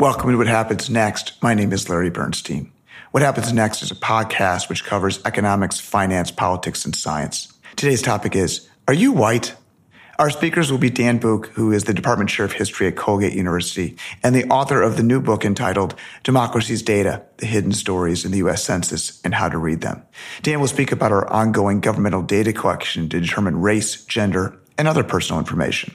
Welcome 0.00 0.30
to 0.30 0.36
What 0.36 0.46
Happens 0.46 0.88
Next. 0.88 1.32
My 1.42 1.54
name 1.54 1.72
is 1.72 1.88
Larry 1.88 2.08
Bernstein. 2.08 2.70
What 3.10 3.24
Happens 3.24 3.52
Next 3.52 3.82
is 3.82 3.90
a 3.90 3.96
podcast 3.96 4.68
which 4.68 4.84
covers 4.84 5.20
economics, 5.24 5.80
finance, 5.80 6.30
politics, 6.30 6.84
and 6.84 6.94
science. 6.94 7.52
Today's 7.74 8.00
topic 8.00 8.36
is 8.36 8.68
Are 8.86 8.94
you 8.94 9.10
white? 9.10 9.56
Our 10.20 10.30
speakers 10.30 10.70
will 10.70 10.78
be 10.78 10.88
Dan 10.88 11.18
Bouk, 11.18 11.48
who 11.48 11.72
is 11.72 11.82
the 11.82 11.92
Department 11.92 12.30
Chair 12.30 12.46
of 12.46 12.52
History 12.52 12.86
at 12.86 12.94
Colgate 12.94 13.32
University 13.32 13.96
and 14.22 14.36
the 14.36 14.44
author 14.44 14.82
of 14.82 14.96
the 14.96 15.02
new 15.02 15.20
book 15.20 15.44
entitled 15.44 15.96
Democracy's 16.22 16.82
Data, 16.82 17.24
The 17.38 17.46
Hidden 17.46 17.72
Stories 17.72 18.24
in 18.24 18.30
the 18.30 18.38
U.S. 18.38 18.62
Census 18.62 19.20
and 19.24 19.34
How 19.34 19.48
to 19.48 19.58
Read 19.58 19.80
Them. 19.80 20.04
Dan 20.44 20.60
will 20.60 20.68
speak 20.68 20.92
about 20.92 21.10
our 21.10 21.28
ongoing 21.28 21.80
governmental 21.80 22.22
data 22.22 22.52
collection 22.52 23.08
to 23.08 23.20
determine 23.20 23.60
race, 23.60 24.04
gender, 24.04 24.60
and 24.78 24.86
other 24.86 25.02
personal 25.02 25.40
information. 25.40 25.92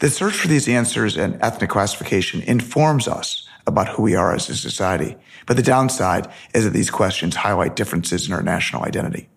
The 0.00 0.10
search 0.10 0.34
for 0.34 0.48
these 0.48 0.68
answers 0.68 1.16
and 1.16 1.40
ethnic 1.40 1.70
classification 1.70 2.42
informs 2.42 3.06
us 3.06 3.43
about 3.66 3.88
who 3.88 4.02
we 4.02 4.14
are 4.14 4.34
as 4.34 4.48
a 4.48 4.56
society. 4.56 5.16
But 5.46 5.56
the 5.56 5.62
downside 5.62 6.28
is 6.54 6.64
that 6.64 6.72
these 6.72 6.90
questions 6.90 7.36
highlight 7.36 7.76
differences 7.76 8.26
in 8.26 8.32
our 8.32 8.42
national 8.42 8.84
identity. 8.84 9.28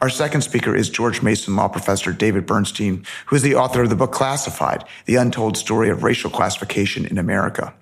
Our 0.00 0.10
second 0.10 0.42
speaker 0.42 0.74
is 0.74 0.90
George 0.90 1.22
Mason 1.22 1.56
Law 1.56 1.68
Professor 1.68 2.12
David 2.12 2.46
Bernstein, 2.46 3.04
who 3.26 3.36
is 3.36 3.42
the 3.42 3.54
author 3.54 3.82
of 3.82 3.88
the 3.88 3.96
book 3.96 4.12
Classified, 4.12 4.84
The 5.06 5.16
Untold 5.16 5.56
Story 5.56 5.90
of 5.90 6.02
Racial 6.02 6.30
Classification 6.30 7.06
in 7.06 7.18
America. 7.18 7.72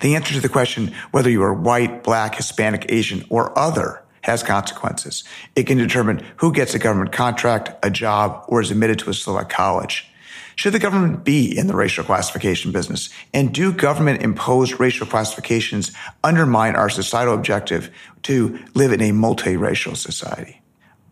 The 0.00 0.14
answer 0.14 0.34
to 0.34 0.40
the 0.40 0.48
question 0.48 0.94
whether 1.10 1.30
you 1.30 1.42
are 1.42 1.54
white, 1.54 2.02
black, 2.02 2.36
Hispanic, 2.36 2.86
Asian, 2.88 3.24
or 3.28 3.56
other 3.58 4.02
has 4.22 4.42
consequences. 4.42 5.24
It 5.56 5.64
can 5.64 5.78
determine 5.78 6.24
who 6.36 6.52
gets 6.52 6.74
a 6.74 6.78
government 6.78 7.12
contract, 7.12 7.72
a 7.84 7.90
job, 7.90 8.44
or 8.48 8.60
is 8.60 8.70
admitted 8.70 9.00
to 9.00 9.10
a 9.10 9.14
select 9.14 9.50
college. 9.50 10.11
Should 10.56 10.74
the 10.74 10.78
government 10.78 11.24
be 11.24 11.56
in 11.56 11.66
the 11.66 11.74
racial 11.74 12.04
classification 12.04 12.72
business? 12.72 13.08
And 13.32 13.52
do 13.54 13.72
government 13.72 14.22
imposed 14.22 14.78
racial 14.78 15.06
classifications 15.06 15.92
undermine 16.22 16.76
our 16.76 16.90
societal 16.90 17.34
objective 17.34 17.90
to 18.22 18.58
live 18.74 18.92
in 18.92 19.00
a 19.00 19.10
multiracial 19.10 19.96
society? 19.96 20.62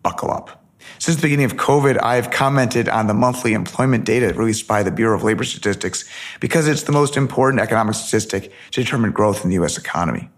Buckle 0.02 0.30
up. 0.30 0.60
Since 0.98 1.16
the 1.16 1.22
beginning 1.22 1.46
of 1.46 1.56
COVID, 1.56 1.98
I 2.02 2.16
have 2.16 2.30
commented 2.30 2.88
on 2.88 3.06
the 3.06 3.14
monthly 3.14 3.54
employment 3.54 4.04
data 4.04 4.34
released 4.34 4.66
by 4.66 4.82
the 4.82 4.90
Bureau 4.90 5.16
of 5.16 5.22
Labor 5.22 5.44
Statistics 5.44 6.04
because 6.40 6.68
it's 6.68 6.82
the 6.82 6.92
most 6.92 7.16
important 7.16 7.60
economic 7.60 7.94
statistic 7.94 8.52
to 8.72 8.82
determine 8.82 9.12
growth 9.12 9.42
in 9.44 9.50
the 9.50 9.54
U.S. 9.54 9.78
economy. 9.78 10.28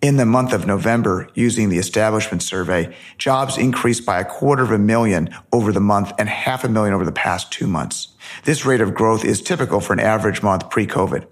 In 0.00 0.16
the 0.16 0.26
month 0.26 0.52
of 0.52 0.66
November, 0.66 1.28
using 1.34 1.68
the 1.70 1.78
establishment 1.78 2.42
survey, 2.42 2.94
jobs 3.18 3.56
increased 3.56 4.04
by 4.04 4.20
a 4.20 4.24
quarter 4.24 4.62
of 4.62 4.70
a 4.70 4.78
million 4.78 5.30
over 5.52 5.72
the 5.72 5.80
month 5.80 6.12
and 6.18 6.28
half 6.28 6.62
a 6.62 6.68
million 6.68 6.94
over 6.94 7.04
the 7.04 7.12
past 7.12 7.50
two 7.50 7.66
months. 7.66 8.08
This 8.44 8.64
rate 8.64 8.80
of 8.80 8.94
growth 8.94 9.24
is 9.24 9.40
typical 9.40 9.80
for 9.80 9.92
an 9.92 10.00
average 10.00 10.42
month 10.42 10.70
pre-COVID. 10.70 11.26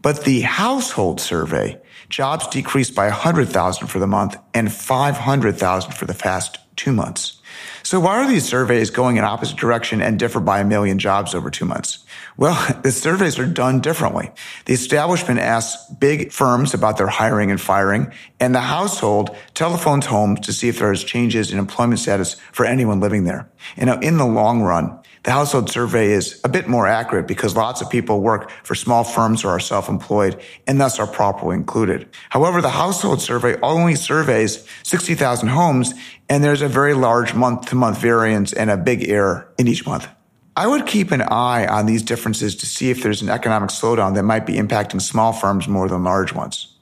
But 0.00 0.24
the 0.24 0.42
household 0.42 1.20
survey, 1.20 1.80
jobs 2.08 2.46
decreased 2.48 2.94
by 2.94 3.06
100,000 3.06 3.86
for 3.86 3.98
the 3.98 4.06
month 4.06 4.36
and 4.54 4.72
500,000 4.72 5.92
for 5.92 6.06
the 6.06 6.14
past 6.14 6.58
two 6.76 6.92
months. 6.92 7.40
So 7.82 8.00
why 8.00 8.18
are 8.18 8.28
these 8.28 8.44
surveys 8.44 8.90
going 8.90 9.16
in 9.16 9.24
opposite 9.24 9.56
direction 9.56 10.00
and 10.00 10.18
differ 10.18 10.40
by 10.40 10.60
a 10.60 10.64
million 10.64 10.98
jobs 10.98 11.34
over 11.34 11.50
two 11.50 11.64
months? 11.64 12.04
Well, 12.36 12.80
the 12.82 12.92
surveys 12.92 13.38
are 13.38 13.46
done 13.46 13.80
differently. 13.80 14.30
The 14.64 14.72
establishment 14.72 15.40
asks 15.40 15.92
big 15.94 16.32
firms 16.32 16.74
about 16.74 16.96
their 16.96 17.08
hiring 17.08 17.50
and 17.50 17.60
firing, 17.60 18.12
and 18.40 18.54
the 18.54 18.60
household 18.60 19.36
telephones 19.54 20.06
homes 20.06 20.40
to 20.40 20.52
see 20.52 20.68
if 20.68 20.78
there's 20.78 21.04
changes 21.04 21.52
in 21.52 21.58
employment 21.58 22.00
status 22.00 22.36
for 22.52 22.64
anyone 22.64 23.00
living 23.00 23.24
there. 23.24 23.50
And 23.76 24.02
in 24.02 24.16
the 24.16 24.26
long 24.26 24.62
run, 24.62 24.98
the 25.24 25.30
household 25.30 25.70
survey 25.70 26.10
is 26.10 26.40
a 26.42 26.48
bit 26.48 26.68
more 26.68 26.86
accurate 26.86 27.28
because 27.28 27.54
lots 27.54 27.80
of 27.80 27.88
people 27.88 28.20
work 28.20 28.50
for 28.64 28.74
small 28.74 29.04
firms 29.04 29.44
or 29.44 29.50
are 29.50 29.60
self-employed 29.60 30.40
and 30.66 30.80
thus 30.80 30.98
are 30.98 31.06
properly 31.06 31.54
included. 31.54 32.08
However, 32.30 32.60
the 32.60 32.70
household 32.70 33.22
survey 33.22 33.56
only 33.62 33.94
surveys 33.94 34.66
60,000 34.82 35.48
homes 35.48 35.94
and 36.28 36.42
there's 36.42 36.62
a 36.62 36.68
very 36.68 36.94
large 36.94 37.34
month 37.34 37.66
to 37.66 37.76
month 37.76 37.98
variance 37.98 38.52
and 38.52 38.68
a 38.68 38.76
big 38.76 39.08
error 39.08 39.52
in 39.58 39.68
each 39.68 39.86
month. 39.86 40.08
I 40.56 40.66
would 40.66 40.86
keep 40.86 41.12
an 41.12 41.22
eye 41.22 41.66
on 41.66 41.86
these 41.86 42.02
differences 42.02 42.56
to 42.56 42.66
see 42.66 42.90
if 42.90 43.02
there's 43.02 43.22
an 43.22 43.30
economic 43.30 43.70
slowdown 43.70 44.14
that 44.16 44.24
might 44.24 44.44
be 44.44 44.54
impacting 44.54 45.00
small 45.00 45.32
firms 45.32 45.68
more 45.68 45.88
than 45.88 46.04
large 46.04 46.34
ones. 46.34 46.76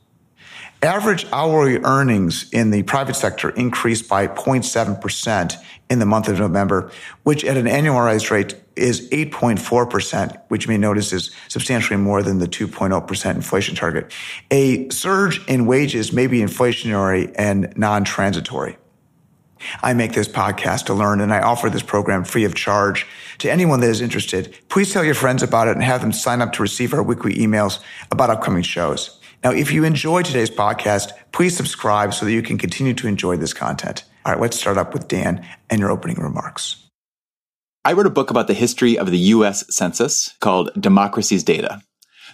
Average 0.83 1.27
hourly 1.31 1.77
earnings 1.85 2.49
in 2.53 2.71
the 2.71 2.83
private 2.85 3.15
sector 3.15 3.51
increased 3.51 4.09
by 4.09 4.27
0.7% 4.27 5.63
in 5.91 5.99
the 5.99 6.07
month 6.07 6.29
of 6.29 6.39
November, 6.39 6.91
which 7.25 7.45
at 7.45 7.57
an 7.57 7.67
annualized 7.67 8.31
rate 8.31 8.55
is 8.77 9.11
8.4%, 9.11 10.41
which 10.49 10.65
you 10.65 10.71
may 10.71 10.79
notice 10.79 11.13
is 11.13 11.35
substantially 11.49 11.99
more 11.99 12.23
than 12.23 12.39
the 12.39 12.47
2.0% 12.47 13.35
inflation 13.35 13.75
target. 13.75 14.11
A 14.53 14.89
surge 14.89 15.45
in 15.47 15.67
wages 15.67 16.13
may 16.13 16.29
be 16.29 16.39
inflationary 16.39 17.35
and 17.37 17.77
non-transitory. 17.77 18.77
I 19.83 19.93
make 19.93 20.13
this 20.13 20.29
podcast 20.29 20.87
to 20.87 20.95
learn 20.95 21.21
and 21.21 21.35
I 21.35 21.41
offer 21.41 21.69
this 21.69 21.83
program 21.83 22.25
free 22.25 22.45
of 22.45 22.55
charge 22.55 23.07
to 23.39 23.51
anyone 23.51 23.81
that 23.81 23.91
is 23.91 24.01
interested. 24.01 24.57
Please 24.69 24.93
tell 24.93 25.05
your 25.05 25.15
friends 25.15 25.43
about 25.43 25.69
it 25.69 25.73
and 25.73 25.83
have 25.83 26.01
them 26.01 26.13
sign 26.13 26.41
up 26.41 26.53
to 26.53 26.63
receive 26.63 26.95
our 26.95 27.03
weekly 27.03 27.35
emails 27.35 27.81
about 28.11 28.31
upcoming 28.31 28.63
shows. 28.63 29.19
Now, 29.43 29.51
if 29.51 29.73
you 29.73 29.85
enjoy 29.85 30.23
today's 30.23 30.51
podcast, 30.51 31.13
please 31.33 31.57
subscribe 31.57 32.15
so 32.15 32.25
that 32.25 32.33
you 32.33 32.43
can 32.43 32.59
continue 32.59 32.95
to 32.95 33.07
enjoy 33.07 33.37
this 33.37 33.53
content. 33.53 34.05
All 34.25 34.33
right, 34.33 34.41
let's 34.41 34.61
start 34.61 34.77
up 34.77 34.93
with 34.93 35.09
Dan 35.09 35.47
and 35.71 35.81
your 35.81 35.91
opening 35.91 36.19
remarks. 36.19 36.87
I 37.87 37.95
wrote 37.95 38.07
a 38.07 38.11
book 38.11 38.31
about 38.31 38.49
the 38.49 38.55
history 38.55 38.99
of 38.99 39.11
the 39.11 39.19
US 39.19 39.65
Census 39.75 40.35
called 40.41 40.71
Democracy's 40.79 41.43
Data. 41.43 41.81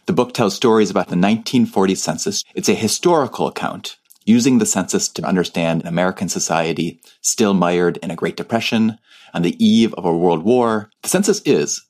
The 0.06 0.12
book 0.12 0.34
tells 0.34 0.56
stories 0.56 0.90
about 0.90 1.06
the 1.06 1.16
1940 1.16 1.94
census. 1.94 2.42
It's 2.56 2.68
a 2.68 2.74
historical 2.74 3.46
account 3.46 3.98
using 4.24 4.58
the 4.58 4.66
census 4.66 5.08
to 5.10 5.24
understand 5.24 5.82
an 5.82 5.86
American 5.86 6.28
society 6.28 7.00
still 7.20 7.54
mired 7.54 7.98
in 7.98 8.10
a 8.10 8.16
Great 8.16 8.36
Depression, 8.36 8.98
on 9.32 9.42
the 9.42 9.64
eve 9.64 9.94
of 9.94 10.04
a 10.04 10.16
world 10.16 10.42
war. 10.42 10.90
The 11.02 11.08
census 11.08 11.40
is 11.42 11.86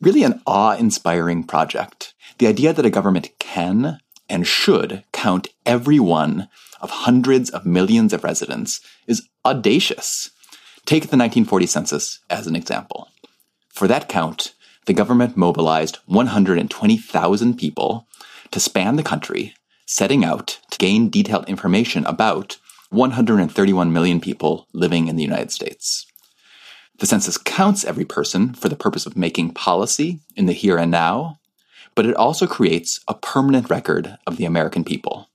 really 0.00 0.22
an 0.22 0.40
awe-inspiring 0.46 1.44
project. 1.44 2.14
The 2.38 2.46
idea 2.46 2.72
that 2.72 2.86
a 2.86 2.90
government 2.90 3.30
can 3.40 3.98
and 4.28 4.46
should 4.46 5.02
count 5.12 5.48
every 5.66 5.98
one 5.98 6.48
of 6.84 6.90
hundreds 6.90 7.48
of 7.48 7.64
millions 7.64 8.12
of 8.12 8.22
residents 8.22 8.80
is 9.06 9.26
audacious. 9.42 10.30
Take 10.84 11.04
the 11.04 11.16
1940 11.16 11.64
census 11.64 12.20
as 12.28 12.46
an 12.46 12.54
example. 12.54 13.08
For 13.70 13.88
that 13.88 14.06
count, 14.06 14.54
the 14.84 14.92
government 14.92 15.34
mobilized 15.34 15.98
120,000 16.04 17.56
people 17.56 18.06
to 18.50 18.60
span 18.60 18.96
the 18.96 19.02
country, 19.02 19.54
setting 19.86 20.26
out 20.26 20.60
to 20.70 20.78
gain 20.78 21.08
detailed 21.08 21.48
information 21.48 22.04
about 22.04 22.58
131 22.90 23.90
million 23.90 24.20
people 24.20 24.68
living 24.74 25.08
in 25.08 25.16
the 25.16 25.22
United 25.22 25.50
States. 25.50 26.06
The 26.98 27.06
census 27.06 27.38
counts 27.38 27.86
every 27.86 28.04
person 28.04 28.52
for 28.52 28.68
the 28.68 28.76
purpose 28.76 29.06
of 29.06 29.16
making 29.16 29.54
policy 29.54 30.20
in 30.36 30.44
the 30.44 30.52
here 30.52 30.76
and 30.76 30.90
now, 30.90 31.40
but 31.94 32.04
it 32.04 32.14
also 32.14 32.46
creates 32.46 33.00
a 33.08 33.14
permanent 33.14 33.70
record 33.70 34.18
of 34.26 34.36
the 34.36 34.44
American 34.44 34.84
people. 34.84 35.30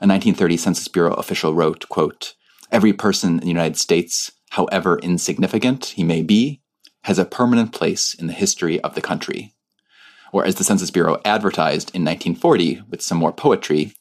A 0.00 0.06
1930 0.06 0.56
Census 0.56 0.88
Bureau 0.88 1.14
official 1.14 1.54
wrote, 1.54 1.88
quote, 1.88 2.34
Every 2.70 2.92
person 2.92 3.34
in 3.34 3.40
the 3.40 3.46
United 3.46 3.76
States, 3.78 4.32
however 4.50 4.98
insignificant 4.98 5.86
he 5.86 6.02
may 6.02 6.22
be, 6.22 6.60
has 7.04 7.18
a 7.18 7.24
permanent 7.24 7.72
place 7.72 8.14
in 8.14 8.26
the 8.26 8.32
history 8.32 8.80
of 8.80 8.94
the 8.94 9.00
country. 9.00 9.54
Or 10.32 10.44
as 10.44 10.56
the 10.56 10.64
Census 10.64 10.90
Bureau 10.90 11.20
advertised 11.24 11.90
in 11.94 12.04
1940 12.04 12.82
with 12.90 13.02
some 13.02 13.18
more 13.18 13.32
poetry, 13.32 13.92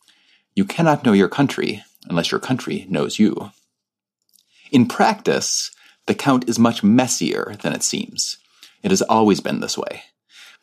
you 0.55 0.65
cannot 0.65 1.05
know 1.05 1.13
your 1.13 1.29
country 1.29 1.83
unless 2.09 2.31
your 2.31 2.39
country 2.39 2.87
knows 2.89 3.19
you. 3.19 3.51
In 4.71 4.87
practice, 4.87 5.71
the 6.07 6.15
count 6.15 6.49
is 6.49 6.57
much 6.57 6.83
messier 6.83 7.55
than 7.61 7.73
it 7.73 7.83
seems. 7.83 8.37
It 8.81 8.91
has 8.91 9.01
always 9.03 9.39
been 9.39 9.59
this 9.59 9.77
way. 9.77 10.03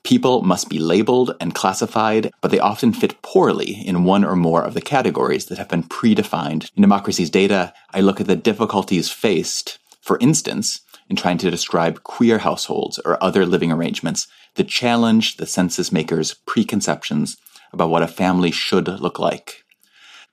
People 0.03 0.43
must 0.43 0.69
be 0.69 0.79
labeled 0.79 1.37
and 1.41 1.55
classified, 1.55 2.33
but 2.41 2.51
they 2.51 2.59
often 2.59 2.93
fit 2.93 3.21
poorly 3.23 3.87
in 3.87 4.05
one 4.05 4.25
or 4.25 4.35
more 4.35 4.63
of 4.63 4.75
the 4.75 4.81
categories 4.81 5.47
that 5.47 5.59
have 5.59 5.69
been 5.69 5.83
predefined. 5.83 6.71
In 6.75 6.83
Democracy's 6.83 7.31
Data, 7.31 7.73
I 7.93 8.01
look 8.01 8.21
at 8.21 8.27
the 8.27 8.37
difficulties 8.37 9.11
faced, 9.11 9.79
for 10.01 10.19
instance, 10.21 10.81
in 11.09 11.17
trying 11.17 11.39
to 11.39 11.51
describe 11.51 12.03
queer 12.03 12.39
households 12.39 12.99
or 13.01 13.23
other 13.23 13.45
living 13.45 13.71
arrangements 13.71 14.27
that 14.55 14.69
challenge 14.69 15.37
the 15.37 15.47
census 15.47 15.93
makers' 15.93 16.35
preconceptions 16.47 17.37
about 17.73 17.91
what 17.91 18.03
a 18.03 18.09
family 18.09 18.51
should 18.51 18.89
look 18.89 19.19
like. 19.19 19.65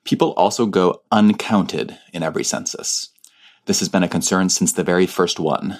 People 0.04 0.32
also 0.32 0.66
go 0.66 1.02
uncounted 1.12 1.98
in 2.12 2.22
every 2.22 2.44
census. 2.44 3.10
This 3.66 3.80
has 3.80 3.88
been 3.88 4.02
a 4.02 4.08
concern 4.08 4.48
since 4.48 4.72
the 4.72 4.82
very 4.82 5.06
first 5.06 5.38
one. 5.38 5.78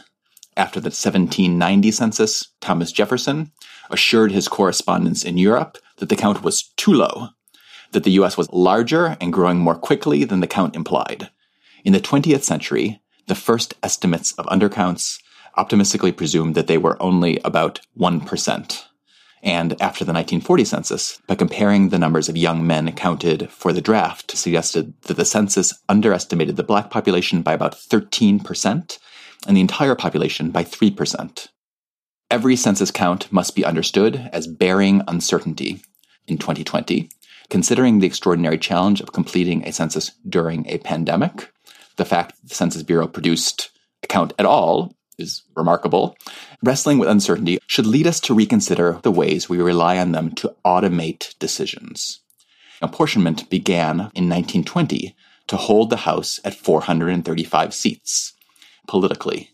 After 0.57 0.81
the 0.81 0.89
1790 0.89 1.91
census, 1.93 2.49
Thomas 2.61 2.93
Jefferson 2.93 3.53
assured 3.91 4.33
his 4.33 4.49
correspondents 4.49 5.25
in 5.25 5.39
Europe 5.39 5.79
that 5.97 6.09
the 6.09 6.17
count 6.17 6.43
was 6.43 6.73
too 6.77 6.93
low, 6.93 7.29
that 7.93 8.05
the 8.05 8.13
US 8.13 8.37
was 8.37 8.51
larger 8.53 9.17
and 9.21 9.33
growing 9.33 9.59
more 9.59 9.75
quickly 9.75 10.25
than 10.25 10.41
the 10.41 10.47
count 10.47 10.77
implied. 10.77 11.31
In 11.85 11.93
the 11.93 12.01
20th 12.01 12.43
century, 12.43 13.01
the 13.27 13.35
first 13.35 13.75
estimates 13.83 14.33
of 14.33 14.47
undercounts 14.47 15.19
optimistically 15.57 16.13
presumed 16.13 16.55
that 16.55 16.67
they 16.67 16.79
were 16.79 17.01
only 17.03 17.39
about 17.45 17.81
1%. 17.99 18.85
And 19.43 19.73
after 19.81 20.05
the 20.05 20.13
1940 20.13 20.65
census, 20.65 21.21
by 21.27 21.35
comparing 21.37 21.89
the 21.89 21.99
numbers 21.99 22.29
of 22.29 22.37
young 22.37 22.67
men 22.67 22.91
counted 22.93 23.51
for 23.51 23.73
the 23.73 23.81
draft, 23.81 24.37
suggested 24.37 25.01
that 25.03 25.17
the 25.17 25.25
census 25.25 25.73
underestimated 25.89 26.57
the 26.57 26.65
black 26.65 26.91
population 26.91 27.43
by 27.43 27.53
about 27.53 27.75
13% 27.75 28.99
and 29.47 29.57
the 29.57 29.61
entire 29.61 29.95
population 29.95 30.51
by 30.51 30.65
3%. 30.65 31.49
Every 32.31 32.57
census 32.57 32.91
count 32.91 33.33
must 33.33 33.57
be 33.57 33.65
understood 33.65 34.29
as 34.35 34.47
bearing 34.47 35.03
uncertainty 35.09 35.81
in 36.27 36.37
2020, 36.37 37.09
considering 37.49 37.99
the 37.99 38.07
extraordinary 38.07 38.59
challenge 38.59 39.01
of 39.01 39.13
completing 39.13 39.67
a 39.67 39.73
census 39.73 40.13
during 40.29 40.67
a 40.67 40.79
pandemic. 40.79 41.51
The 41.97 42.05
fact 42.05 42.37
that 42.37 42.49
the 42.51 42.55
Census 42.55 42.83
Bureau 42.83 43.09
produced 43.09 43.71
a 44.03 44.07
count 44.07 44.35
at 44.39 44.45
all 44.45 44.95
is 45.19 45.43
remarkable. 45.57 46.17
Wrestling 46.63 46.99
with 46.99 47.09
uncertainty 47.09 47.59
should 47.67 47.87
lead 47.87 48.07
us 48.07 48.21
to 48.21 48.35
reconsider 48.35 49.01
the 49.03 49.11
ways 49.11 49.49
we 49.49 49.61
rely 49.61 49.99
on 49.99 50.13
them 50.13 50.31
to 50.37 50.55
automate 50.67 51.37
decisions. 51.39 52.21
Apportionment 52.83 53.49
began 53.51 53.95
in 54.15 54.29
1920 54.29 55.17
to 55.49 55.57
hold 55.57 55.89
the 55.89 55.97
House 55.99 56.39
at 56.45 56.55
435 56.55 57.73
seats 57.75 58.35
politically. 58.87 59.51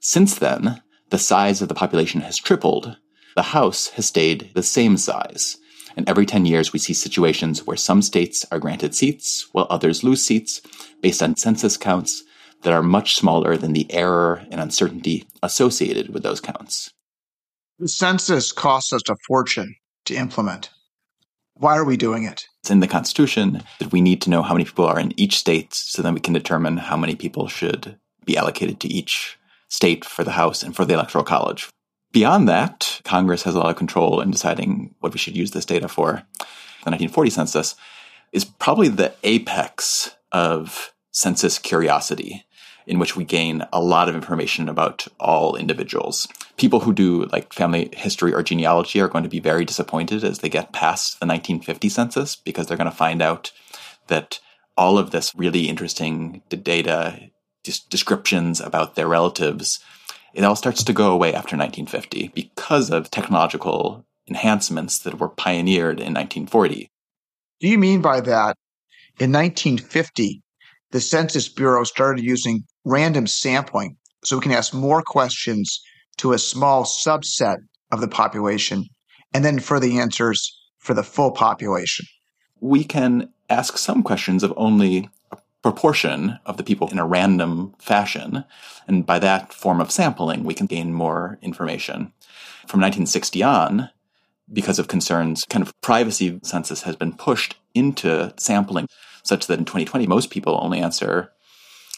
Since 0.00 0.38
then, 0.38 0.82
the 1.10 1.18
size 1.18 1.62
of 1.62 1.68
the 1.68 1.74
population 1.74 2.20
has 2.22 2.38
tripled. 2.38 2.96
The 3.36 3.42
House 3.42 3.88
has 3.90 4.06
stayed 4.06 4.50
the 4.54 4.62
same 4.62 4.96
size. 4.96 5.56
And 5.96 6.08
every 6.08 6.26
10 6.26 6.46
years, 6.46 6.72
we 6.72 6.78
see 6.78 6.92
situations 6.92 7.66
where 7.66 7.76
some 7.76 8.02
states 8.02 8.44
are 8.50 8.58
granted 8.58 8.94
seats 8.94 9.46
while 9.52 9.66
others 9.70 10.02
lose 10.02 10.24
seats 10.24 10.60
based 11.00 11.22
on 11.22 11.36
census 11.36 11.76
counts 11.76 12.24
that 12.62 12.72
are 12.72 12.82
much 12.82 13.14
smaller 13.14 13.56
than 13.56 13.72
the 13.72 13.86
error 13.92 14.44
and 14.50 14.60
uncertainty 14.60 15.26
associated 15.42 16.12
with 16.12 16.22
those 16.22 16.40
counts. 16.40 16.90
The 17.78 17.88
census 17.88 18.52
costs 18.52 18.92
us 18.92 19.02
a 19.08 19.16
fortune 19.26 19.74
to 20.06 20.14
implement. 20.14 20.70
Why 21.54 21.76
are 21.76 21.84
we 21.84 21.96
doing 21.96 22.24
it? 22.24 22.46
It's 22.62 22.70
in 22.70 22.80
the 22.80 22.88
Constitution 22.88 23.62
that 23.78 23.92
we 23.92 24.00
need 24.00 24.20
to 24.22 24.30
know 24.30 24.42
how 24.42 24.54
many 24.54 24.64
people 24.64 24.86
are 24.86 24.98
in 24.98 25.18
each 25.18 25.38
state 25.38 25.74
so 25.74 26.02
then 26.02 26.14
we 26.14 26.20
can 26.20 26.34
determine 26.34 26.78
how 26.78 26.96
many 26.96 27.14
people 27.14 27.46
should 27.46 27.98
be 28.24 28.36
allocated 28.36 28.80
to 28.80 28.88
each 28.88 29.38
state 29.74 30.04
for 30.04 30.22
the 30.22 30.32
House 30.32 30.62
and 30.62 30.74
for 30.74 30.84
the 30.84 30.94
Electoral 30.94 31.24
College. 31.24 31.68
Beyond 32.12 32.48
that, 32.48 33.00
Congress 33.04 33.42
has 33.42 33.56
a 33.56 33.58
lot 33.58 33.70
of 33.70 33.76
control 33.76 34.20
in 34.20 34.30
deciding 34.30 34.94
what 35.00 35.12
we 35.12 35.18
should 35.18 35.36
use 35.36 35.50
this 35.50 35.64
data 35.64 35.88
for. 35.88 36.22
The 36.38 36.90
1940 36.90 37.30
census 37.30 37.74
is 38.32 38.44
probably 38.44 38.88
the 38.88 39.14
apex 39.24 40.14
of 40.30 40.94
census 41.10 41.58
curiosity 41.58 42.44
in 42.86 42.98
which 42.98 43.16
we 43.16 43.24
gain 43.24 43.64
a 43.72 43.80
lot 43.80 44.08
of 44.08 44.14
information 44.14 44.68
about 44.68 45.08
all 45.18 45.56
individuals. 45.56 46.28
People 46.56 46.80
who 46.80 46.92
do 46.92 47.24
like 47.26 47.52
family 47.52 47.90
history 47.94 48.32
or 48.32 48.42
genealogy 48.42 49.00
are 49.00 49.08
going 49.08 49.24
to 49.24 49.30
be 49.30 49.40
very 49.40 49.64
disappointed 49.64 50.22
as 50.22 50.38
they 50.38 50.48
get 50.48 50.72
past 50.72 51.18
the 51.18 51.26
1950 51.26 51.88
census 51.88 52.36
because 52.36 52.66
they're 52.66 52.76
going 52.76 52.90
to 52.90 52.96
find 52.96 53.22
out 53.22 53.50
that 54.06 54.38
all 54.76 54.98
of 54.98 55.10
this 55.10 55.32
really 55.34 55.68
interesting 55.68 56.42
data, 56.48 57.30
descriptions 57.64 58.60
about 58.60 58.94
their 58.94 59.08
relatives, 59.08 59.80
it 60.32 60.44
all 60.44 60.56
starts 60.56 60.82
to 60.84 60.92
go 60.92 61.12
away 61.12 61.28
after 61.28 61.56
1950 61.56 62.28
because 62.34 62.90
of 62.90 63.10
technological 63.10 64.04
enhancements 64.28 64.98
that 65.00 65.18
were 65.18 65.28
pioneered 65.28 65.98
in 65.98 66.14
1940. 66.14 66.88
Do 67.60 67.68
you 67.68 67.78
mean 67.78 68.00
by 68.00 68.20
that 68.20 68.56
in 69.20 69.32
1950, 69.32 70.42
the 70.90 71.00
Census 71.00 71.48
Bureau 71.48 71.84
started 71.84 72.24
using 72.24 72.64
random 72.84 73.26
sampling 73.26 73.96
so 74.24 74.36
we 74.36 74.42
can 74.42 74.52
ask 74.52 74.74
more 74.74 75.02
questions 75.02 75.80
to 76.18 76.32
a 76.32 76.38
small 76.38 76.84
subset 76.84 77.58
of 77.92 78.00
the 78.00 78.08
population 78.08 78.86
and 79.32 79.44
then 79.44 79.58
for 79.58 79.78
the 79.78 79.98
answers 79.98 80.56
for 80.78 80.94
the 80.94 81.02
full 81.02 81.30
population? 81.30 82.06
We 82.60 82.84
can 82.84 83.28
ask 83.50 83.78
some 83.78 84.02
questions 84.02 84.42
of 84.42 84.52
only 84.56 85.08
proportion 85.64 86.38
of 86.44 86.58
the 86.58 86.62
people 86.62 86.90
in 86.90 86.98
a 86.98 87.06
random 87.06 87.74
fashion. 87.78 88.44
And 88.86 89.06
by 89.06 89.18
that 89.20 89.50
form 89.50 89.80
of 89.80 89.90
sampling, 89.90 90.44
we 90.44 90.52
can 90.52 90.66
gain 90.66 90.92
more 90.92 91.38
information. 91.40 92.12
From 92.68 92.82
1960 92.82 93.42
on, 93.42 93.88
because 94.52 94.78
of 94.78 94.88
concerns, 94.88 95.46
kind 95.48 95.66
of 95.66 95.72
privacy 95.80 96.38
census 96.42 96.82
has 96.82 96.96
been 96.96 97.14
pushed 97.14 97.56
into 97.74 98.34
sampling 98.36 98.86
such 99.22 99.46
that 99.46 99.58
in 99.58 99.64
2020, 99.64 100.06
most 100.06 100.28
people 100.28 100.60
only 100.62 100.80
answer 100.80 101.32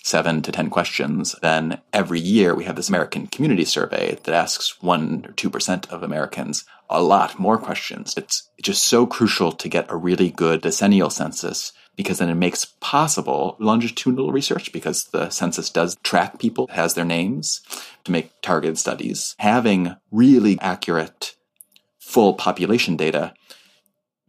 seven 0.05 0.43
to 0.43 0.53
10 0.53 0.71
questions, 0.71 1.35
then 1.43 1.81
every 1.93 2.21
year 2.21 2.55
we 2.55 2.67
have 2.67 2.77
this 2.77 2.89
American 2.89 3.27
Community 3.27 3.65
Survey 3.65 4.17
that 4.23 4.33
asks 4.33 4.81
1 4.81 5.27
or 5.29 5.33
2% 5.33 5.89
of 5.89 6.05
Americans 6.05 6.65
a 6.89 7.03
lot 7.03 7.41
more 7.41 7.59
questions. 7.59 8.15
It's 8.17 8.49
just 8.62 8.85
so 8.85 9.07
crucial 9.07 9.51
to 9.51 9.69
get 9.69 9.91
a 9.91 9.97
really 9.97 10.31
good 10.31 10.62
decennial 10.62 11.11
census 11.11 11.73
because 11.97 12.19
then 12.19 12.29
it 12.29 12.35
makes 12.35 12.67
possible 12.81 13.57
longitudinal 13.59 14.31
research 14.31 14.73
because 14.73 15.05
the 15.07 15.31
census 15.31 15.71
does 15.71 15.97
track 16.03 16.39
people, 16.39 16.69
has 16.73 16.95
their 16.95 17.05
names 17.05 17.63
to 18.05 18.13
make 18.13 18.31
targeted 18.43 18.79
studies. 18.79 19.35
Having 19.39 19.97
really 20.11 20.59
accurate 20.61 21.35
full 21.99 22.35
population 22.35 22.97
data 22.97 23.35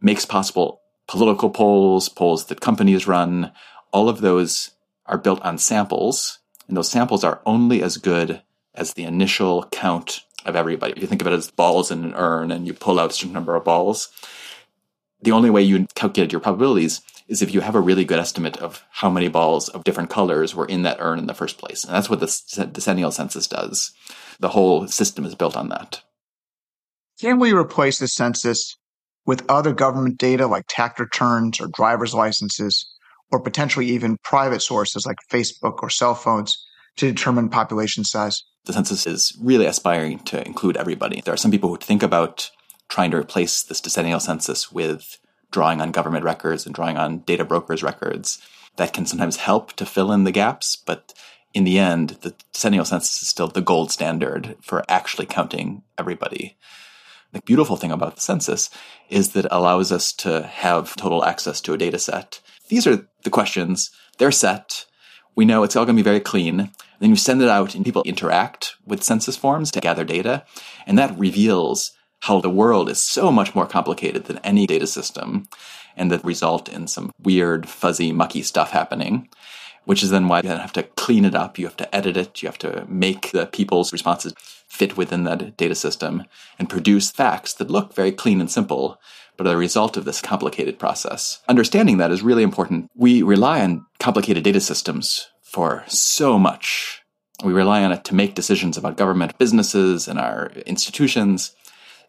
makes 0.00 0.24
possible 0.24 0.80
political 1.06 1.50
polls, 1.50 2.08
polls 2.08 2.46
that 2.46 2.60
companies 2.60 3.06
run, 3.06 3.52
all 3.92 4.08
of 4.08 4.20
those 4.20 4.70
are 5.06 5.18
built 5.18 5.40
on 5.42 5.58
samples, 5.58 6.38
and 6.66 6.76
those 6.76 6.90
samples 6.90 7.24
are 7.24 7.40
only 7.46 7.82
as 7.82 7.96
good 7.96 8.42
as 8.74 8.94
the 8.94 9.04
initial 9.04 9.64
count 9.72 10.22
of 10.44 10.54
everybody. 10.54 10.92
If 10.92 11.02
you 11.02 11.08
think 11.08 11.20
of 11.20 11.26
it 11.26 11.32
as 11.32 11.50
balls 11.50 11.90
in 11.90 12.04
an 12.04 12.14
urn 12.14 12.50
and 12.50 12.66
you 12.66 12.74
pull 12.74 13.00
out 13.00 13.10
a 13.10 13.12
certain 13.12 13.32
number 13.32 13.56
of 13.56 13.64
balls, 13.64 14.08
the 15.20 15.32
only 15.32 15.50
way 15.50 15.62
you 15.62 15.86
calculate 15.94 16.32
your 16.32 16.40
probabilities 16.40 17.00
is 17.26 17.42
if 17.42 17.52
you 17.52 17.60
have 17.60 17.74
a 17.74 17.80
really 17.80 18.04
good 18.04 18.18
estimate 18.18 18.56
of 18.58 18.84
how 18.90 19.10
many 19.10 19.28
balls 19.28 19.68
of 19.68 19.84
different 19.84 20.10
colors 20.10 20.54
were 20.54 20.66
in 20.66 20.82
that 20.82 20.96
urn 21.00 21.18
in 21.18 21.26
the 21.26 21.34
first 21.34 21.58
place. 21.58 21.84
And 21.84 21.94
that's 21.94 22.08
what 22.08 22.20
the 22.20 22.70
decennial 22.72 23.12
census 23.12 23.46
does. 23.46 23.92
The 24.40 24.48
whole 24.48 24.88
system 24.88 25.24
is 25.24 25.34
built 25.34 25.56
on 25.56 25.68
that. 25.68 26.02
Can 27.20 27.38
we 27.38 27.52
replace 27.52 27.98
the 27.98 28.08
census 28.08 28.76
with 29.26 29.44
other 29.48 29.74
government 29.74 30.18
data 30.18 30.46
like 30.46 30.64
tax 30.68 30.98
returns 30.98 31.60
or 31.60 31.68
driver's 31.68 32.14
licenses 32.14 32.86
or 33.30 33.40
potentially 33.40 33.86
even 33.86 34.16
private 34.22 34.62
sources 34.62 35.04
like 35.04 35.16
Facebook 35.30 35.82
or 35.82 35.90
cell 35.90 36.14
phones 36.14 36.56
to 36.96 37.06
determine 37.06 37.50
population 37.50 38.04
size? 38.04 38.42
The 38.64 38.72
census 38.72 39.06
is 39.06 39.36
really 39.40 39.66
aspiring 39.66 40.20
to 40.20 40.44
include 40.46 40.76
everybody. 40.76 41.20
There 41.20 41.34
are 41.34 41.38
some 41.38 41.50
people 41.50 41.68
who 41.68 41.76
think 41.76 42.02
about 42.02 42.50
trying 42.88 43.10
to 43.10 43.16
replace 43.16 43.62
this 43.62 43.80
decennial 43.80 44.20
census 44.20 44.72
with 44.72 45.18
drawing 45.50 45.80
on 45.80 45.92
government 45.92 46.24
records 46.24 46.66
and 46.66 46.74
drawing 46.74 46.96
on 46.96 47.20
data 47.20 47.44
brokers' 47.44 47.82
records. 47.82 48.40
That 48.76 48.92
can 48.92 49.06
sometimes 49.06 49.36
help 49.36 49.72
to 49.74 49.86
fill 49.86 50.12
in 50.12 50.24
the 50.24 50.32
gaps, 50.32 50.76
but 50.76 51.14
in 51.54 51.64
the 51.64 51.78
end, 51.78 52.10
the 52.20 52.34
decennial 52.52 52.84
census 52.84 53.22
is 53.22 53.28
still 53.28 53.48
the 53.48 53.60
gold 53.60 53.90
standard 53.90 54.56
for 54.60 54.84
actually 54.88 55.26
counting 55.26 55.82
everybody. 55.98 56.56
The 57.32 57.42
beautiful 57.42 57.76
thing 57.76 57.92
about 57.92 58.14
the 58.14 58.20
census 58.20 58.70
is 59.10 59.32
that 59.32 59.46
it 59.46 59.52
allows 59.52 59.90
us 59.90 60.12
to 60.14 60.42
have 60.42 60.96
total 60.96 61.24
access 61.24 61.60
to 61.62 61.74
a 61.74 61.78
data 61.78 61.98
set 61.98 62.40
these 62.68 62.86
are 62.86 63.08
the 63.24 63.30
questions. 63.30 63.90
They're 64.18 64.30
set. 64.30 64.86
We 65.34 65.44
know 65.44 65.62
it's 65.62 65.76
all 65.76 65.84
going 65.84 65.96
to 65.96 66.02
be 66.02 66.08
very 66.08 66.20
clean. 66.20 66.70
Then 67.00 67.10
you 67.10 67.16
send 67.16 67.42
it 67.42 67.48
out 67.48 67.74
and 67.74 67.84
people 67.84 68.02
interact 68.02 68.74
with 68.86 69.02
census 69.02 69.36
forms 69.36 69.70
to 69.72 69.80
gather 69.80 70.04
data. 70.04 70.44
And 70.86 70.98
that 70.98 71.18
reveals 71.18 71.92
how 72.20 72.40
the 72.40 72.50
world 72.50 72.88
is 72.88 73.02
so 73.02 73.30
much 73.30 73.54
more 73.54 73.66
complicated 73.66 74.24
than 74.24 74.38
any 74.38 74.66
data 74.66 74.86
system 74.86 75.48
and 75.96 76.10
that 76.10 76.24
result 76.24 76.68
in 76.68 76.86
some 76.86 77.12
weird, 77.22 77.68
fuzzy, 77.68 78.12
mucky 78.12 78.42
stuff 78.42 78.70
happening, 78.70 79.28
which 79.84 80.02
is 80.02 80.10
then 80.10 80.28
why 80.28 80.40
you 80.42 80.48
have 80.48 80.72
to 80.72 80.82
clean 80.82 81.24
it 81.24 81.34
up. 81.34 81.58
You 81.58 81.66
have 81.66 81.76
to 81.78 81.94
edit 81.94 82.16
it. 82.16 82.42
You 82.42 82.48
have 82.48 82.58
to 82.58 82.86
make 82.88 83.32
the 83.32 83.46
people's 83.46 83.92
responses 83.92 84.34
fit 84.68 84.96
within 84.96 85.24
that 85.24 85.56
data 85.56 85.74
system 85.74 86.24
and 86.58 86.68
produce 86.68 87.10
facts 87.10 87.54
that 87.54 87.70
look 87.70 87.94
very 87.94 88.12
clean 88.12 88.40
and 88.40 88.50
simple, 88.50 89.00
but 89.36 89.46
are 89.46 89.54
a 89.54 89.56
result 89.56 89.96
of 89.96 90.04
this 90.04 90.20
complicated 90.20 90.78
process. 90.78 91.40
Understanding 91.48 91.96
that 91.96 92.12
is 92.12 92.22
really 92.22 92.42
important. 92.42 92.90
We 92.94 93.22
rely 93.22 93.62
on 93.62 93.86
complicated 93.98 94.44
data 94.44 94.60
systems 94.60 95.28
for 95.42 95.84
so 95.88 96.38
much. 96.38 97.02
We 97.42 97.52
rely 97.52 97.82
on 97.82 97.92
it 97.92 98.04
to 98.04 98.14
make 98.14 98.34
decisions 98.34 98.76
about 98.76 98.96
government, 98.96 99.38
businesses, 99.38 100.06
and 100.06 100.18
our 100.18 100.50
institutions. 100.66 101.54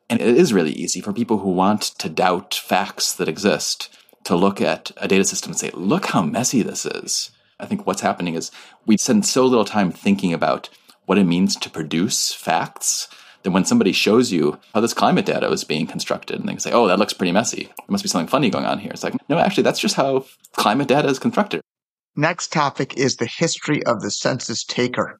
And 0.10 0.20
it 0.20 0.38
is 0.38 0.54
really 0.54 0.72
easy 0.72 1.02
for 1.02 1.14
people 1.14 1.40
who 1.40 1.52
want 1.52 1.82
to 2.00 2.10
doubt 2.10 2.56
facts 2.56 3.14
that 3.14 3.28
exist 3.28 3.96
to 4.24 4.36
look 4.36 4.60
at 4.60 4.92
a 4.98 5.08
data 5.08 5.24
system 5.24 5.52
and 5.52 5.60
say, 5.60 5.70
look 5.74 6.08
how 6.08 6.22
messy 6.22 6.62
this 6.62 6.86
is. 6.86 7.32
I 7.60 7.66
think 7.66 7.86
what's 7.86 8.02
happening 8.02 8.36
is 8.36 8.52
we 8.86 8.98
spend 8.98 9.26
so 9.26 9.46
little 9.46 9.66
time 9.66 9.92
thinking 9.92 10.34
about 10.34 10.70
what 11.06 11.18
it 11.18 11.26
means 11.26 11.56
to 11.58 11.70
produce 11.70 12.34
facts 12.34 13.08
that 13.44 13.52
when 13.52 13.66
somebody 13.66 13.92
shows 13.92 14.32
you 14.32 14.60
how 14.74 14.82
this 14.82 14.94
climate 14.94 15.26
data 15.26 15.50
is 15.50 15.64
being 15.64 15.88
constructed, 15.88 16.40
and 16.40 16.48
they 16.48 16.54
can 16.54 16.60
say, 16.60 16.72
oh, 16.72 16.88
that 16.88 17.00
looks 17.00 17.14
pretty 17.14 17.32
messy. 17.32 17.64
There 17.66 17.86
must 17.88 18.04
be 18.04 18.10
something 18.10 18.28
funny 18.28 18.50
going 18.50 18.66
on 18.66 18.80
here. 18.80 18.92
It's 18.92 19.04
like, 19.04 19.16
no, 19.30 19.38
actually, 19.40 19.64
that's 19.64 19.80
just 19.80 19.96
how 19.96 20.26
climate 20.54 20.88
data 20.88 21.08
is 21.08 21.20
constructed. 21.20 21.62
Next 22.16 22.52
topic 22.52 22.98
is 22.98 23.16
the 23.16 23.26
history 23.26 23.86
of 23.86 24.02
the 24.02 24.12
census 24.12 24.64
taker. 24.64 25.20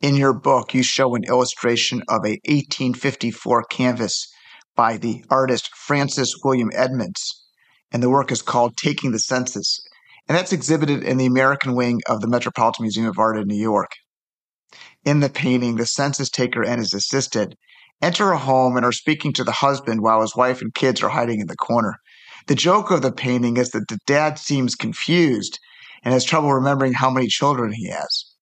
In 0.00 0.16
your 0.16 0.34
book, 0.34 0.74
you 0.74 0.82
show 0.82 1.14
an 1.14 1.24
illustration 1.24 2.02
of 2.08 2.24
a 2.24 2.40
1854 2.46 3.64
canvas 3.64 4.28
by 4.74 4.96
the 4.96 5.24
artist 5.30 5.70
Francis 5.74 6.34
William 6.42 6.70
Edmonds. 6.74 7.44
And 7.92 8.02
the 8.02 8.10
work 8.10 8.32
is 8.32 8.42
called 8.42 8.76
Taking 8.76 9.12
the 9.12 9.18
Census. 9.18 9.80
And 10.28 10.36
that's 10.36 10.52
exhibited 10.52 11.02
in 11.02 11.16
the 11.16 11.26
American 11.26 11.74
wing 11.74 12.00
of 12.06 12.20
the 12.20 12.28
Metropolitan 12.28 12.82
Museum 12.82 13.06
of 13.06 13.18
Art 13.18 13.38
in 13.38 13.46
New 13.46 13.54
York. 13.54 13.90
In 15.04 15.20
the 15.20 15.28
painting, 15.28 15.76
the 15.76 15.86
census 15.86 16.28
taker 16.28 16.64
and 16.64 16.80
his 16.80 16.92
assistant 16.92 17.54
enter 18.02 18.32
a 18.32 18.38
home 18.38 18.76
and 18.76 18.84
are 18.84 18.92
speaking 18.92 19.32
to 19.34 19.44
the 19.44 19.52
husband 19.52 20.02
while 20.02 20.22
his 20.22 20.34
wife 20.34 20.60
and 20.60 20.74
kids 20.74 21.02
are 21.02 21.10
hiding 21.10 21.40
in 21.40 21.46
the 21.46 21.56
corner. 21.56 21.94
The 22.46 22.54
joke 22.54 22.90
of 22.90 23.02
the 23.02 23.12
painting 23.12 23.56
is 23.56 23.70
that 23.70 23.88
the 23.88 23.98
dad 24.06 24.38
seems 24.38 24.74
confused 24.74 25.58
and 26.02 26.12
has 26.12 26.24
trouble 26.24 26.52
remembering 26.52 26.94
how 26.94 27.10
many 27.10 27.28
children 27.28 27.72
he 27.72 27.88
has. 27.88 28.33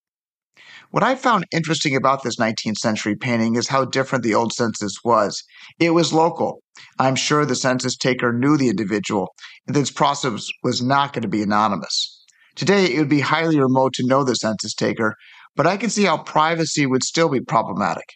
What 0.92 1.02
I 1.02 1.14
found 1.14 1.46
interesting 1.50 1.96
about 1.96 2.22
this 2.22 2.37
19th 2.37 2.76
century 2.76 3.16
painting 3.16 3.56
is 3.56 3.68
how 3.68 3.87
different 3.87 4.25
the 4.25 4.34
old 4.34 4.52
census 4.52 4.99
was. 5.02 5.42
It 5.80 5.94
was 5.94 6.12
local. 6.12 6.61
I'm 6.99 7.14
sure 7.14 7.46
the 7.46 7.56
census 7.56 7.96
taker 7.96 8.30
knew 8.30 8.58
the 8.58 8.68
individual, 8.68 9.34
and 9.66 9.75
this 9.75 9.90
process 9.90 10.50
was 10.62 10.82
not 10.82 11.14
going 11.14 11.22
to 11.22 11.28
be 11.28 11.40
anonymous. 11.40 12.22
Today, 12.56 12.92
it 12.92 12.99
would 12.99 13.08
be 13.08 13.20
highly 13.20 13.58
remote 13.58 13.94
to 13.94 14.06
know 14.06 14.22
the 14.22 14.34
census 14.34 14.75
taker, 14.75 15.14
but 15.56 15.66
I 15.66 15.78
can 15.78 15.88
see 15.88 16.04
how 16.04 16.18
privacy 16.18 16.84
would 16.84 17.04
still 17.04 17.30
be 17.30 17.40
problematic. 17.40 18.11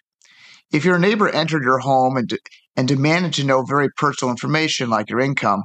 If 0.71 0.85
your 0.85 0.99
neighbor 0.99 1.31
entered 1.31 1.65
your 1.65 1.79
home 1.79 2.19
and, 2.19 2.31
and 2.77 2.87
demanded 2.87 3.33
to 3.35 3.47
know 3.47 3.63
very 3.63 3.89
personal 3.97 4.33
information 4.33 4.91
like 4.91 5.09
your 5.09 5.21
income, 5.21 5.63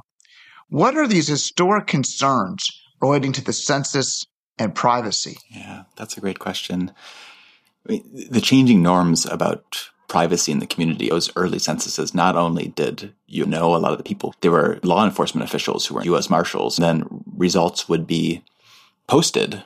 what 0.70 0.96
are 0.96 1.06
these 1.06 1.28
historic 1.28 1.88
concerns 1.88 2.66
relating 3.02 3.32
to 3.32 3.44
the 3.44 3.52
census 3.52 4.24
and 4.62 4.74
privacy? 4.74 5.38
Yeah, 5.50 5.84
that's 5.96 6.16
a 6.16 6.20
great 6.20 6.38
question. 6.38 6.92
The 7.84 8.40
changing 8.40 8.82
norms 8.82 9.26
about 9.26 9.88
privacy 10.08 10.52
in 10.52 10.58
the 10.58 10.66
community, 10.66 11.08
those 11.08 11.32
early 11.36 11.58
censuses, 11.58 12.14
not 12.14 12.36
only 12.36 12.68
did 12.68 13.14
you 13.26 13.46
know 13.46 13.74
a 13.74 13.78
lot 13.78 13.92
of 13.92 13.98
the 13.98 14.04
people, 14.04 14.34
there 14.40 14.50
were 14.50 14.78
law 14.82 15.04
enforcement 15.04 15.48
officials 15.48 15.86
who 15.86 15.94
were 15.94 16.04
U.S. 16.04 16.28
Marshals. 16.28 16.78
and 16.78 16.84
Then 16.84 17.24
results 17.36 17.88
would 17.88 18.06
be 18.06 18.44
posted 19.06 19.64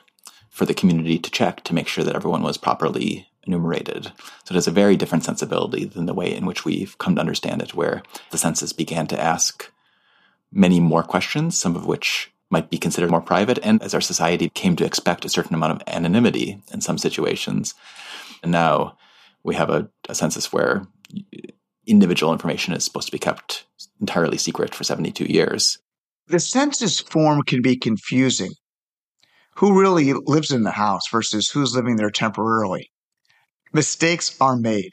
for 0.49 0.65
the 0.65 0.73
community 0.73 1.19
to 1.19 1.29
check 1.29 1.63
to 1.65 1.73
make 1.73 1.87
sure 1.87 2.03
that 2.03 2.15
everyone 2.15 2.43
was 2.43 2.57
properly 2.57 3.27
enumerated. 3.45 4.05
So 4.45 4.51
it 4.51 4.55
has 4.55 4.67
a 4.67 4.71
very 4.71 4.95
different 4.95 5.23
sensibility 5.23 5.85
than 5.85 6.05
the 6.05 6.13
way 6.13 6.33
in 6.33 6.45
which 6.45 6.65
we've 6.65 6.97
come 6.97 7.15
to 7.15 7.21
understand 7.21 7.61
it, 7.61 7.73
where 7.73 8.01
the 8.31 8.37
census 8.37 8.73
began 8.73 9.07
to 9.07 9.21
ask 9.21 9.71
many 10.51 10.79
more 10.79 11.03
questions, 11.03 11.57
some 11.57 11.75
of 11.75 11.85
which 11.85 12.31
might 12.49 12.69
be 12.69 12.77
considered 12.77 13.11
more 13.11 13.21
private. 13.21 13.59
And 13.61 13.81
as 13.81 13.93
our 13.93 14.01
society 14.01 14.49
came 14.49 14.75
to 14.77 14.85
expect 14.85 15.25
a 15.25 15.29
certain 15.29 15.55
amount 15.55 15.73
of 15.73 15.87
anonymity 15.87 16.61
in 16.71 16.81
some 16.81 16.97
situations, 16.97 17.73
and 18.41 18.51
now 18.51 18.97
we 19.43 19.55
have 19.55 19.69
a, 19.69 19.89
a 20.09 20.15
census 20.15 20.51
where 20.53 20.87
individual 21.85 22.33
information 22.33 22.73
is 22.73 22.83
supposed 22.83 23.07
to 23.07 23.11
be 23.11 23.19
kept 23.19 23.65
entirely 23.99 24.37
secret 24.37 24.75
for 24.75 24.83
72 24.83 25.25
years. 25.25 25.79
The 26.27 26.39
census 26.39 26.99
form 26.99 27.43
can 27.43 27.61
be 27.61 27.77
confusing. 27.77 28.51
Who 29.55 29.79
really 29.79 30.13
lives 30.13 30.51
in 30.51 30.63
the 30.63 30.71
house 30.71 31.09
versus 31.09 31.49
who's 31.49 31.73
living 31.73 31.95
there 31.95 32.11
temporarily? 32.11 32.91
Mistakes 33.73 34.35
are 34.39 34.57
made. 34.57 34.91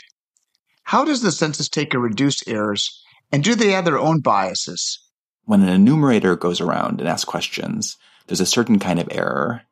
How 0.85 1.05
does 1.05 1.23
the 1.23 1.33
census 1.33 1.69
taker 1.69 1.99
reduce 1.99 2.47
errors, 2.47 3.03
and 3.33 3.43
do 3.43 3.55
they 3.55 3.73
have 3.73 3.85
their 3.85 3.99
own 3.99 4.21
biases? 4.21 5.04
When 5.47 5.63
an 5.63 5.69
enumerator 5.69 6.37
goes 6.37 6.61
around 6.61 7.01
and 7.01 7.09
asks 7.09 7.25
questions, 7.25 7.97
there's 8.27 8.41
a 8.41 8.47
certain 8.47 8.79
kind 8.79 8.99
of 8.99 9.09
error. 9.11 9.63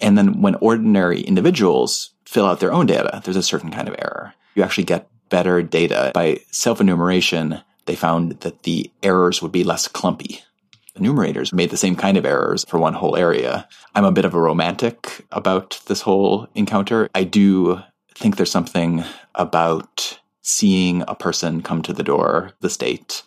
And 0.00 0.16
then 0.16 0.40
when 0.40 0.54
ordinary 0.56 1.20
individuals 1.20 2.10
fill 2.24 2.46
out 2.46 2.60
their 2.60 2.72
own 2.72 2.86
data, 2.86 3.20
there's 3.24 3.36
a 3.36 3.42
certain 3.42 3.70
kind 3.70 3.88
of 3.88 3.96
error. 3.98 4.34
You 4.54 4.62
actually 4.62 4.84
get 4.84 5.08
better 5.28 5.62
data. 5.62 6.10
By 6.14 6.40
self 6.50 6.80
enumeration, 6.80 7.60
they 7.86 7.96
found 7.96 8.40
that 8.40 8.62
the 8.62 8.90
errors 9.02 9.42
would 9.42 9.52
be 9.52 9.64
less 9.64 9.88
clumpy. 9.88 10.40
Enumerators 10.96 11.52
made 11.52 11.70
the 11.70 11.76
same 11.76 11.96
kind 11.96 12.16
of 12.16 12.26
errors 12.26 12.64
for 12.68 12.78
one 12.78 12.94
whole 12.94 13.16
area. 13.16 13.68
I'm 13.94 14.04
a 14.04 14.12
bit 14.12 14.24
of 14.24 14.34
a 14.34 14.40
romantic 14.40 15.24
about 15.30 15.80
this 15.86 16.02
whole 16.02 16.48
encounter. 16.54 17.08
I 17.14 17.24
do 17.24 17.80
think 18.14 18.36
there's 18.36 18.50
something 18.50 19.04
about 19.34 20.20
seeing 20.42 21.04
a 21.06 21.14
person 21.14 21.62
come 21.62 21.82
to 21.82 21.92
the 21.92 22.02
door, 22.02 22.52
the 22.60 22.70
state, 22.70 23.22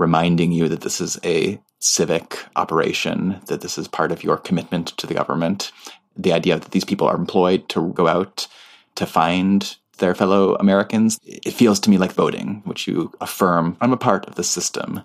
reminding 0.00 0.50
you 0.50 0.66
that 0.68 0.80
this 0.80 1.00
is 1.00 1.18
a 1.24 1.60
civic 1.78 2.38
operation, 2.56 3.40
that 3.46 3.60
this 3.60 3.76
is 3.76 3.86
part 3.86 4.10
of 4.10 4.24
your 4.24 4.38
commitment 4.38 4.88
to 4.96 5.06
the 5.06 5.14
government. 5.14 5.70
The 6.16 6.32
idea 6.32 6.58
that 6.58 6.72
these 6.72 6.86
people 6.86 7.06
are 7.06 7.16
employed 7.16 7.68
to 7.68 7.92
go 7.92 8.08
out 8.08 8.48
to 8.96 9.06
find 9.06 9.76
their 9.98 10.14
fellow 10.14 10.54
Americans, 10.54 11.18
it 11.22 11.52
feels 11.52 11.78
to 11.80 11.90
me 11.90 11.98
like 11.98 12.12
voting, 12.12 12.62
which 12.64 12.88
you 12.88 13.12
affirm, 13.20 13.76
I'm 13.82 13.92
a 13.92 13.98
part 13.98 14.26
of 14.26 14.36
the 14.36 14.42
system. 14.42 15.02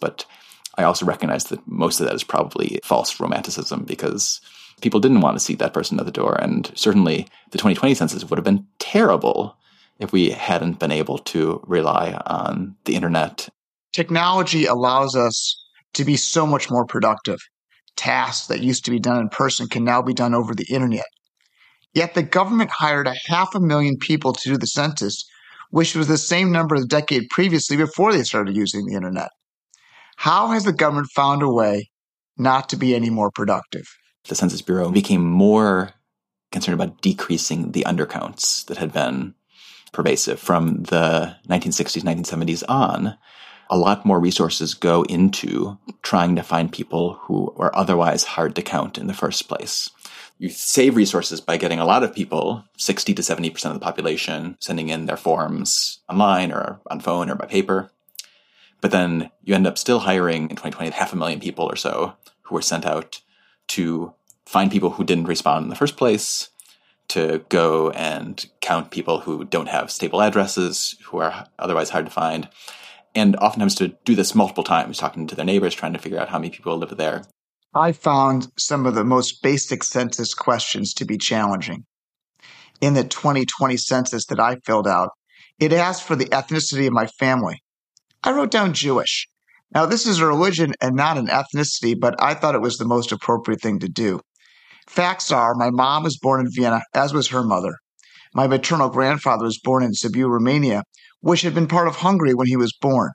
But 0.00 0.24
I 0.78 0.84
also 0.84 1.04
recognize 1.04 1.44
that 1.46 1.66
most 1.66 1.98
of 1.98 2.06
that 2.06 2.14
is 2.14 2.22
probably 2.22 2.78
false 2.84 3.18
romanticism 3.18 3.82
because 3.82 4.40
people 4.80 5.00
didn't 5.00 5.22
want 5.22 5.36
to 5.36 5.44
see 5.44 5.56
that 5.56 5.74
person 5.74 5.98
at 5.98 6.06
the 6.06 6.12
door. 6.12 6.40
And 6.40 6.70
certainly 6.76 7.26
the 7.50 7.58
2020 7.58 7.94
census 7.94 8.24
would 8.24 8.38
have 8.38 8.44
been 8.44 8.66
terrible 8.78 9.56
if 9.98 10.12
we 10.12 10.30
hadn't 10.30 10.78
been 10.78 10.92
able 10.92 11.18
to 11.18 11.60
rely 11.66 12.12
on 12.26 12.76
the 12.84 12.94
internet. 12.94 13.48
Technology 13.96 14.66
allows 14.66 15.16
us 15.16 15.56
to 15.94 16.04
be 16.04 16.18
so 16.18 16.46
much 16.46 16.70
more 16.70 16.84
productive. 16.84 17.38
Tasks 17.96 18.46
that 18.48 18.60
used 18.60 18.84
to 18.84 18.90
be 18.90 19.00
done 19.00 19.22
in 19.22 19.30
person 19.30 19.68
can 19.68 19.84
now 19.84 20.02
be 20.02 20.12
done 20.12 20.34
over 20.34 20.54
the 20.54 20.66
internet. 20.70 21.06
Yet 21.94 22.12
the 22.12 22.22
government 22.22 22.68
hired 22.70 23.06
a 23.06 23.14
half 23.26 23.54
a 23.54 23.60
million 23.60 23.96
people 23.96 24.34
to 24.34 24.50
do 24.50 24.58
the 24.58 24.66
census, 24.66 25.24
which 25.70 25.96
was 25.96 26.08
the 26.08 26.18
same 26.18 26.52
number 26.52 26.78
the 26.78 26.84
decade 26.84 27.30
previously 27.30 27.78
before 27.78 28.12
they 28.12 28.22
started 28.22 28.54
using 28.54 28.84
the 28.84 28.94
internet. 28.94 29.30
How 30.16 30.48
has 30.48 30.64
the 30.64 30.74
government 30.74 31.08
found 31.14 31.42
a 31.42 31.48
way 31.48 31.88
not 32.36 32.68
to 32.68 32.76
be 32.76 32.94
any 32.94 33.08
more 33.08 33.30
productive? 33.30 33.86
the 34.28 34.34
Census 34.34 34.60
Bureau 34.60 34.90
became 34.90 35.24
more 35.24 35.92
concerned 36.52 36.78
about 36.78 37.00
decreasing 37.00 37.72
the 37.72 37.84
undercounts 37.86 38.66
that 38.66 38.76
had 38.76 38.92
been 38.92 39.34
pervasive 39.92 40.38
from 40.38 40.82
the 40.84 41.34
1960s, 41.48 42.02
1970s 42.02 42.62
on. 42.68 43.16
A 43.68 43.76
lot 43.76 44.06
more 44.06 44.20
resources 44.20 44.74
go 44.74 45.02
into 45.04 45.78
trying 46.02 46.36
to 46.36 46.42
find 46.42 46.72
people 46.72 47.14
who 47.22 47.52
are 47.58 47.74
otherwise 47.74 48.24
hard 48.24 48.54
to 48.54 48.62
count 48.62 48.96
in 48.96 49.06
the 49.06 49.14
first 49.14 49.48
place. 49.48 49.90
You 50.38 50.50
save 50.50 50.96
resources 50.96 51.40
by 51.40 51.56
getting 51.56 51.78
a 51.78 51.84
lot 51.84 52.02
of 52.02 52.14
people, 52.14 52.64
60 52.76 53.14
to 53.14 53.22
70% 53.22 53.64
of 53.66 53.74
the 53.74 53.80
population, 53.80 54.56
sending 54.60 54.88
in 54.88 55.06
their 55.06 55.16
forms 55.16 56.00
online 56.08 56.52
or 56.52 56.80
on 56.90 57.00
phone 57.00 57.30
or 57.30 57.34
by 57.34 57.46
paper. 57.46 57.90
But 58.80 58.90
then 58.90 59.30
you 59.42 59.54
end 59.54 59.66
up 59.66 59.78
still 59.78 60.00
hiring 60.00 60.42
in 60.42 60.56
2020 60.56 60.90
half 60.90 61.12
a 61.12 61.16
million 61.16 61.40
people 61.40 61.64
or 61.64 61.76
so 61.76 62.14
who 62.42 62.54
were 62.54 62.62
sent 62.62 62.86
out 62.86 63.20
to 63.68 64.12
find 64.44 64.70
people 64.70 64.90
who 64.90 65.04
didn't 65.04 65.24
respond 65.24 65.64
in 65.64 65.70
the 65.70 65.76
first 65.76 65.96
place, 65.96 66.50
to 67.08 67.44
go 67.48 67.90
and 67.90 68.46
count 68.60 68.90
people 68.90 69.20
who 69.20 69.44
don't 69.44 69.68
have 69.68 69.90
stable 69.90 70.20
addresses, 70.20 70.96
who 71.04 71.18
are 71.18 71.46
otherwise 71.58 71.90
hard 71.90 72.04
to 72.04 72.12
find, 72.12 72.48
and 73.16 73.34
oftentimes 73.36 73.74
to 73.76 73.88
do 74.04 74.14
this 74.14 74.34
multiple 74.34 74.62
times, 74.62 74.98
talking 74.98 75.26
to 75.26 75.34
their 75.34 75.44
neighbors, 75.44 75.74
trying 75.74 75.94
to 75.94 75.98
figure 75.98 76.20
out 76.20 76.28
how 76.28 76.38
many 76.38 76.50
people 76.50 76.76
live 76.76 76.96
there. 76.96 77.24
I 77.74 77.92
found 77.92 78.48
some 78.56 78.86
of 78.86 78.94
the 78.94 79.04
most 79.04 79.42
basic 79.42 79.82
census 79.82 80.34
questions 80.34 80.94
to 80.94 81.04
be 81.04 81.18
challenging. 81.18 81.84
In 82.80 82.94
the 82.94 83.04
2020 83.04 83.76
census 83.76 84.26
that 84.26 84.38
I 84.38 84.56
filled 84.64 84.86
out, 84.86 85.10
it 85.58 85.72
asked 85.72 86.02
for 86.02 86.16
the 86.16 86.26
ethnicity 86.26 86.86
of 86.86 86.92
my 86.92 87.06
family. 87.06 87.62
I 88.22 88.32
wrote 88.32 88.50
down 88.50 88.74
Jewish. 88.74 89.26
Now, 89.74 89.86
this 89.86 90.06
is 90.06 90.20
a 90.20 90.26
religion 90.26 90.74
and 90.80 90.94
not 90.94 91.18
an 91.18 91.26
ethnicity, 91.26 91.98
but 91.98 92.14
I 92.22 92.34
thought 92.34 92.54
it 92.54 92.60
was 92.60 92.76
the 92.76 92.84
most 92.84 93.12
appropriate 93.12 93.60
thing 93.60 93.78
to 93.80 93.88
do. 93.88 94.20
Facts 94.86 95.32
are 95.32 95.54
my 95.54 95.70
mom 95.70 96.04
was 96.04 96.18
born 96.18 96.40
in 96.40 96.52
Vienna, 96.52 96.82
as 96.94 97.12
was 97.12 97.28
her 97.28 97.42
mother. 97.42 97.76
My 98.34 98.46
maternal 98.46 98.90
grandfather 98.90 99.44
was 99.44 99.58
born 99.58 99.82
in 99.82 99.92
Sibiu, 99.92 100.28
Romania, 100.28 100.82
which 101.20 101.42
had 101.42 101.54
been 101.54 101.68
part 101.68 101.88
of 101.88 101.96
Hungary 101.96 102.34
when 102.34 102.46
he 102.46 102.56
was 102.56 102.76
born. 102.80 103.10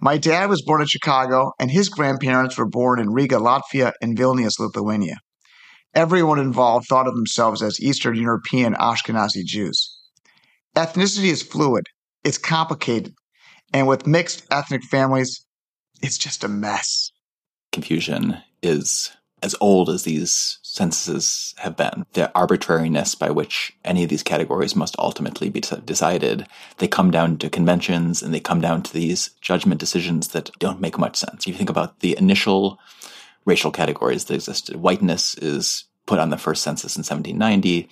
My 0.00 0.18
dad 0.18 0.48
was 0.48 0.62
born 0.62 0.80
in 0.80 0.86
Chicago, 0.88 1.52
and 1.60 1.70
his 1.70 1.88
grandparents 1.88 2.58
were 2.58 2.68
born 2.68 2.98
in 2.98 3.12
Riga, 3.12 3.36
Latvia, 3.36 3.92
and 4.02 4.18
Vilnius, 4.18 4.58
Lithuania. 4.58 5.16
Everyone 5.94 6.38
involved 6.38 6.86
thought 6.88 7.06
of 7.06 7.14
themselves 7.14 7.62
as 7.62 7.80
Eastern 7.80 8.16
European 8.16 8.74
Ashkenazi 8.74 9.44
Jews. 9.44 10.00
Ethnicity 10.74 11.30
is 11.30 11.42
fluid, 11.42 11.86
it's 12.24 12.38
complicated, 12.38 13.12
and 13.72 13.86
with 13.86 14.06
mixed 14.06 14.46
ethnic 14.50 14.82
families, 14.84 15.46
it's 16.02 16.18
just 16.18 16.44
a 16.44 16.48
mess. 16.48 17.10
Confusion 17.72 18.38
is 18.62 19.10
as 19.42 19.54
old 19.60 19.90
as 19.90 20.04
these 20.04 20.58
censuses 20.62 21.54
have 21.58 21.76
been. 21.76 22.06
The 22.12 22.30
arbitrariness 22.34 23.14
by 23.14 23.30
which 23.30 23.74
any 23.84 24.04
of 24.04 24.10
these 24.10 24.22
categories 24.22 24.76
must 24.76 24.96
ultimately 24.98 25.50
be 25.50 25.60
decided, 25.60 26.46
they 26.78 26.88
come 26.88 27.10
down 27.10 27.38
to 27.38 27.50
conventions 27.50 28.22
and 28.22 28.32
they 28.32 28.40
come 28.40 28.60
down 28.60 28.82
to 28.84 28.92
these 28.92 29.30
judgment 29.40 29.80
decisions 29.80 30.28
that 30.28 30.50
don't 30.58 30.80
make 30.80 30.98
much 30.98 31.16
sense. 31.16 31.46
You 31.46 31.54
think 31.54 31.70
about 31.70 32.00
the 32.00 32.16
initial 32.18 32.78
racial 33.44 33.70
categories 33.70 34.24
that 34.26 34.34
existed, 34.34 34.76
whiteness 34.76 35.34
is 35.38 35.84
put 36.06 36.18
on 36.18 36.30
the 36.30 36.38
first 36.38 36.62
census 36.62 36.96
in 36.96 37.00
1790 37.00 37.88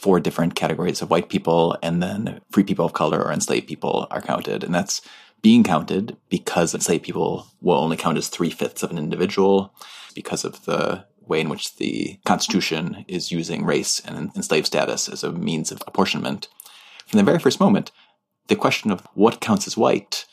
four 0.00 0.18
different 0.18 0.54
categories 0.54 1.02
of 1.02 1.10
white 1.10 1.28
people, 1.28 1.76
and 1.82 2.02
then 2.02 2.40
free 2.50 2.64
people 2.64 2.86
of 2.86 2.94
color 2.94 3.22
or 3.22 3.30
enslaved 3.30 3.68
people 3.68 4.06
are 4.10 4.22
counted. 4.22 4.64
And 4.64 4.74
that's 4.74 5.02
being 5.42 5.62
counted 5.62 6.16
because 6.30 6.74
enslaved 6.74 7.04
people 7.04 7.46
will 7.60 7.76
only 7.76 7.98
count 7.98 8.16
as 8.16 8.28
three 8.28 8.48
fifths 8.48 8.82
of 8.82 8.90
an 8.90 8.96
individual 8.96 9.74
because 10.10 10.44
of 10.44 10.64
the 10.64 11.04
way 11.26 11.40
in 11.40 11.48
which 11.48 11.76
the 11.76 12.18
Constitution 12.26 13.04
is 13.08 13.32
using 13.32 13.64
race 13.64 14.00
and 14.00 14.30
enslaved 14.34 14.66
status 14.66 15.08
as 15.08 15.22
a 15.22 15.32
means 15.32 15.70
of 15.70 15.82
apportionment. 15.86 16.48
From 17.06 17.18
the 17.18 17.24
very 17.24 17.38
first 17.38 17.60
moment, 17.60 17.90
the 18.48 18.56
question 18.56 18.90
of 18.90 19.06
what 19.14 19.40
counts 19.40 19.66
as 19.66 19.76
white 19.76 20.26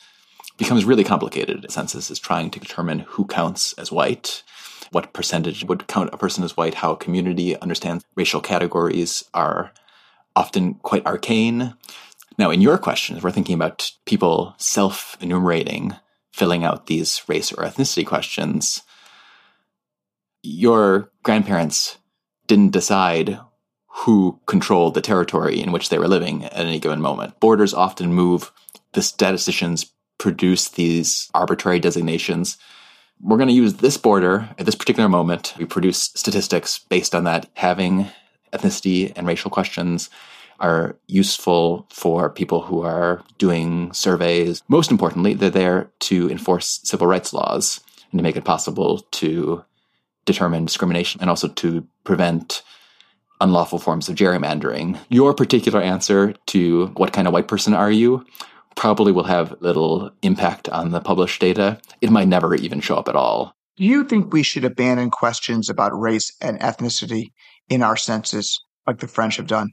becomes 0.57 0.85
really 0.85 1.03
complicated. 1.03 1.61
The 1.61 1.71
census 1.71 2.09
is 2.09 2.19
trying 2.19 2.49
to 2.51 2.59
determine 2.59 2.99
who 2.99 3.25
counts 3.25 3.73
as 3.73 3.91
white, 3.91 4.43
what 4.91 5.13
percentage 5.13 5.63
would 5.63 5.87
count 5.87 6.09
a 6.13 6.17
person 6.17 6.43
as 6.43 6.57
white, 6.57 6.75
how 6.75 6.91
a 6.93 6.97
community 6.97 7.59
understands 7.59 8.03
racial 8.15 8.41
categories 8.41 9.23
are 9.33 9.71
often 10.35 10.75
quite 10.75 11.05
arcane. 11.05 11.73
Now, 12.37 12.51
in 12.51 12.61
your 12.61 12.77
questions, 12.77 13.23
we're 13.23 13.31
thinking 13.31 13.55
about 13.55 13.91
people 14.05 14.55
self 14.57 15.17
enumerating, 15.19 15.95
filling 16.31 16.63
out 16.63 16.87
these 16.87 17.21
race 17.27 17.51
or 17.51 17.63
ethnicity 17.63 18.05
questions. 18.05 18.81
Your 20.49 21.11
grandparents 21.23 21.97
didn't 22.47 22.71
decide 22.71 23.37
who 23.87 24.39
controlled 24.45 24.93
the 24.93 25.01
territory 25.01 25.61
in 25.61 25.73
which 25.73 25.89
they 25.89 25.99
were 25.99 26.07
living 26.07 26.45
at 26.45 26.55
any 26.55 26.79
given 26.79 27.01
moment. 27.01 27.37
Borders 27.41 27.73
often 27.73 28.13
move. 28.13 28.53
The 28.93 29.01
statisticians 29.01 29.91
produce 30.17 30.69
these 30.69 31.29
arbitrary 31.33 31.81
designations. 31.81 32.57
We're 33.19 33.35
going 33.35 33.49
to 33.49 33.53
use 33.53 33.73
this 33.75 33.97
border 33.97 34.47
at 34.57 34.65
this 34.65 34.75
particular 34.75 35.09
moment. 35.09 35.53
We 35.57 35.65
produce 35.65 36.11
statistics 36.15 36.79
based 36.79 37.13
on 37.13 37.25
that, 37.25 37.49
having 37.55 38.07
ethnicity 38.53 39.11
and 39.17 39.27
racial 39.27 39.51
questions 39.51 40.09
are 40.61 40.97
useful 41.07 41.87
for 41.91 42.29
people 42.29 42.61
who 42.61 42.83
are 42.83 43.21
doing 43.37 43.91
surveys. 43.91 44.63
Most 44.69 44.91
importantly, 44.91 45.33
they're 45.33 45.49
there 45.49 45.91
to 45.99 46.31
enforce 46.31 46.79
civil 46.85 47.05
rights 47.05 47.33
laws 47.33 47.81
and 48.13 48.19
to 48.19 48.23
make 48.23 48.37
it 48.37 48.45
possible 48.45 48.99
to 49.11 49.65
determine 50.27 50.65
discrimination 50.65 51.19
and 51.21 51.29
also 51.31 51.47
to 51.47 51.87
prevent 52.03 52.61
unlawful 53.41 53.79
forms 53.79 54.09
of 54.09 54.15
gerrymandering. 54.15 54.99
Your 55.09 55.33
particular 55.33 55.81
answer 55.81 56.35
to 56.47 56.87
what 56.97 57.13
kind 57.13 57.27
of 57.27 57.33
white 57.33 57.47
person 57.47 57.73
are 57.73 57.91
you 57.91 58.23
probably 58.75 59.11
will 59.11 59.23
have 59.23 59.59
little 59.59 60.11
impact 60.21 60.69
on 60.69 60.91
the 60.91 60.99
published 61.01 61.41
data. 61.41 61.79
It 62.01 62.11
might 62.11 62.27
never 62.27 62.53
even 62.53 62.79
show 62.79 62.95
up 62.95 63.09
at 63.09 63.15
all. 63.15 63.53
Do 63.77 63.83
you 63.83 64.03
think 64.03 64.31
we 64.33 64.43
should 64.43 64.65
abandon 64.65 65.09
questions 65.09 65.69
about 65.69 65.99
race 65.99 66.35
and 66.41 66.59
ethnicity 66.59 67.31
in 67.69 67.81
our 67.81 67.95
census 67.95 68.59
like 68.85 68.99
the 68.99 69.07
French 69.07 69.37
have 69.37 69.47
done? 69.47 69.71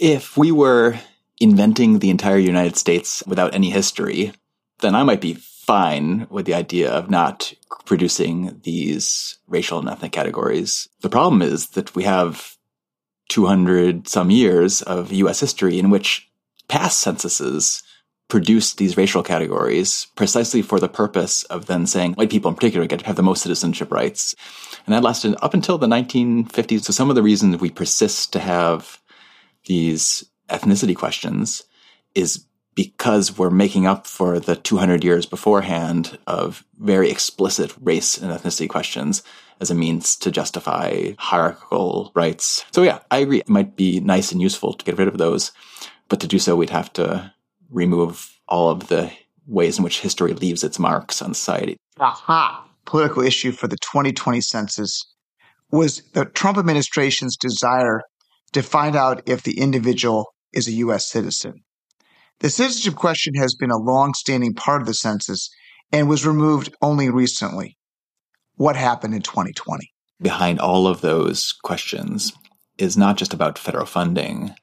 If 0.00 0.36
we 0.36 0.52
were 0.52 0.98
inventing 1.40 1.98
the 1.98 2.10
entire 2.10 2.38
United 2.38 2.76
States 2.76 3.22
without 3.26 3.54
any 3.54 3.70
history, 3.70 4.32
then 4.80 4.94
I 4.94 5.02
might 5.02 5.20
be 5.20 5.38
fine 5.66 6.26
with 6.28 6.44
the 6.44 6.54
idea 6.54 6.90
of 6.90 7.08
not 7.08 7.52
producing 7.84 8.60
these 8.64 9.38
racial 9.46 9.78
and 9.78 9.88
ethnic 9.88 10.12
categories. 10.12 10.88
The 11.02 11.08
problem 11.08 11.40
is 11.40 11.70
that 11.70 11.94
we 11.94 12.02
have 12.02 12.56
200 13.28 14.08
some 14.08 14.30
years 14.30 14.82
of 14.82 15.12
US 15.12 15.40
history 15.40 15.78
in 15.78 15.90
which 15.90 16.28
past 16.68 16.98
censuses 16.98 17.82
produced 18.28 18.78
these 18.78 18.96
racial 18.96 19.22
categories 19.22 20.08
precisely 20.16 20.62
for 20.62 20.80
the 20.80 20.88
purpose 20.88 21.44
of 21.44 21.66
then 21.66 21.86
saying 21.86 22.14
white 22.14 22.30
people 22.30 22.48
in 22.48 22.54
particular 22.54 22.86
get 22.86 23.00
to 23.00 23.06
have 23.06 23.16
the 23.16 23.22
most 23.22 23.42
citizenship 23.42 23.92
rights. 23.92 24.34
And 24.84 24.94
that 24.94 25.02
lasted 25.02 25.36
up 25.42 25.54
until 25.54 25.78
the 25.78 25.86
1950s. 25.86 26.82
So 26.82 26.92
some 26.92 27.08
of 27.08 27.14
the 27.14 27.22
reasons 27.22 27.60
we 27.60 27.70
persist 27.70 28.32
to 28.32 28.40
have 28.40 29.00
these 29.66 30.24
ethnicity 30.48 30.96
questions 30.96 31.62
is 32.14 32.46
because 32.74 33.36
we're 33.36 33.50
making 33.50 33.86
up 33.86 34.06
for 34.06 34.40
the 34.40 34.56
200 34.56 35.04
years 35.04 35.26
beforehand 35.26 36.18
of 36.26 36.64
very 36.78 37.10
explicit 37.10 37.74
race 37.80 38.16
and 38.16 38.32
ethnicity 38.32 38.68
questions 38.68 39.22
as 39.60 39.70
a 39.70 39.74
means 39.74 40.16
to 40.16 40.30
justify 40.30 41.12
hierarchical 41.18 42.10
rights. 42.14 42.64
So 42.72 42.82
yeah, 42.82 43.00
I 43.10 43.18
agree. 43.18 43.38
It 43.38 43.48
might 43.48 43.76
be 43.76 44.00
nice 44.00 44.32
and 44.32 44.40
useful 44.40 44.72
to 44.72 44.84
get 44.84 44.98
rid 44.98 45.08
of 45.08 45.18
those, 45.18 45.52
but 46.08 46.20
to 46.20 46.26
do 46.26 46.38
so, 46.38 46.56
we'd 46.56 46.70
have 46.70 46.92
to 46.94 47.32
remove 47.70 48.38
all 48.48 48.70
of 48.70 48.88
the 48.88 49.12
ways 49.46 49.78
in 49.78 49.84
which 49.84 50.00
history 50.00 50.32
leaves 50.32 50.64
its 50.64 50.78
marks 50.78 51.22
on 51.22 51.34
society. 51.34 51.76
Aha! 51.98 52.68
Political 52.84 53.22
issue 53.22 53.52
for 53.52 53.68
the 53.68 53.76
2020 53.76 54.40
census 54.40 55.06
was 55.70 56.02
the 56.12 56.24
Trump 56.24 56.58
administration's 56.58 57.36
desire 57.36 58.02
to 58.52 58.62
find 58.62 58.96
out 58.96 59.22
if 59.26 59.42
the 59.42 59.58
individual 59.58 60.34
is 60.52 60.68
a 60.68 60.72
U.S. 60.72 61.08
citizen. 61.08 61.62
The 62.40 62.50
citizenship 62.50 62.96
question 62.96 63.34
has 63.34 63.54
been 63.54 63.70
a 63.70 63.78
long-standing 63.78 64.54
part 64.54 64.80
of 64.80 64.86
the 64.86 64.94
census 64.94 65.50
and 65.92 66.08
was 66.08 66.26
removed 66.26 66.74
only 66.82 67.08
recently. 67.10 67.76
What 68.56 68.76
happened 68.76 69.14
in 69.14 69.22
2020? 69.22 69.92
Behind 70.20 70.58
all 70.58 70.86
of 70.86 71.00
those 71.00 71.52
questions 71.52 72.32
is 72.78 72.96
not 72.96 73.16
just 73.16 73.34
about 73.34 73.58
federal 73.58 73.86
funding, 73.86 74.54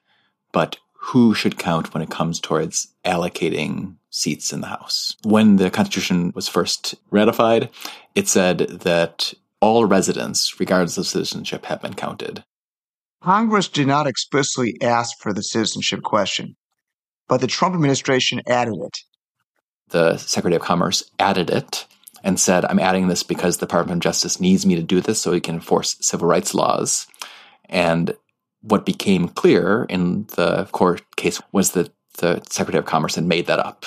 but 0.52 0.78
who 0.92 1.34
should 1.34 1.58
count 1.58 1.94
when 1.94 2.02
it 2.02 2.10
comes 2.10 2.38
towards 2.40 2.88
allocating 3.04 3.96
seats 4.10 4.52
in 4.52 4.60
the 4.60 4.66
House. 4.66 5.16
When 5.22 5.56
the 5.56 5.70
Constitution 5.70 6.32
was 6.34 6.48
first 6.48 6.94
ratified, 7.10 7.70
it 8.14 8.28
said 8.28 8.58
that 8.58 9.32
all 9.60 9.86
residents, 9.86 10.58
regardless 10.60 10.98
of 10.98 11.06
citizenship, 11.06 11.66
have 11.66 11.82
been 11.82 11.94
counted. 11.94 12.44
Congress 13.22 13.68
did 13.68 13.86
not 13.86 14.06
explicitly 14.06 14.76
ask 14.82 15.18
for 15.20 15.32
the 15.32 15.42
citizenship 15.42 16.02
question, 16.02 16.56
but 17.30 17.40
the 17.40 17.46
Trump 17.46 17.76
administration 17.76 18.42
added 18.48 18.74
it. 18.82 18.98
The 19.90 20.16
Secretary 20.16 20.56
of 20.56 20.62
Commerce 20.62 21.08
added 21.20 21.48
it 21.48 21.86
and 22.24 22.40
said, 22.40 22.64
I'm 22.64 22.80
adding 22.80 23.06
this 23.06 23.22
because 23.22 23.56
the 23.56 23.66
Department 23.66 23.98
of 23.98 24.02
Justice 24.02 24.40
needs 24.40 24.66
me 24.66 24.74
to 24.74 24.82
do 24.82 25.00
this 25.00 25.20
so 25.20 25.30
we 25.30 25.40
can 25.40 25.54
enforce 25.54 25.96
civil 26.00 26.26
rights 26.26 26.54
laws. 26.54 27.06
And 27.68 28.16
what 28.62 28.84
became 28.84 29.28
clear 29.28 29.84
in 29.84 30.24
the 30.34 30.68
court 30.72 31.02
case 31.16 31.40
was 31.52 31.70
that 31.70 31.92
the 32.18 32.42
Secretary 32.50 32.80
of 32.80 32.86
Commerce 32.86 33.14
had 33.14 33.24
made 33.24 33.46
that 33.46 33.60
up 33.60 33.86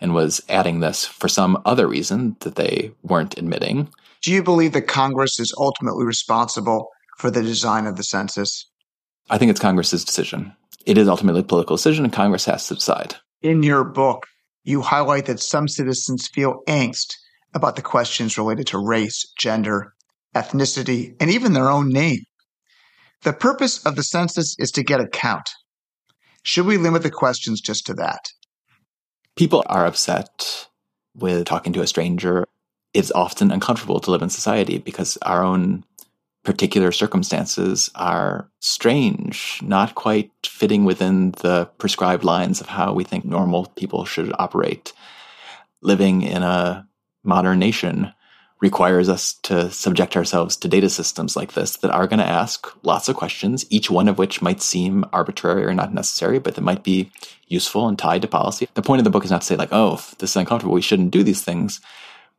and 0.00 0.12
was 0.12 0.42
adding 0.48 0.80
this 0.80 1.04
for 1.04 1.28
some 1.28 1.62
other 1.64 1.86
reason 1.86 2.36
that 2.40 2.56
they 2.56 2.90
weren't 3.04 3.38
admitting. 3.38 3.92
Do 4.22 4.32
you 4.32 4.42
believe 4.42 4.72
that 4.72 4.88
Congress 4.88 5.38
is 5.38 5.54
ultimately 5.56 6.04
responsible 6.04 6.88
for 7.18 7.30
the 7.30 7.42
design 7.42 7.86
of 7.86 7.96
the 7.96 8.02
census? 8.02 8.68
I 9.30 9.38
think 9.38 9.52
it's 9.52 9.60
Congress's 9.60 10.04
decision. 10.04 10.56
It 10.86 10.98
is 10.98 11.08
ultimately 11.08 11.40
a 11.40 11.44
political 11.44 11.76
decision, 11.76 12.04
and 12.04 12.12
Congress 12.12 12.44
has 12.46 12.68
to 12.68 12.74
decide. 12.74 13.16
In 13.40 13.62
your 13.62 13.84
book, 13.84 14.26
you 14.64 14.82
highlight 14.82 15.26
that 15.26 15.40
some 15.40 15.68
citizens 15.68 16.28
feel 16.28 16.60
angst 16.68 17.14
about 17.54 17.76
the 17.76 17.82
questions 17.82 18.38
related 18.38 18.66
to 18.68 18.78
race, 18.78 19.30
gender, 19.38 19.94
ethnicity, 20.34 21.14
and 21.20 21.30
even 21.30 21.52
their 21.52 21.68
own 21.68 21.90
name. 21.90 22.20
The 23.22 23.32
purpose 23.32 23.84
of 23.84 23.96
the 23.96 24.02
census 24.02 24.56
is 24.58 24.72
to 24.72 24.82
get 24.82 25.00
a 25.00 25.06
count. 25.06 25.48
Should 26.42 26.66
we 26.66 26.76
limit 26.76 27.02
the 27.02 27.10
questions 27.10 27.60
just 27.60 27.86
to 27.86 27.94
that? 27.94 28.30
People 29.36 29.64
are 29.66 29.86
upset 29.86 30.66
with 31.14 31.46
talking 31.46 31.72
to 31.74 31.82
a 31.82 31.86
stranger. 31.86 32.46
It's 32.94 33.12
often 33.12 33.50
uncomfortable 33.50 34.00
to 34.00 34.10
live 34.10 34.22
in 34.22 34.30
society 34.30 34.78
because 34.78 35.16
our 35.22 35.44
own 35.44 35.84
particular 36.44 36.90
circumstances 36.90 37.90
are 37.94 38.48
strange, 38.60 39.60
not 39.62 39.94
quite 39.94 40.30
fitting 40.44 40.84
within 40.84 41.32
the 41.42 41.68
prescribed 41.78 42.24
lines 42.24 42.60
of 42.60 42.66
how 42.66 42.92
we 42.92 43.04
think 43.04 43.24
normal 43.24 43.66
people 43.76 44.04
should 44.04 44.32
operate. 44.38 44.92
Living 45.82 46.22
in 46.22 46.42
a 46.42 46.86
modern 47.22 47.58
nation 47.58 48.12
requires 48.60 49.08
us 49.08 49.34
to 49.42 49.70
subject 49.72 50.16
ourselves 50.16 50.56
to 50.56 50.68
data 50.68 50.88
systems 50.88 51.34
like 51.34 51.52
this 51.54 51.76
that 51.78 51.90
are 51.90 52.06
going 52.06 52.20
to 52.20 52.24
ask 52.24 52.68
lots 52.84 53.08
of 53.08 53.16
questions, 53.16 53.64
each 53.70 53.90
one 53.90 54.08
of 54.08 54.18
which 54.18 54.40
might 54.40 54.62
seem 54.62 55.04
arbitrary 55.12 55.64
or 55.64 55.74
not 55.74 55.92
necessary, 55.92 56.38
but 56.38 56.54
that 56.54 56.60
might 56.60 56.84
be 56.84 57.10
useful 57.48 57.88
and 57.88 57.98
tied 57.98 58.22
to 58.22 58.28
policy. 58.28 58.68
The 58.74 58.82
point 58.82 59.00
of 59.00 59.04
the 59.04 59.10
book 59.10 59.24
is 59.24 59.32
not 59.32 59.40
to 59.40 59.46
say, 59.46 59.56
like, 59.56 59.72
oh, 59.72 59.96
this 60.18 60.30
is 60.30 60.36
uncomfortable, 60.36 60.74
we 60.74 60.80
shouldn't 60.80 61.10
do 61.10 61.24
these 61.24 61.42
things 61.42 61.80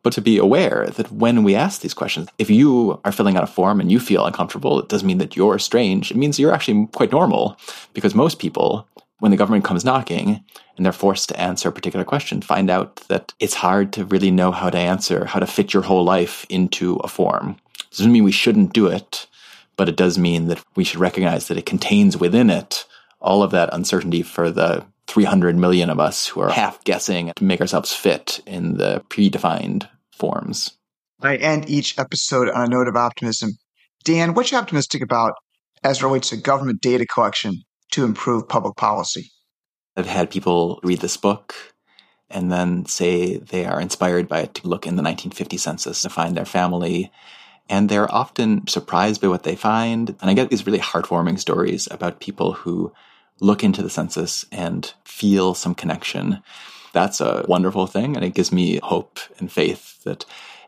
but 0.03 0.13
to 0.13 0.21
be 0.21 0.37
aware 0.37 0.87
that 0.95 1.11
when 1.11 1.43
we 1.43 1.55
ask 1.55 1.81
these 1.81 1.93
questions, 1.93 2.27
if 2.37 2.49
you 2.49 2.99
are 3.05 3.11
filling 3.11 3.37
out 3.37 3.43
a 3.43 3.47
form 3.47 3.79
and 3.79 3.91
you 3.91 3.99
feel 3.99 4.25
uncomfortable, 4.25 4.79
it 4.79 4.89
doesn't 4.89 5.07
mean 5.07 5.17
that 5.17 5.35
you're 5.35 5.57
strange. 5.57 6.11
It 6.11 6.17
means 6.17 6.37
you're 6.37 6.53
actually 6.53 6.87
quite 6.87 7.11
normal 7.11 7.57
because 7.93 8.13
most 8.13 8.37
people, 8.37 8.87
when 9.19 9.31
the 9.31 9.37
government 9.37 9.63
comes 9.63 9.85
knocking 9.85 10.43
and 10.75 10.85
they're 10.85 10.91
forced 10.91 11.29
to 11.29 11.39
answer 11.39 11.69
a 11.69 11.71
particular 11.71 12.03
question, 12.03 12.41
find 12.41 12.69
out 12.69 12.97
that 13.07 13.33
it's 13.39 13.53
hard 13.53 13.93
to 13.93 14.05
really 14.05 14.29
know 14.29 14.51
how 14.51 14.69
to 14.69 14.77
answer, 14.77 15.25
how 15.25 15.39
to 15.39 15.47
fit 15.47 15.73
your 15.73 15.83
whole 15.83 16.03
life 16.03 16.45
into 16.49 16.97
a 16.97 17.07
form. 17.07 17.55
It 17.79 17.97
doesn't 17.97 18.11
mean 18.11 18.25
we 18.25 18.31
shouldn't 18.33 18.73
do 18.73 18.87
it, 18.87 19.27
but 19.77 19.87
it 19.87 19.95
does 19.95 20.19
mean 20.19 20.47
that 20.47 20.63
we 20.75 20.83
should 20.83 20.99
recognize 20.99 21.47
that 21.47 21.57
it 21.57 21.65
contains 21.65 22.17
within 22.17 22.49
it 22.49 22.85
all 23.21 23.41
of 23.41 23.51
that 23.51 23.69
uncertainty 23.71 24.21
for 24.21 24.51
the 24.51 24.85
300 25.07 25.55
million 25.55 25.89
of 25.89 25.99
us 25.99 26.27
who 26.27 26.41
are 26.41 26.49
half 26.49 26.83
guessing 26.83 27.31
to 27.35 27.43
make 27.43 27.61
ourselves 27.61 27.93
fit 27.93 28.41
in 28.45 28.77
the 28.77 29.01
predefined 29.09 29.87
forms. 30.17 30.77
I 31.21 31.37
end 31.37 31.69
each 31.69 31.97
episode 31.97 32.49
on 32.49 32.65
a 32.65 32.67
note 32.67 32.87
of 32.87 32.95
optimism. 32.95 33.51
Dan, 34.03 34.33
what 34.33 34.51
you 34.51 34.57
optimistic 34.57 35.01
about 35.01 35.33
as 35.83 35.99
it 35.99 36.03
relates 36.03 36.29
to 36.29 36.37
government 36.37 36.81
data 36.81 37.05
collection 37.05 37.63
to 37.91 38.03
improve 38.03 38.47
public 38.47 38.75
policy? 38.75 39.31
I've 39.95 40.07
had 40.07 40.31
people 40.31 40.79
read 40.83 40.99
this 40.99 41.17
book 41.17 41.55
and 42.29 42.51
then 42.51 42.85
say 42.85 43.37
they 43.37 43.65
are 43.65 43.79
inspired 43.79 44.27
by 44.27 44.39
it 44.41 44.55
to 44.55 44.67
look 44.67 44.85
in 44.85 44.95
the 44.95 45.03
1950 45.03 45.57
census 45.57 46.01
to 46.01 46.09
find 46.09 46.35
their 46.35 46.45
family. 46.45 47.11
And 47.69 47.87
they're 47.87 48.13
often 48.13 48.67
surprised 48.67 49.21
by 49.21 49.27
what 49.27 49.43
they 49.43 49.55
find. 49.55 50.09
And 50.19 50.29
I 50.29 50.33
get 50.33 50.49
these 50.49 50.65
really 50.65 50.79
heartwarming 50.79 51.39
stories 51.39 51.87
about 51.91 52.19
people 52.19 52.53
who 52.53 52.91
look 53.39 53.63
into 53.63 53.81
the 53.81 53.89
census 53.89 54.45
and 54.51 54.91
feel 55.05 55.53
some 55.53 55.75
connection. 55.75 56.41
That's 56.93 57.19
a 57.19 57.45
wonderful 57.47 57.87
thing. 57.87 58.15
And 58.15 58.23
it 58.23 58.33
gives 58.33 58.51
me 58.51 58.79
hope 58.81 59.19
and 59.39 59.51
faith 59.51 60.01
that 60.03 60.25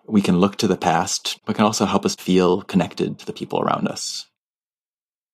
we 0.07 0.21
can 0.21 0.39
look 0.39 0.57
to 0.57 0.67
the 0.67 0.77
past, 0.77 1.39
but 1.45 1.55
can 1.55 1.65
also 1.65 1.85
help 1.85 2.05
us 2.05 2.15
feel 2.15 2.61
connected 2.63 3.17
to 3.19 3.25
the 3.25 3.33
people 3.33 3.61
around 3.61 3.87
us. 3.87 4.25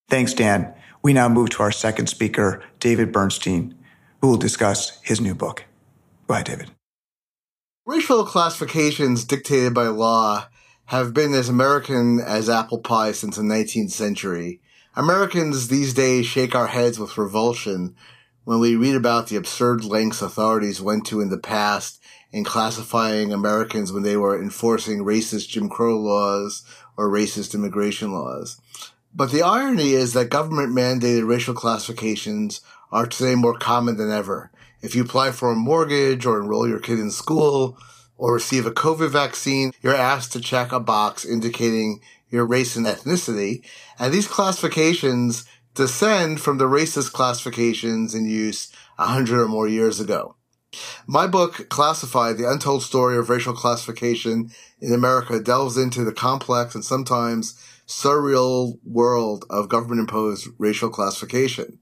Thanks, 0.10 0.34
Dan. 0.34 0.74
We 1.02 1.14
now 1.14 1.30
move 1.30 1.50
to 1.52 1.64
our 1.64 1.72
second 1.72 2.08
speaker, 2.08 2.64
David 2.80 3.12
Bernstein, 3.12 3.76
who 4.22 4.28
will 4.28 4.38
discuss 4.38 5.00
his 5.02 5.20
new 5.20 5.34
book. 5.34 5.66
Go 6.28 6.36
ahead, 6.36 6.46
David. 6.46 6.72
Racial 7.86 8.26
classifications 8.26 9.26
dictated 9.26 9.74
by 9.74 9.88
law 9.88 10.48
have 10.86 11.14
been 11.14 11.34
as 11.34 11.50
American 11.50 12.20
as 12.20 12.50
apple 12.50 12.80
pie 12.80 13.14
since 13.14 13.38
the 13.38 13.42
19th 13.42 13.92
century. 13.92 14.62
Americans 14.96 15.70
these 15.70 15.94
days 15.94 16.26
shake 16.26 16.54
our 16.54 16.68
heads 16.68 17.00
with 17.00 17.18
revulsion 17.18 17.96
when 18.44 18.60
we 18.60 18.76
read 18.76 18.96
about 18.96 19.28
the 19.28 19.36
absurd 19.36 19.84
lengths 19.84 20.22
authorities 20.22 20.82
went 20.82 21.06
to 21.06 21.22
in 21.22 21.30
the 21.30 21.38
past 21.38 22.02
in 22.32 22.44
classifying 22.44 23.32
Americans 23.32 23.92
when 23.92 24.04
they 24.04 24.18
were 24.18 24.42
enforcing 24.42 25.04
racist 25.04 25.50
Jim 25.50 25.70
Crow 25.70 25.98
laws 25.98 26.64
or 26.98 27.10
racist 27.10 27.54
immigration 27.54 28.12
laws. 28.12 28.60
But 29.14 29.32
the 29.32 29.42
irony 29.42 29.92
is 29.92 30.14
that 30.14 30.30
government 30.30 30.76
mandated 30.76 31.28
racial 31.28 31.54
classifications 31.54 32.62
are 32.92 33.06
today 33.06 33.36
more 33.36 33.58
common 33.58 33.98
than 33.98 34.12
ever. 34.12 34.52
If 34.82 34.96
you 34.96 35.04
apply 35.04 35.32
for 35.32 35.52
a 35.52 35.56
mortgage 35.56 36.26
or 36.26 36.40
enroll 36.40 36.68
your 36.68 36.80
kid 36.80 37.00
in 37.00 37.12
school 37.12 37.78
or 38.18 38.34
receive 38.34 38.66
a 38.66 38.72
COVID 38.72 39.12
vaccine, 39.12 39.74
you're 39.82 39.96
asked 39.96 40.32
to 40.34 40.42
check 40.42 40.72
a 40.72 40.80
box 40.80 41.26
indicating 41.26 42.02
your 42.30 42.46
race 42.46 42.76
and 42.76 42.86
ethnicity. 42.86 43.64
And 44.00 44.14
these 44.14 44.28
classifications 44.28 45.46
descend 45.76 46.40
from 46.40 46.58
the 46.58 46.66
racist 46.66 47.14
classifications 47.14 48.14
in 48.14 48.26
use 48.26 48.72
a 48.98 49.08
hundred 49.08 49.42
or 49.42 49.48
more 49.48 49.68
years 49.68 50.00
ago. 50.00 50.36
My 51.06 51.28
book, 51.28 51.68
Classified, 51.70 52.38
The 52.38 52.50
Untold 52.50 52.84
Story 52.84 53.18
of 53.18 53.30
Racial 53.30 53.54
Classification 53.54 54.52
in 54.80 54.94
America, 54.94 55.40
delves 55.40 55.78
into 55.78 56.06
the 56.06 56.14
complex 56.14 56.76
and 56.76 56.86
sometimes 56.86 57.62
surreal 57.88 58.80
world 58.86 59.46
of 59.50 59.68
government 59.68 60.00
imposed 60.00 60.48
racial 60.58 60.90
classification. 60.90 61.80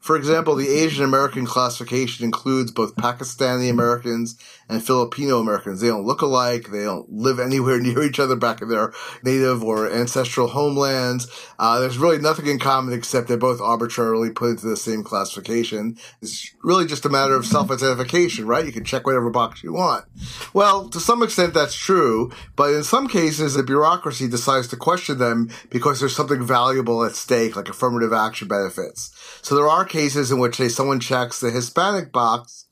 For 0.00 0.16
example, 0.16 0.54
the 0.54 0.68
Asian 0.68 1.04
American 1.04 1.44
classification 1.44 2.24
includes 2.24 2.70
both 2.70 2.94
Pakistani 2.94 3.68
Americans 3.68 4.38
and 4.68 4.84
Filipino 4.84 5.38
Americans. 5.38 5.80
They 5.80 5.88
don't 5.88 6.04
look 6.04 6.22
alike. 6.22 6.68
They 6.70 6.84
don't 6.84 7.10
live 7.10 7.38
anywhere 7.38 7.80
near 7.80 8.02
each 8.02 8.20
other 8.20 8.36
back 8.36 8.60
in 8.62 8.68
their 8.68 8.92
native 9.22 9.62
or 9.62 9.90
ancestral 9.90 10.48
homelands. 10.48 11.26
Uh, 11.58 11.80
there's 11.80 11.98
really 11.98 12.18
nothing 12.18 12.46
in 12.46 12.58
common 12.58 12.92
except 12.92 13.28
they're 13.28 13.36
both 13.36 13.60
arbitrarily 13.60 14.30
put 14.30 14.50
into 14.50 14.68
the 14.68 14.76
same 14.76 15.02
classification. 15.02 15.96
It's 16.20 16.54
really 16.62 16.86
just 16.86 17.04
a 17.04 17.08
matter 17.08 17.34
of 17.34 17.46
self-identification, 17.46 18.46
right? 18.46 18.66
You 18.66 18.72
can 18.72 18.84
check 18.84 19.06
whatever 19.06 19.30
box 19.30 19.62
you 19.62 19.72
want. 19.72 20.04
Well, 20.52 20.88
to 20.90 21.00
some 21.00 21.22
extent 21.22 21.54
that's 21.54 21.74
true, 21.74 22.30
but 22.56 22.72
in 22.72 22.84
some 22.84 23.08
cases 23.08 23.54
the 23.54 23.62
bureaucracy 23.62 24.28
decides 24.28 24.68
to 24.68 24.76
question 24.76 25.18
them 25.18 25.50
because 25.70 26.00
there's 26.00 26.16
something 26.16 26.44
valuable 26.44 27.04
at 27.04 27.14
stake, 27.16 27.56
like 27.56 27.68
affirmative 27.68 28.12
action 28.12 28.48
benefits. 28.48 29.14
So 29.42 29.54
there 29.54 29.68
are 29.68 29.84
cases 29.84 30.30
in 30.30 30.38
which, 30.38 30.56
say, 30.56 30.68
someone 30.68 31.00
checks 31.00 31.40
the 31.40 31.50
Hispanic 31.50 32.12
box, 32.12 32.66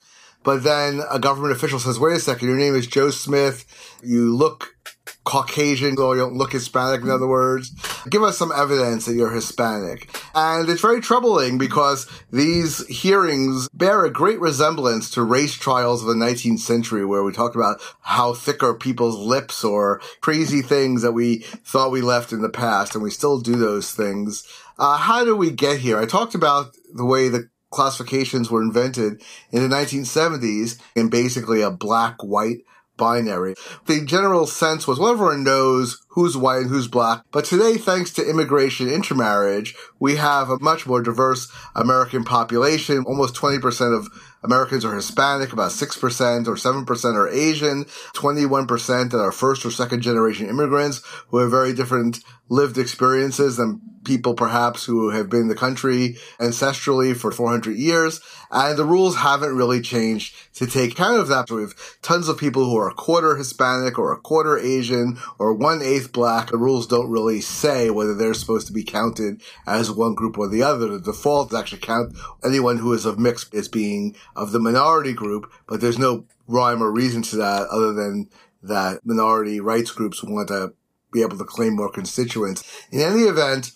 but 0.47 0.63
then 0.63 1.03
a 1.11 1.19
government 1.19 1.53
official 1.53 1.81
says, 1.81 1.99
wait 1.99 2.17
a 2.17 2.21
second, 2.21 2.47
your 2.47 2.57
name 2.57 2.77
is 2.77 2.87
Joe 2.87 3.11
Smith. 3.11 3.67
You 4.01 4.33
look 4.33 4.77
Caucasian, 5.25 5.99
or 5.99 6.15
you 6.15 6.23
don't 6.23 6.37
look 6.37 6.53
Hispanic, 6.53 7.03
in 7.03 7.11
other 7.11 7.27
words. 7.27 7.71
Give 8.09 8.23
us 8.23 8.39
some 8.39 8.53
evidence 8.53 9.07
that 9.07 9.15
you're 9.15 9.33
Hispanic. 9.33 10.09
And 10.37 10.69
it's 10.69 10.81
very 10.81 11.01
troubling 11.01 11.59
because 11.59 12.07
these 12.31 12.87
hearings 12.87 13.69
bear 13.75 14.05
a 14.05 14.11
great 14.11 14.39
resemblance 14.39 15.11
to 15.11 15.25
race 15.25 15.55
trials 15.55 16.03
of 16.03 16.09
the 16.09 16.15
19th 16.15 16.61
century 16.61 17.05
where 17.05 17.25
we 17.25 17.33
talked 17.33 17.57
about 17.57 17.81
how 18.03 18.33
thick 18.33 18.63
are 18.63 18.75
people's 18.75 19.19
lips 19.19 19.65
or 19.65 20.01
crazy 20.21 20.63
things 20.63 21.03
that 21.03 21.11
we 21.11 21.39
thought 21.39 21.91
we 21.91 22.03
left 22.03 22.33
in 22.33 22.41
the 22.41 22.49
past, 22.49 22.95
and 22.95 23.03
we 23.03 23.11
still 23.11 23.41
do 23.41 23.57
those 23.57 23.91
things. 23.91 24.47
Uh, 24.79 24.97
how 24.97 25.25
do 25.25 25.35
we 25.35 25.51
get 25.51 25.81
here? 25.81 25.99
I 25.99 26.07
talked 26.07 26.37
about 26.37 26.77
the 26.95 27.05
way 27.05 27.29
the 27.29 27.49
classifications 27.71 28.51
were 28.51 28.63
invented 28.63 29.23
in 29.51 29.69
the 29.69 29.75
1970s 29.75 30.81
in 30.95 31.09
basically 31.09 31.63
a 31.63 31.71
black 31.71 32.23
white 32.23 32.59
binary. 32.97 33.55
The 33.87 34.05
general 34.05 34.47
sense 34.47 34.87
was 34.87 34.99
well, 34.99 35.13
everyone 35.13 35.45
knows 35.45 36.01
who's 36.09 36.37
white 36.37 36.63
and 36.63 36.71
who's 36.71 36.89
black. 36.89 37.23
But 37.31 37.45
today, 37.45 37.77
thanks 37.77 38.13
to 38.15 38.29
immigration 38.29 38.89
intermarriage, 38.89 39.75
we 40.01 40.17
have 40.17 40.49
a 40.49 40.59
much 40.61 40.87
more 40.87 41.03
diverse 41.03 41.51
American 41.75 42.25
population. 42.25 43.05
Almost 43.07 43.35
20% 43.35 43.97
of 43.97 44.09
Americans 44.43 44.85
are 44.85 44.95
Hispanic, 44.95 45.53
about 45.53 45.73
6% 45.73 46.47
or 46.47 46.55
7% 46.55 47.15
are 47.15 47.29
Asian, 47.29 47.85
21% 48.15 49.11
that 49.11 49.19
are 49.19 49.33
first 49.33 49.67
or 49.67 49.71
second 49.71 50.01
generation 50.01 50.49
immigrants 50.49 51.03
who 51.29 51.39
have 51.39 51.51
very 51.51 51.75
different 51.75 52.21
lived 52.49 52.79
experiences 52.79 53.57
than 53.57 53.81
people 54.07 54.35
perhaps 54.35 54.85
who 54.85 55.11
have 55.11 55.29
been 55.29 55.43
in 55.43 55.49
the 55.49 55.55
country 55.55 56.17
ancestrally 56.39 57.15
for 57.15 57.31
400 57.31 57.77
years. 57.77 58.21
And 58.51 58.79
the 58.79 58.85
rules 58.85 59.17
haven't 59.17 59.57
really 59.57 59.81
changed 59.81 60.35
to 60.55 60.67
take 60.67 60.93
account 60.93 61.19
of 61.21 61.29
that. 61.29 61.49
So 61.49 61.57
we 61.57 61.63
have 61.63 61.75
tons 62.01 62.29
of 62.29 62.39
people 62.39 62.65
who 62.65 62.79
are 62.79 62.89
a 62.89 62.95
quarter 62.95 63.37
Hispanic 63.37 63.99
or 63.99 64.13
a 64.13 64.21
quarter 64.21 64.57
Asian 64.59 65.19
or 65.39 65.53
one 65.53 65.83
eighth 65.83 66.13
black. 66.13 66.51
The 66.51 66.57
rules 66.57 66.87
don't 66.87 67.11
really 67.11 67.41
say 67.41 67.91
whether 67.91 68.15
they're 68.15 68.35
supposed 68.35 68.69
to 68.69 68.73
be 68.73 68.85
counted 68.85 69.43
as 69.67 69.91
one 69.91 70.15
group 70.15 70.39
or 70.39 70.49
the 70.49 70.63
other. 70.63 70.87
The 70.87 71.01
default 71.01 71.53
is 71.53 71.59
actually 71.59 71.81
count 71.81 72.17
anyone 72.45 72.79
who 72.79 72.93
is 72.93 73.05
of 73.05 73.19
mixed 73.19 73.53
as 73.55 73.69
being 73.69 74.17
of 74.37 74.53
the 74.53 74.61
minority 74.61 75.13
group, 75.13 75.51
but 75.67 75.81
there's 75.81 75.99
no 75.99 76.25
rhyme 76.47 76.83
or 76.83 76.93
reason 76.93 77.23
to 77.23 77.37
that 77.37 77.67
other 77.69 77.93
than 77.93 78.31
that 78.63 79.05
minority 79.05 79.61
rights 79.61 79.91
groups 79.91 80.23
want 80.23 80.49
to 80.49 80.73
be 81.13 81.23
able 81.23 81.39
to 81.39 81.45
claim 81.45 81.75
more 81.75 81.91
constituents. 81.91 82.65
In 82.91 83.01
any 83.01 83.23
event, 83.23 83.73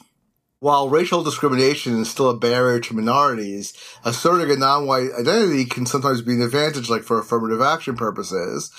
while 0.61 0.91
racial 0.91 1.25
discrimination 1.25 2.01
is 2.01 2.11
still 2.11 2.29
a 2.29 2.37
barrier 2.37 2.79
to 2.81 2.95
minorities, 2.95 3.73
asserting 4.05 4.51
a 4.51 4.57
non-white 4.59 5.11
identity 5.19 5.65
can 5.65 5.87
sometimes 5.87 6.21
be 6.21 6.35
an 6.35 6.43
advantage, 6.43 6.91
like 6.91 7.03
for 7.03 7.19
affirmative 7.19 7.63
action 7.63 7.97
purposes. 7.97 8.71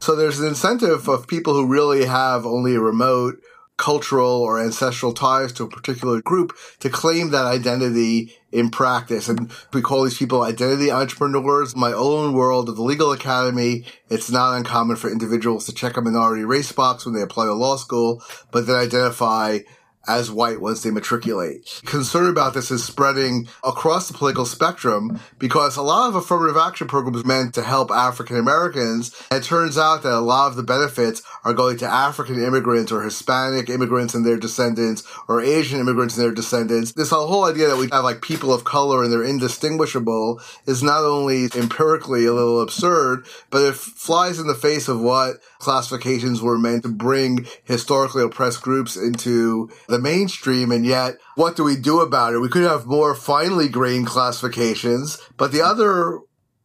So 0.00 0.14
there's 0.14 0.38
an 0.38 0.46
incentive 0.46 1.08
of 1.08 1.26
people 1.26 1.54
who 1.54 1.66
really 1.66 2.04
have 2.04 2.44
only 2.44 2.74
a 2.74 2.80
remote 2.80 3.42
cultural 3.78 4.42
or 4.42 4.60
ancestral 4.60 5.14
ties 5.14 5.52
to 5.54 5.64
a 5.64 5.68
particular 5.68 6.20
group 6.20 6.54
to 6.80 6.90
claim 6.90 7.30
that 7.30 7.46
identity 7.46 8.36
in 8.52 8.68
practice. 8.68 9.26
And 9.26 9.50
we 9.72 9.80
call 9.80 10.04
these 10.04 10.18
people 10.18 10.42
identity 10.42 10.90
entrepreneurs. 10.90 11.74
My 11.74 11.90
own 11.90 12.34
world 12.34 12.68
of 12.68 12.76
the 12.76 12.82
legal 12.82 13.12
academy, 13.12 13.86
it's 14.10 14.30
not 14.30 14.54
uncommon 14.54 14.96
for 14.96 15.10
individuals 15.10 15.64
to 15.64 15.74
check 15.74 15.96
a 15.96 16.02
minority 16.02 16.44
race 16.44 16.70
box 16.72 17.06
when 17.06 17.14
they 17.14 17.22
apply 17.22 17.46
to 17.46 17.54
law 17.54 17.76
school, 17.76 18.22
but 18.50 18.66
then 18.66 18.76
identify 18.76 19.60
as 20.08 20.30
white 20.30 20.60
once 20.60 20.82
they 20.82 20.90
matriculate. 20.90 21.82
Concern 21.84 22.28
about 22.28 22.54
this 22.54 22.70
is 22.70 22.84
spreading 22.84 23.48
across 23.62 24.08
the 24.08 24.14
political 24.14 24.46
spectrum 24.46 25.20
because 25.38 25.76
a 25.76 25.82
lot 25.82 26.08
of 26.08 26.14
affirmative 26.14 26.56
action 26.56 26.88
programs 26.88 27.24
meant 27.24 27.54
to 27.54 27.62
help 27.62 27.90
African 27.90 28.36
Americans. 28.36 29.14
It 29.30 29.42
turns 29.42 29.76
out 29.76 30.02
that 30.02 30.12
a 30.12 30.20
lot 30.20 30.48
of 30.48 30.56
the 30.56 30.62
benefits 30.62 31.22
are 31.44 31.52
going 31.52 31.76
to 31.78 31.86
African 31.86 32.42
immigrants 32.42 32.92
or 32.92 33.02
Hispanic 33.02 33.68
immigrants 33.68 34.14
and 34.14 34.24
their 34.24 34.38
descendants 34.38 35.02
or 35.28 35.42
Asian 35.42 35.80
immigrants 35.80 36.16
and 36.16 36.24
their 36.24 36.34
descendants. 36.34 36.92
This 36.92 37.10
whole 37.10 37.44
idea 37.44 37.68
that 37.68 37.76
we 37.76 37.88
have 37.92 38.04
like 38.04 38.22
people 38.22 38.52
of 38.52 38.64
color 38.64 39.02
and 39.02 39.12
they're 39.12 39.22
indistinguishable 39.24 40.40
is 40.66 40.82
not 40.82 41.04
only 41.04 41.48
empirically 41.54 42.26
a 42.26 42.32
little 42.32 42.60
absurd, 42.60 43.26
but 43.50 43.62
it 43.62 43.74
flies 43.74 44.38
in 44.38 44.46
the 44.46 44.54
face 44.54 44.88
of 44.88 45.00
what 45.00 45.36
classifications 45.60 46.42
were 46.42 46.58
meant 46.58 46.82
to 46.82 46.88
bring 46.88 47.46
historically 47.64 48.24
oppressed 48.24 48.62
groups 48.62 48.96
into 48.96 49.70
the 49.88 49.98
mainstream. 49.98 50.72
And 50.72 50.84
yet, 50.84 51.16
what 51.36 51.56
do 51.56 51.62
we 51.62 51.76
do 51.76 52.00
about 52.00 52.34
it? 52.34 52.40
We 52.40 52.48
could 52.48 52.64
have 52.64 52.86
more 52.86 53.14
finely 53.14 53.68
grained 53.68 54.08
classifications, 54.08 55.18
but 55.36 55.52
the 55.52 55.62
other 55.62 56.18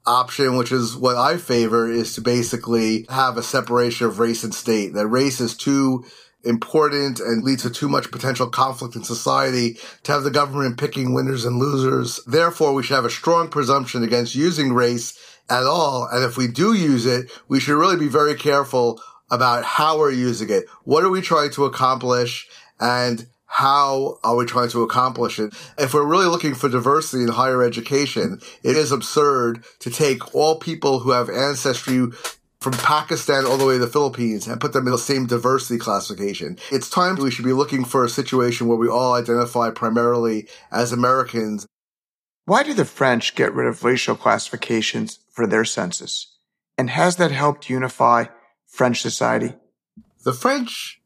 option, 0.08 0.56
which 0.56 0.72
is 0.72 0.96
what 0.96 1.18
I 1.18 1.38
favor, 1.38 1.90
is 1.90 2.16
to 2.16 2.22
basically 2.22 3.06
have 3.10 3.38
a 3.38 3.44
separation 3.44 4.08
of 4.08 4.20
race 4.20 4.44
and 4.44 4.54
state. 4.54 4.94
That 4.94 5.08
race 5.08 5.40
is 5.40 5.56
too 5.56 6.06
important 6.44 7.20
and 7.20 7.44
leads 7.44 7.64
to 7.64 7.70
too 7.72 7.90
much 7.90 8.12
potential 8.12 8.48
conflict 8.48 8.96
in 8.96 9.04
society 9.04 9.78
to 10.04 10.12
have 10.12 10.24
the 10.24 10.32
government 10.32 10.78
picking 10.78 11.14
winners 11.14 11.44
and 11.44 11.58
losers. 11.58 12.20
Therefore, 12.28 12.74
we 12.74 12.84
should 12.84 12.96
have 12.96 13.06
a 13.06 13.10
strong 13.10 13.50
presumption 13.50 14.04
against 14.04 14.36
using 14.36 14.72
race 14.72 15.18
at 15.50 15.64
all. 15.64 16.08
And 16.12 16.24
if 16.24 16.38
we 16.38 16.48
do 16.48 16.74
use 16.74 17.06
it, 17.06 17.32
we 17.48 17.60
should 17.60 17.78
really 17.78 17.98
be 17.98 18.08
very 18.08 18.36
careful 18.36 19.02
about 19.30 19.64
how 19.64 19.98
we're 19.98 20.12
using 20.12 20.50
it. 20.50 20.66
What 20.84 21.04
are 21.04 21.10
we 21.10 21.22
trying 21.22 21.52
to 21.52 21.66
accomplish? 21.66 22.48
And 22.80 23.28
how 23.46 24.20
are 24.24 24.36
we 24.36 24.46
trying 24.46 24.70
to 24.70 24.84
accomplish 24.84 25.40
it? 25.40 25.54
If 25.78 25.94
we're 25.94 26.06
really 26.06 26.26
looking 26.26 26.56
for 26.56 26.68
diversity 26.68 27.24
in 27.24 27.30
higher 27.30 27.64
education, 27.64 28.42
it 28.64 28.76
is 28.76 28.92
absurd 28.92 29.64
to 29.80 29.90
take 29.90 30.36
all 30.36 30.60
people 30.60 31.00
who 31.00 31.12
have 31.12 31.30
ancestry 31.30 32.08
from 32.60 32.74
Pakistan 32.74 33.46
all 33.46 33.58
the 33.58 33.66
way 33.66 33.76
to 33.76 33.80
the 33.80 33.88
Philippines 33.88 34.48
and 34.48 34.60
put 34.60 34.74
them 34.74 34.88
in 34.88 34.92
the 34.92 34.98
same 34.98 35.28
diversity 35.28 35.80
classification. 35.80 36.58
It's 36.72 36.90
time 36.90 37.16
we 37.16 37.32
should 37.32 37.46
be 37.46 37.54
looking 37.54 37.86
for 37.86 38.04
a 38.04 38.10
situation 38.10 38.68
where 38.68 38.78
we 38.78 38.90
all 38.90 39.14
identify 39.14 39.70
primarily 39.70 40.48
as 40.72 40.92
Americans. 40.92 41.68
Why 42.46 42.64
did 42.64 42.78
the 42.78 42.86
French 42.86 43.36
get 43.36 43.54
rid 43.54 43.68
of 43.68 43.84
racial 43.84 44.16
classifications 44.16 45.20
for 45.36 45.46
their 45.46 45.66
census? 45.66 46.38
And 46.78 46.90
has 46.90 47.18
that 47.18 47.32
helped 47.32 47.70
unify 47.70 48.26
French 48.66 49.02
society? 49.02 49.54
The 50.24 50.34
French 50.34 51.02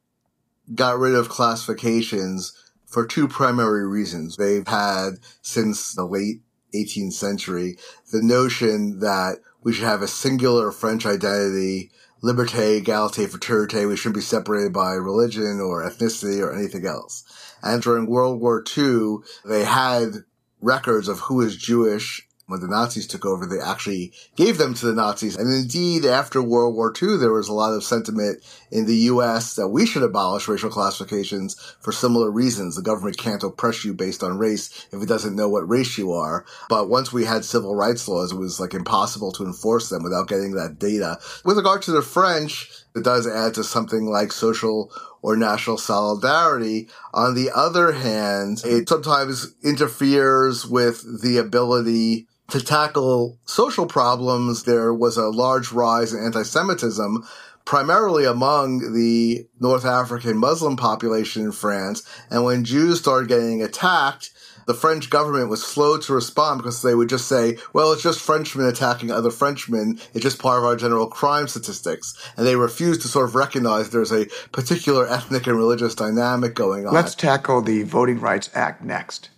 got 0.73 0.97
rid 0.97 1.15
of 1.15 1.29
classifications 1.29 2.53
for 2.85 3.05
two 3.05 3.27
primary 3.27 3.87
reasons. 3.87 4.37
They've 4.37 4.67
had 4.67 5.15
since 5.41 5.93
the 5.93 6.05
late 6.05 6.41
18th 6.73 7.13
century 7.13 7.77
the 8.11 8.21
notion 8.21 8.99
that 8.99 9.39
we 9.63 9.73
should 9.73 9.85
have 9.85 10.01
a 10.01 10.07
singular 10.07 10.71
French 10.71 11.05
identity, 11.05 11.91
liberté, 12.23 12.81
égalité, 12.81 13.27
fraternité. 13.27 13.87
We 13.87 13.97
shouldn't 13.97 14.15
be 14.15 14.21
separated 14.21 14.71
by 14.71 14.93
religion 14.93 15.59
or 15.59 15.83
ethnicity 15.83 16.39
or 16.39 16.55
anything 16.55 16.85
else. 16.85 17.23
And 17.61 17.81
during 17.81 18.07
World 18.07 18.39
War 18.39 18.63
II, 18.77 19.17
they 19.43 19.65
had 19.65 20.23
records 20.61 21.07
of 21.07 21.19
who 21.21 21.41
is 21.41 21.57
Jewish 21.57 22.28
when 22.49 22.61
the 22.61 22.67
Nazis 22.67 23.05
took 23.05 23.25
over, 23.25 23.45
they 23.45 23.59
actually 23.59 24.11
gave 24.35 24.57
them 24.57 24.73
to 24.73 24.87
the 24.87 24.93
Nazis. 24.93 25.37
And 25.37 25.53
indeed, 25.53 26.03
after 26.03 26.41
World 26.41 26.73
War 26.73 26.91
II, 26.99 27.17
there 27.17 27.31
was 27.31 27.47
a 27.47 27.53
lot 27.53 27.73
of 27.73 27.83
sentiment 27.83 28.43
in 28.71 28.87
the 28.87 28.95
U.S. 28.95 29.53
that 29.53 29.67
we 29.67 29.85
should 29.85 30.01
abolish 30.01 30.47
racial 30.47 30.71
classifications 30.71 31.55
for 31.79 31.91
similar 31.91 32.31
reasons. 32.31 32.75
The 32.75 32.81
government 32.81 33.17
can't 33.17 33.43
oppress 33.43 33.85
you 33.85 33.93
based 33.93 34.23
on 34.23 34.39
race 34.39 34.87
if 34.91 35.01
it 35.01 35.07
doesn't 35.07 35.35
know 35.35 35.47
what 35.47 35.69
race 35.69 35.95
you 35.99 36.11
are. 36.11 36.43
But 36.69 36.89
once 36.89 37.13
we 37.13 37.23
had 37.23 37.45
civil 37.45 37.75
rights 37.75 38.07
laws, 38.07 38.31
it 38.31 38.37
was 38.37 38.59
like 38.59 38.73
impossible 38.73 39.31
to 39.33 39.45
enforce 39.45 39.89
them 39.89 40.01
without 40.01 40.27
getting 40.27 40.55
that 40.55 40.79
data. 40.79 41.19
With 41.45 41.57
regard 41.57 41.83
to 41.83 41.91
the 41.91 42.01
French, 42.01 42.71
it 42.95 43.03
does 43.03 43.27
add 43.27 43.53
to 43.55 43.63
something 43.63 44.05
like 44.05 44.31
social 44.31 44.91
or 45.21 45.35
national 45.35 45.77
solidarity. 45.77 46.89
On 47.13 47.35
the 47.35 47.51
other 47.53 47.91
hand, 47.91 48.61
it 48.65 48.89
sometimes 48.89 49.53
interferes 49.63 50.65
with 50.65 51.21
the 51.21 51.37
ability 51.37 52.27
to 52.49 52.61
tackle 52.61 53.37
social 53.45 53.85
problems, 53.85 54.63
there 54.63 54.93
was 54.93 55.17
a 55.17 55.29
large 55.29 55.71
rise 55.71 56.13
in 56.13 56.23
anti-Semitism, 56.23 57.23
primarily 57.63 58.25
among 58.25 58.93
the 58.93 59.47
North 59.59 59.85
African 59.85 60.37
Muslim 60.37 60.75
population 60.75 61.43
in 61.43 61.51
France. 61.51 62.01
And 62.31 62.43
when 62.43 62.63
Jews 62.63 62.99
started 62.99 63.29
getting 63.29 63.61
attacked, 63.61 64.31
the 64.69 64.75
French 64.75 65.09
government 65.09 65.49
was 65.49 65.65
slow 65.65 65.97
to 65.97 66.13
respond 66.13 66.59
because 66.59 66.83
they 66.83 66.93
would 66.93 67.09
just 67.09 67.27
say, 67.27 67.57
well, 67.73 67.91
it's 67.91 68.03
just 68.03 68.19
Frenchmen 68.19 68.67
attacking 68.67 69.09
other 69.09 69.31
Frenchmen. 69.31 69.99
It's 70.13 70.21
just 70.21 70.37
part 70.37 70.59
of 70.59 70.63
our 70.63 70.75
general 70.75 71.07
crime 71.07 71.47
statistics. 71.47 72.13
And 72.37 72.45
they 72.45 72.55
refused 72.55 73.01
to 73.01 73.07
sort 73.07 73.27
of 73.27 73.33
recognize 73.33 73.89
there's 73.89 74.11
a 74.11 74.27
particular 74.51 75.07
ethnic 75.07 75.47
and 75.47 75.57
religious 75.57 75.95
dynamic 75.95 76.53
going 76.53 76.85
on. 76.85 76.93
Let's 76.93 77.15
tackle 77.15 77.63
the 77.63 77.81
Voting 77.81 78.19
Rights 78.19 78.51
Act 78.53 78.83
next. 78.83 79.31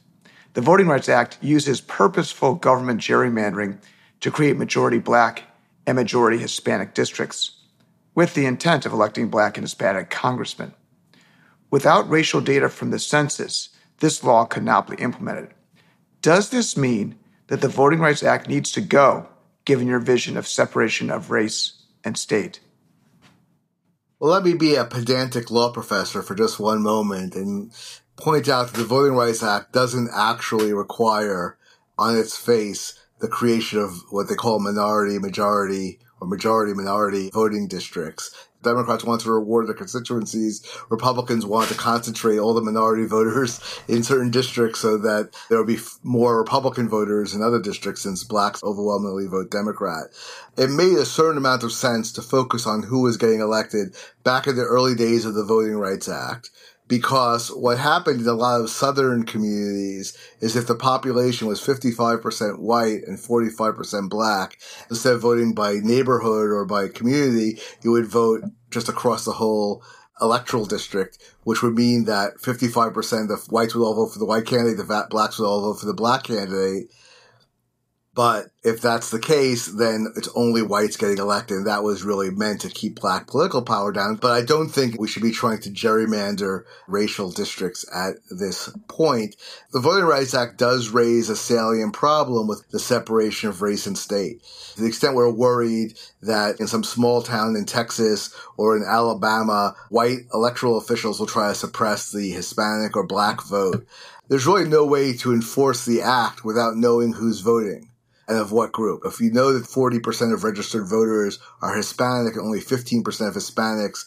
The 0.52 0.60
Voting 0.60 0.88
Rights 0.88 1.08
Act 1.08 1.38
uses 1.40 1.80
purposeful 1.80 2.56
government 2.56 3.00
gerrymandering 3.00 3.78
to 4.20 4.32
create 4.32 4.58
majority 4.58 5.00
black 5.00 5.44
and 5.88 5.96
majority 5.96 6.40
Hispanic 6.40 6.94
districts 6.94 7.52
with 8.16 8.34
the 8.34 8.46
intent 8.46 8.86
of 8.86 8.92
electing 8.92 9.30
black 9.30 9.56
and 9.56 9.64
Hispanic 9.64 10.10
congressmen. 10.10 10.74
Without 11.70 12.10
racial 12.10 12.42
data 12.42 12.68
from 12.68 12.92
the 12.92 13.00
census, 13.00 13.70
this 14.02 14.24
law 14.24 14.46
could 14.46 14.64
not 14.64 14.88
be 14.88 15.02
implemented. 15.02 15.54
Does 16.22 16.50
this 16.50 16.76
mean 16.76 17.16
that 17.48 17.62
the 17.62 17.68
Voting 17.70 18.00
Rights 18.00 18.24
Act 18.24 18.50
needs 18.50 18.72
to 18.74 18.82
go, 18.82 19.30
given 19.64 19.88
your 19.88 20.00
vision 20.00 20.36
of 20.36 20.48
separation 20.48 21.10
of 21.10 21.32
race 21.32 21.84
and 22.04 22.18
state? 22.18 22.60
Well, 24.20 24.32
let 24.32 24.44
me 24.44 24.54
be 24.54 24.76
a 24.76 24.86
pedantic 24.86 25.50
law 25.50 25.72
professor 25.72 26.22
for 26.22 26.36
just 26.36 26.60
one 26.60 26.84
moment 26.84 27.36
and 27.36 27.72
point 28.18 28.48
out 28.50 28.68
that 28.68 28.78
the 28.78 28.86
Voting 28.86 29.16
Rights 29.16 29.42
Act 29.42 29.72
doesn't 29.72 30.10
actually 30.14 30.74
require 30.74 31.58
on 31.98 32.18
its 32.18 32.38
face 32.38 33.00
the 33.20 33.28
creation 33.28 33.80
of 33.80 33.94
what 34.10 34.30
they 34.30 34.36
call 34.36 34.60
minority 34.60 35.20
majority 35.20 36.00
or 36.20 36.28
majority 36.28 36.74
minority 36.74 37.30
voting 37.32 37.68
districts. 37.68 38.48
Democrats 38.64 39.04
want 39.04 39.22
to 39.22 39.32
reward 39.32 39.68
their 39.68 39.74
constituencies. 39.74 40.66
Republicans 40.90 41.46
want 41.46 41.70
to 41.70 41.76
concentrate 41.76 42.38
all 42.38 42.54
the 42.54 42.62
minority 42.62 43.06
voters 43.08 43.60
in 43.88 44.04
certain 44.04 44.32
districts 44.32 44.80
so 44.80 44.98
that 44.98 45.30
there 45.50 45.58
will 45.58 45.66
be 45.66 45.80
more 46.04 46.38
Republican 46.38 46.90
voters 46.90 47.34
in 47.34 47.42
other 47.42 47.60
districts 47.60 48.02
since 48.02 48.24
blacks 48.24 48.64
overwhelmingly 48.64 49.28
vote 49.28 49.52
Democrat. 49.52 50.06
It 50.58 50.70
made 50.70 50.98
a 50.98 51.06
certain 51.06 51.38
amount 51.38 51.64
of 51.64 51.72
sense 51.72 52.12
to 52.14 52.22
focus 52.22 52.68
on 52.68 52.84
who 52.84 53.02
was 53.02 53.18
getting 53.18 53.40
elected 53.40 53.96
back 54.24 54.48
in 54.48 54.56
the 54.56 54.64
early 54.64 54.96
days 54.96 55.26
of 55.26 55.34
the 55.34 55.44
Voting 55.44 55.76
Rights 55.76 56.10
Act 56.10 56.50
because 56.92 57.48
what 57.54 57.78
happened 57.78 58.20
in 58.20 58.28
a 58.28 58.34
lot 58.34 58.60
of 58.60 58.70
southern 58.70 59.24
communities 59.24 60.18
is 60.42 60.58
if 60.58 60.68
the 60.68 60.76
population 60.76 61.48
was 61.48 61.62
55% 61.62 62.60
white 62.60 63.08
and 63.08 63.18
45% 63.18 64.10
black, 64.10 64.60
instead 64.90 65.14
of 65.14 65.22
voting 65.22 65.54
by 65.54 65.76
neighborhood 65.76 66.50
or 66.50 66.66
by 66.66 66.90
community, 66.90 67.62
you 67.82 67.92
would 67.92 68.08
vote 68.08 68.44
just 68.72 68.90
across 68.90 69.24
the 69.24 69.32
whole 69.32 69.82
electoral 70.20 70.66
district, 70.66 71.18
which 71.46 71.64
would 71.64 71.76
mean 71.76 72.04
that 72.04 72.36
55% 72.40 73.32
of 73.32 73.50
whites 73.50 73.74
would 73.74 73.86
all 73.86 73.96
vote 73.96 74.12
for 74.12 74.20
the 74.20 74.26
white 74.26 74.46
candidate, 74.46 74.76
the 74.76 75.08
blacks 75.10 75.40
would 75.40 75.46
all 75.46 75.62
vote 75.62 75.80
for 75.80 75.86
the 75.86 75.94
black 75.94 76.24
candidate, 76.24 76.92
but 78.14 78.48
if 78.62 78.82
that's 78.82 79.10
the 79.10 79.20
case, 79.20 79.68
then 79.68 80.08
it's 80.18 80.28
only 80.36 80.62
whites 80.62 80.98
getting 80.98 81.18
elected. 81.18 81.58
And 81.58 81.68
that 81.68 81.84
was 81.84 82.04
really 82.04 82.30
meant 82.30 82.60
to 82.62 82.70
keep 82.70 83.00
black 83.00 83.28
political 83.28 83.62
power 83.62 83.94
down. 83.94 84.16
But 84.16 84.32
I 84.34 84.44
don't 84.44 84.68
think 84.68 85.00
we 85.00 85.08
should 85.08 85.24
be 85.24 85.32
trying 85.32 85.62
to 85.62 85.70
gerrymander 85.70 86.64
racial 86.88 87.32
districts 87.32 87.86
at 87.94 88.16
this 88.30 88.70
point. 88.90 89.38
The 89.72 89.80
Voting 89.80 90.04
Rights 90.04 90.34
Act 90.34 90.58
does 90.58 90.90
raise 90.90 91.30
a 91.30 91.38
salient 91.38 91.94
problem 91.94 92.50
with 92.50 92.68
the 92.70 92.80
separation 92.80 93.48
of 93.48 93.62
race 93.62 93.88
and 93.88 93.98
state. 93.98 94.44
To 94.76 94.82
the 94.82 94.88
extent 94.88 95.16
we're 95.16 95.32
worried 95.32 95.98
that 96.22 96.60
in 96.60 96.68
some 96.68 96.84
small 96.84 97.22
town 97.22 97.56
in 97.56 97.66
Texas 97.66 98.36
or 98.58 98.76
in 98.76 98.84
Alabama, 98.84 99.74
white 99.90 100.20
electoral 100.34 100.78
officials 100.78 101.18
will 101.18 101.28
try 101.28 101.48
to 101.48 101.56
suppress 101.56 102.12
the 102.12 102.30
Hispanic 102.32 102.98
or 102.98 103.08
black 103.08 103.42
vote. 103.42 103.88
There's 104.28 104.48
really 104.48 104.68
no 104.68 104.86
way 104.86 105.16
to 105.18 105.34
enforce 105.34 105.86
the 105.86 106.02
act 106.02 106.44
without 106.44 106.76
knowing 106.76 107.14
who's 107.14 107.40
voting 107.40 107.91
and 108.32 108.40
of 108.40 108.54
what 108.54 108.72
group. 108.72 109.02
If 109.06 109.20
you 109.20 109.32
know 109.32 109.52
that 109.52 109.68
40% 109.68 110.34
of 110.34 110.46
registered 110.46 110.88
voters 110.88 111.38
are 111.62 111.76
Hispanic 111.76 112.36
and 112.36 112.46
only 112.46 112.62
15% 112.62 113.28
of 113.28 113.36
Hispanics 113.36 114.06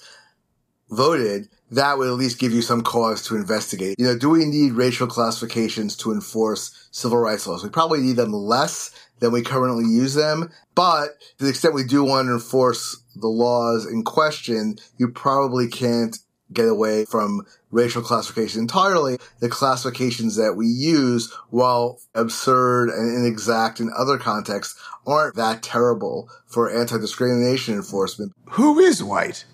voted, 0.91 1.49
that 1.71 1.99
would 1.99 2.09
at 2.09 2.15
least 2.15 2.39
give 2.39 2.53
you 2.53 2.63
some 2.63 2.83
cause 2.83 3.23
to 3.27 3.37
investigate. 3.37 3.97
You 3.99 4.07
know, 4.07 4.19
do 4.19 4.31
we 4.31 4.47
need 4.47 4.73
racial 4.73 5.07
classifications 5.07 5.95
to 5.99 6.13
enforce 6.13 6.89
civil 6.91 7.19
rights 7.19 7.47
laws? 7.47 7.63
We 7.63 7.69
probably 7.69 8.01
need 8.01 8.17
them 8.17 8.33
less 8.33 8.91
than 9.19 9.31
we 9.31 9.43
currently 9.43 9.85
use 9.85 10.15
them, 10.15 10.51
but 10.75 11.21
to 11.39 11.45
the 11.45 11.51
extent 11.51 11.75
we 11.75 11.85
do 11.85 12.03
want 12.03 12.29
to 12.29 12.33
enforce 12.33 13.03
the 13.17 13.29
laws 13.29 13.87
in 13.87 14.05
question, 14.05 14.77
you 14.99 15.09
probably 15.09 15.69
can't 15.69 16.17
get 16.53 16.69
away 16.69 17.05
from 17.05 17.47
racial 17.71 18.03
classification 18.03 18.61
entirely. 18.61 19.19
The 19.41 19.49
classifications 19.49 20.37
that 20.37 20.55
we 20.55 20.67
use, 20.67 21.33
while 21.51 22.01
absurd 22.15 22.91
and 22.91 23.17
inexact 23.17 23.81
in 23.81 23.91
other 23.97 24.19
contexts, 24.19 24.81
aren't 25.07 25.37
that 25.37 25.63
terrible 25.63 26.29
for 26.47 26.71
anti-discrimination 26.71 27.75
enforcement. 27.75 28.33
Who 28.51 28.79
is 28.79 29.03
white? 29.03 29.45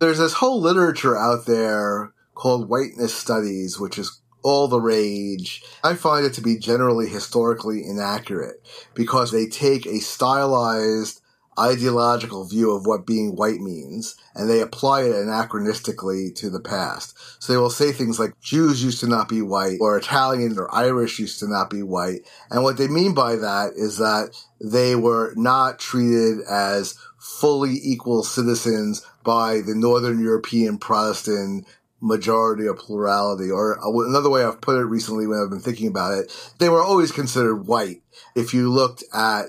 There's 0.00 0.18
this 0.18 0.34
whole 0.34 0.60
literature 0.60 1.16
out 1.16 1.46
there 1.46 2.12
called 2.34 2.68
whiteness 2.68 3.14
studies, 3.14 3.78
which 3.78 3.98
is 3.98 4.20
all 4.42 4.68
the 4.68 4.80
rage. 4.80 5.62
I 5.82 5.94
find 5.94 6.26
it 6.26 6.34
to 6.34 6.42
be 6.42 6.58
generally 6.58 7.08
historically 7.08 7.82
inaccurate 7.84 8.56
because 8.94 9.32
they 9.32 9.46
take 9.46 9.86
a 9.86 10.00
stylized 10.00 11.22
ideological 11.58 12.44
view 12.44 12.72
of 12.72 12.86
what 12.86 13.06
being 13.06 13.36
white 13.36 13.60
means, 13.60 14.16
and 14.34 14.48
they 14.48 14.60
apply 14.60 15.02
it 15.02 15.12
anachronistically 15.12 16.34
to 16.36 16.50
the 16.50 16.60
past. 16.60 17.16
So 17.42 17.52
they 17.52 17.58
will 17.58 17.70
say 17.70 17.92
things 17.92 18.18
like 18.18 18.40
Jews 18.40 18.82
used 18.82 19.00
to 19.00 19.06
not 19.06 19.28
be 19.28 19.42
white, 19.42 19.78
or 19.80 19.96
Italian 19.96 20.58
or 20.58 20.74
Irish 20.74 21.18
used 21.18 21.40
to 21.40 21.48
not 21.48 21.70
be 21.70 21.82
white. 21.82 22.20
And 22.50 22.62
what 22.62 22.76
they 22.76 22.88
mean 22.88 23.14
by 23.14 23.36
that 23.36 23.72
is 23.76 23.98
that 23.98 24.36
they 24.60 24.96
were 24.96 25.32
not 25.36 25.78
treated 25.78 26.40
as 26.48 26.98
fully 27.18 27.78
equal 27.82 28.22
citizens 28.22 29.04
by 29.24 29.60
the 29.60 29.74
Northern 29.74 30.22
European 30.22 30.78
Protestant 30.78 31.66
majority 32.00 32.66
or 32.66 32.74
plurality, 32.74 33.50
or 33.50 33.78
another 34.06 34.28
way 34.28 34.44
I've 34.44 34.60
put 34.60 34.76
it 34.76 34.84
recently 34.84 35.26
when 35.26 35.38
I've 35.38 35.48
been 35.48 35.60
thinking 35.60 35.88
about 35.88 36.12
it, 36.12 36.52
they 36.58 36.68
were 36.68 36.82
always 36.82 37.10
considered 37.10 37.66
white. 37.66 38.02
If 38.34 38.52
you 38.52 38.70
looked 38.70 39.04
at 39.14 39.46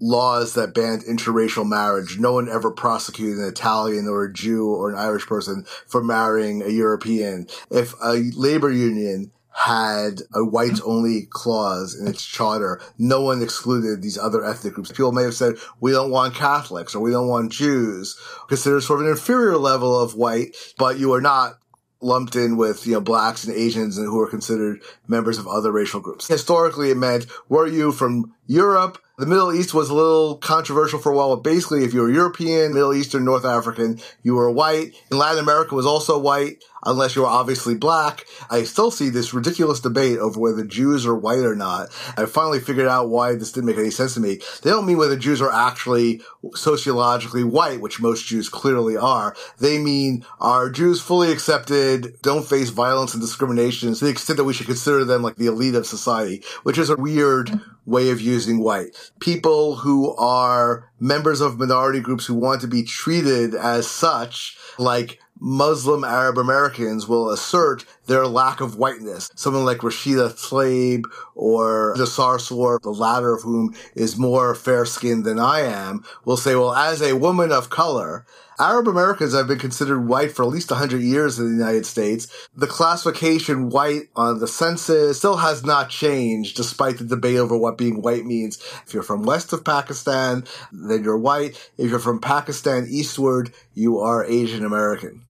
laws 0.00 0.54
that 0.54 0.74
banned 0.74 1.04
interracial 1.04 1.66
marriage. 1.66 2.18
No 2.18 2.32
one 2.32 2.48
ever 2.48 2.70
prosecuted 2.70 3.38
an 3.38 3.48
Italian 3.48 4.08
or 4.08 4.24
a 4.24 4.32
Jew 4.32 4.68
or 4.68 4.90
an 4.90 4.98
Irish 4.98 5.26
person 5.26 5.64
for 5.86 6.02
marrying 6.02 6.62
a 6.62 6.68
European. 6.68 7.46
If 7.70 7.94
a 8.02 8.30
labor 8.34 8.70
union 8.70 9.32
had 9.56 10.20
a 10.34 10.44
whites 10.44 10.82
only 10.82 11.26
clause 11.30 11.98
in 11.98 12.06
its 12.06 12.22
charter. 12.22 12.78
No 12.98 13.22
one 13.22 13.42
excluded 13.42 14.02
these 14.02 14.18
other 14.18 14.44
ethnic 14.44 14.74
groups. 14.74 14.92
People 14.92 15.12
may 15.12 15.22
have 15.22 15.32
said, 15.32 15.54
we 15.80 15.92
don't 15.92 16.10
want 16.10 16.34
Catholics 16.34 16.94
or 16.94 17.00
we 17.00 17.10
don't 17.10 17.28
want 17.28 17.52
Jews, 17.52 18.20
considered 18.48 18.82
sort 18.82 19.00
of 19.00 19.06
an 19.06 19.12
inferior 19.12 19.56
level 19.56 19.98
of 19.98 20.14
white, 20.14 20.54
but 20.76 20.98
you 20.98 21.14
are 21.14 21.22
not 21.22 21.54
lumped 22.02 22.36
in 22.36 22.58
with, 22.58 22.86
you 22.86 22.92
know, 22.92 23.00
blacks 23.00 23.44
and 23.44 23.56
Asians 23.56 23.96
and 23.96 24.06
who 24.06 24.20
are 24.20 24.28
considered 24.28 24.82
members 25.08 25.38
of 25.38 25.48
other 25.48 25.72
racial 25.72 26.00
groups. 26.00 26.28
Historically, 26.28 26.90
it 26.90 26.98
meant, 26.98 27.26
were 27.48 27.66
you 27.66 27.92
from 27.92 28.34
Europe? 28.46 28.98
The 29.18 29.24
Middle 29.24 29.54
East 29.54 29.72
was 29.72 29.88
a 29.88 29.94
little 29.94 30.36
controversial 30.36 30.98
for 30.98 31.10
a 31.10 31.16
while, 31.16 31.34
but 31.34 31.42
basically, 31.42 31.84
if 31.84 31.94
you 31.94 32.02
were 32.02 32.10
European, 32.10 32.74
Middle 32.74 32.92
Eastern, 32.92 33.24
North 33.24 33.46
African, 33.46 33.98
you 34.22 34.34
were 34.34 34.50
white. 34.50 34.94
And 35.08 35.18
Latin 35.18 35.38
America 35.38 35.74
was 35.74 35.86
also 35.86 36.18
white, 36.18 36.62
unless 36.84 37.16
you 37.16 37.22
were 37.22 37.28
obviously 37.28 37.74
black. 37.74 38.26
I 38.50 38.64
still 38.64 38.90
see 38.90 39.08
this 39.08 39.32
ridiculous 39.32 39.80
debate 39.80 40.18
over 40.18 40.38
whether 40.38 40.64
Jews 40.64 41.06
are 41.06 41.14
white 41.14 41.46
or 41.46 41.56
not. 41.56 41.88
I 42.18 42.26
finally 42.26 42.60
figured 42.60 42.88
out 42.88 43.08
why 43.08 43.34
this 43.36 43.52
didn't 43.52 43.68
make 43.68 43.78
any 43.78 43.90
sense 43.90 44.12
to 44.14 44.20
me. 44.20 44.40
They 44.62 44.68
don't 44.68 44.84
mean 44.84 44.98
whether 44.98 45.16
Jews 45.16 45.40
are 45.40 45.50
actually 45.50 46.20
sociologically 46.54 47.42
white, 47.42 47.80
which 47.80 48.02
most 48.02 48.26
Jews 48.26 48.50
clearly 48.50 48.98
are. 48.98 49.34
They 49.58 49.78
mean 49.78 50.26
are 50.40 50.68
Jews 50.68 51.00
fully 51.00 51.32
accepted, 51.32 52.20
don't 52.20 52.46
face 52.46 52.68
violence 52.68 53.14
and 53.14 53.22
discrimination 53.22 53.94
to 53.94 54.04
the 54.04 54.10
extent 54.10 54.36
that 54.36 54.44
we 54.44 54.52
should 54.52 54.66
consider 54.66 55.06
them 55.06 55.22
like 55.22 55.36
the 55.36 55.46
elite 55.46 55.74
of 55.74 55.86
society, 55.86 56.44
which 56.64 56.76
is 56.76 56.90
a 56.90 56.96
weird 56.96 57.62
way 57.86 58.10
of 58.10 58.20
using 58.20 58.58
white. 58.58 59.10
People 59.20 59.76
who 59.76 60.14
are 60.16 60.90
members 61.00 61.40
of 61.40 61.58
minority 61.58 62.00
groups 62.00 62.26
who 62.26 62.34
want 62.34 62.60
to 62.60 62.66
be 62.66 62.82
treated 62.82 63.54
as 63.54 63.86
such, 63.86 64.56
like 64.78 65.20
Muslim 65.38 66.02
Arab 66.02 66.38
Americans 66.38 67.06
will 67.06 67.30
assert 67.30 67.84
their 68.06 68.26
lack 68.26 68.60
of 68.60 68.76
whiteness. 68.76 69.30
Someone 69.34 69.64
like 69.64 69.78
Rashida 69.78 70.30
Tlaib 70.30 71.04
or 71.34 71.94
Jasar 71.96 72.38
Sawar, 72.38 72.80
the 72.80 72.90
latter 72.90 73.34
of 73.34 73.42
whom 73.42 73.74
is 73.94 74.16
more 74.16 74.54
fair 74.54 74.86
skinned 74.86 75.24
than 75.24 75.38
I 75.38 75.60
am, 75.60 76.04
will 76.24 76.36
say, 76.36 76.54
well, 76.54 76.74
as 76.74 77.02
a 77.02 77.16
woman 77.16 77.52
of 77.52 77.68
color, 77.68 78.24
Arab 78.58 78.88
Americans 78.88 79.34
have 79.34 79.48
been 79.48 79.58
considered 79.58 80.08
white 80.08 80.32
for 80.32 80.42
at 80.42 80.48
least 80.48 80.70
100 80.70 81.02
years 81.02 81.38
in 81.38 81.46
the 81.46 81.64
United 81.64 81.84
States. 81.84 82.48
The 82.54 82.66
classification 82.66 83.68
white 83.68 84.08
on 84.16 84.38
the 84.38 84.48
census 84.48 85.18
still 85.18 85.36
has 85.36 85.62
not 85.62 85.90
changed 85.90 86.56
despite 86.56 86.96
the 86.96 87.04
debate 87.04 87.36
over 87.36 87.56
what 87.56 87.76
being 87.76 88.00
white 88.00 88.24
means. 88.24 88.56
If 88.86 88.94
you're 88.94 89.02
from 89.02 89.24
west 89.24 89.52
of 89.52 89.64
Pakistan, 89.64 90.44
then 90.72 91.04
you're 91.04 91.18
white. 91.18 91.70
If 91.76 91.90
you're 91.90 91.98
from 91.98 92.20
Pakistan 92.20 92.86
eastward, 92.88 93.52
you 93.74 93.98
are 93.98 94.24
Asian 94.24 94.64
American. 94.64 95.25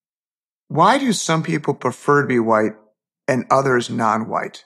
Why 0.69 0.99
do 0.99 1.13
some 1.13 1.43
people 1.43 1.75
prefer 1.75 2.23
to 2.23 2.29
be 2.29 2.39
white 2.39 2.75
and 3.29 3.47
others 3.51 3.89
non 3.89 4.29
white? 4.29 4.65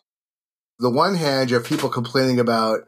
The 0.78 0.90
one 0.90 1.14
hand, 1.14 1.50
you 1.50 1.56
have 1.56 1.66
people 1.66 1.90
complaining 1.90 2.40
about 2.40 2.80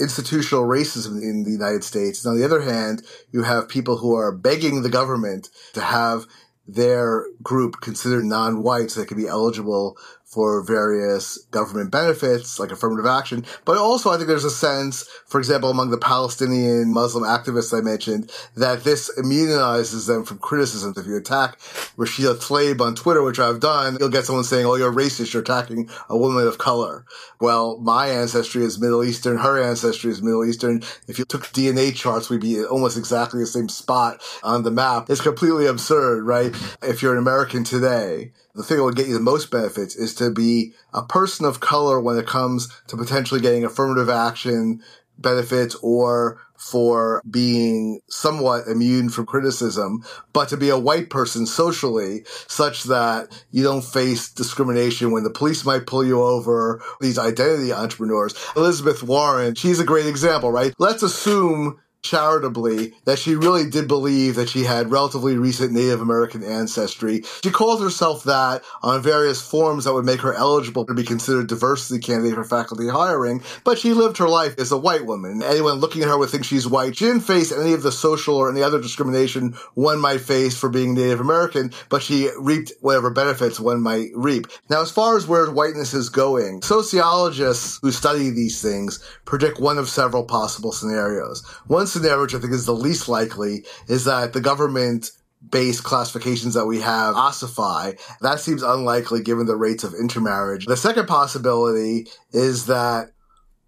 institutional 0.00 0.64
racism 0.64 1.22
in 1.22 1.44
the 1.44 1.50
United 1.50 1.84
States. 1.84 2.24
And 2.24 2.32
on 2.32 2.38
the 2.38 2.44
other 2.44 2.62
hand, 2.62 3.02
you 3.30 3.42
have 3.42 3.68
people 3.68 3.98
who 3.98 4.16
are 4.16 4.32
begging 4.32 4.82
the 4.82 4.88
government 4.88 5.50
to 5.74 5.80
have 5.80 6.26
their 6.66 7.26
group 7.42 7.80
considered 7.82 8.24
non-white 8.24 8.90
so 8.90 9.00
they 9.00 9.06
can 9.06 9.18
be 9.18 9.28
eligible 9.28 9.98
for 10.34 10.62
various 10.62 11.38
government 11.52 11.92
benefits 11.92 12.58
like 12.58 12.72
affirmative 12.72 13.06
action. 13.06 13.44
But 13.64 13.78
also, 13.78 14.10
I 14.10 14.16
think 14.16 14.26
there's 14.26 14.44
a 14.44 14.50
sense, 14.50 15.08
for 15.26 15.38
example, 15.38 15.70
among 15.70 15.90
the 15.90 15.98
Palestinian 15.98 16.92
Muslim 16.92 17.22
activists 17.22 17.76
I 17.76 17.80
mentioned, 17.80 18.32
that 18.56 18.82
this 18.82 19.10
immunizes 19.16 20.08
them 20.08 20.24
from 20.24 20.38
criticism. 20.38 20.92
If 20.96 21.06
you 21.06 21.16
attack 21.16 21.60
Rashida 21.96 22.34
Tlaib 22.34 22.80
on 22.80 22.96
Twitter, 22.96 23.22
which 23.22 23.38
I've 23.38 23.60
done, 23.60 23.96
you'll 24.00 24.08
get 24.08 24.24
someone 24.24 24.44
saying, 24.44 24.66
oh, 24.66 24.74
you're 24.74 24.92
racist, 24.92 25.32
you're 25.32 25.42
attacking 25.42 25.88
a 26.08 26.18
woman 26.18 26.46
of 26.46 26.58
color. 26.58 27.04
Well, 27.40 27.78
my 27.78 28.08
ancestry 28.08 28.64
is 28.64 28.80
Middle 28.80 29.04
Eastern, 29.04 29.38
her 29.38 29.62
ancestry 29.62 30.10
is 30.10 30.20
Middle 30.20 30.44
Eastern. 30.44 30.82
If 31.06 31.18
you 31.18 31.24
took 31.24 31.42
DNA 31.48 31.94
charts, 31.94 32.28
we'd 32.28 32.40
be 32.40 32.64
almost 32.64 32.98
exactly 32.98 33.40
the 33.40 33.46
same 33.46 33.68
spot 33.68 34.20
on 34.42 34.64
the 34.64 34.70
map. 34.72 35.10
It's 35.10 35.20
completely 35.20 35.66
absurd, 35.66 36.24
right? 36.24 36.54
If 36.82 37.02
you're 37.02 37.12
an 37.12 37.18
American 37.18 37.62
today, 37.62 38.32
the 38.54 38.62
thing 38.62 38.76
that 38.76 38.84
would 38.84 38.96
get 38.96 39.08
you 39.08 39.14
the 39.14 39.20
most 39.20 39.50
benefits 39.50 39.96
is 39.96 40.14
to 40.16 40.30
be 40.30 40.72
a 40.92 41.02
person 41.02 41.46
of 41.46 41.60
color 41.60 42.00
when 42.00 42.16
it 42.16 42.26
comes 42.26 42.68
to 42.88 42.96
potentially 42.96 43.40
getting 43.40 43.64
affirmative 43.64 44.08
action 44.08 44.82
benefits 45.18 45.76
or 45.76 46.40
for 46.56 47.20
being 47.28 48.00
somewhat 48.08 48.66
immune 48.68 49.08
from 49.08 49.26
criticism, 49.26 50.02
but 50.32 50.48
to 50.48 50.56
be 50.56 50.68
a 50.70 50.78
white 50.78 51.10
person 51.10 51.46
socially 51.46 52.24
such 52.46 52.84
that 52.84 53.44
you 53.50 53.62
don't 53.62 53.84
face 53.84 54.30
discrimination 54.30 55.10
when 55.10 55.24
the 55.24 55.30
police 55.30 55.64
might 55.64 55.86
pull 55.86 56.04
you 56.04 56.22
over, 56.22 56.82
these 57.00 57.18
identity 57.18 57.72
entrepreneurs. 57.72 58.34
Elizabeth 58.56 59.02
Warren, 59.02 59.54
she's 59.54 59.80
a 59.80 59.84
great 59.84 60.06
example, 60.06 60.50
right? 60.50 60.72
Let's 60.78 61.02
assume 61.02 61.80
charitably 62.04 62.92
that 63.06 63.18
she 63.18 63.34
really 63.34 63.68
did 63.68 63.88
believe 63.88 64.36
that 64.36 64.48
she 64.48 64.62
had 64.62 64.90
relatively 64.90 65.36
recent 65.36 65.72
Native 65.72 66.00
American 66.00 66.44
ancestry. 66.44 67.22
She 67.42 67.50
called 67.50 67.82
herself 67.82 68.22
that 68.24 68.62
on 68.82 69.02
various 69.02 69.40
forms 69.42 69.84
that 69.84 69.94
would 69.94 70.04
make 70.04 70.20
her 70.20 70.34
eligible 70.34 70.84
to 70.84 70.94
be 70.94 71.02
considered 71.02 71.48
diversity 71.48 71.98
candidate 71.98 72.34
for 72.34 72.44
faculty 72.44 72.88
hiring, 72.88 73.42
but 73.64 73.78
she 73.78 73.94
lived 73.94 74.18
her 74.18 74.28
life 74.28 74.58
as 74.58 74.70
a 74.70 74.76
white 74.76 75.06
woman. 75.06 75.42
Anyone 75.42 75.78
looking 75.78 76.02
at 76.02 76.08
her 76.08 76.18
would 76.18 76.28
think 76.28 76.44
she's 76.44 76.68
white. 76.68 76.96
She 76.96 77.06
didn't 77.06 77.22
face 77.22 77.50
any 77.50 77.72
of 77.72 77.82
the 77.82 77.90
social 77.90 78.36
or 78.36 78.50
any 78.50 78.62
other 78.62 78.80
discrimination 78.80 79.54
one 79.72 79.98
might 79.98 80.20
face 80.20 80.56
for 80.56 80.68
being 80.68 80.94
Native 80.94 81.20
American, 81.20 81.72
but 81.88 82.02
she 82.02 82.28
reaped 82.38 82.72
whatever 82.80 83.10
benefits 83.10 83.58
one 83.58 83.80
might 83.80 84.10
reap. 84.14 84.46
Now, 84.68 84.82
as 84.82 84.90
far 84.90 85.16
as 85.16 85.26
where 85.26 85.50
whiteness 85.50 85.94
is 85.94 86.10
going, 86.10 86.60
sociologists 86.60 87.78
who 87.80 87.90
study 87.90 88.28
these 88.28 88.60
things 88.60 89.02
predict 89.24 89.58
one 89.58 89.78
of 89.78 89.88
several 89.88 90.24
possible 90.24 90.72
scenarios. 90.72 91.42
One 91.66 91.86
scenario, 91.94 92.22
which 92.22 92.34
I 92.34 92.38
think 92.38 92.52
is 92.52 92.66
the 92.66 92.72
least 92.72 93.08
likely, 93.08 93.64
is 93.88 94.04
that 94.04 94.32
the 94.32 94.40
government 94.40 95.10
based 95.50 95.84
classifications 95.84 96.54
that 96.54 96.66
we 96.66 96.80
have 96.80 97.16
ossify. 97.16 97.92
That 98.20 98.40
seems 98.40 98.62
unlikely 98.62 99.22
given 99.22 99.46
the 99.46 99.56
rates 99.56 99.84
of 99.84 99.94
intermarriage. 99.94 100.66
The 100.66 100.76
second 100.76 101.06
possibility 101.06 102.08
is 102.32 102.66
that 102.66 103.10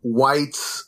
whites 0.03 0.86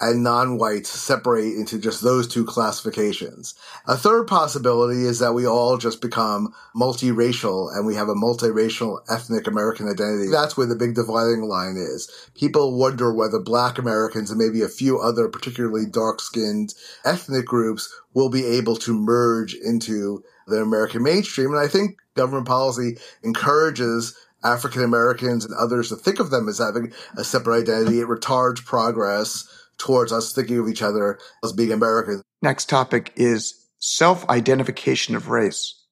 and 0.00 0.22
non-whites 0.22 0.88
separate 0.88 1.54
into 1.54 1.78
just 1.78 2.02
those 2.02 2.28
two 2.28 2.44
classifications. 2.44 3.54
A 3.86 3.96
third 3.96 4.26
possibility 4.26 5.04
is 5.04 5.18
that 5.18 5.34
we 5.34 5.46
all 5.46 5.76
just 5.76 6.00
become 6.00 6.54
multiracial 6.74 7.74
and 7.76 7.86
we 7.86 7.94
have 7.94 8.08
a 8.08 8.14
multiracial 8.14 9.00
ethnic 9.10 9.46
American 9.46 9.88
identity. 9.88 10.30
That's 10.30 10.56
where 10.56 10.66
the 10.66 10.76
big 10.76 10.94
dividing 10.94 11.42
line 11.42 11.76
is. 11.76 12.10
People 12.34 12.78
wonder 12.78 13.12
whether 13.12 13.40
black 13.40 13.78
Americans 13.78 14.30
and 14.30 14.38
maybe 14.38 14.62
a 14.62 14.68
few 14.68 14.98
other 14.98 15.28
particularly 15.28 15.86
dark-skinned 15.90 16.74
ethnic 17.04 17.46
groups 17.46 17.92
will 18.14 18.30
be 18.30 18.44
able 18.44 18.76
to 18.76 18.94
merge 18.94 19.54
into 19.54 20.22
the 20.46 20.56
American 20.56 21.02
mainstream. 21.02 21.50
And 21.50 21.58
I 21.58 21.68
think 21.68 21.98
government 22.14 22.46
policy 22.46 22.98
encourages 23.22 24.16
African 24.44 24.84
Americans 24.84 25.44
and 25.44 25.54
others 25.54 25.88
to 25.88 25.96
think 25.96 26.20
of 26.20 26.30
them 26.30 26.48
as 26.48 26.58
having 26.58 26.92
a 27.16 27.24
separate 27.24 27.62
identity. 27.62 28.00
It 28.00 28.06
retards 28.06 28.64
progress 28.64 29.48
towards 29.78 30.12
us 30.12 30.32
thinking 30.32 30.58
of 30.58 30.68
each 30.68 30.82
other 30.82 31.18
as 31.42 31.52
being 31.52 31.72
Americans. 31.72 32.22
Next 32.42 32.68
topic 32.68 33.12
is 33.16 33.66
self 33.78 34.28
identification 34.28 35.14
of 35.14 35.28
race. 35.28 35.84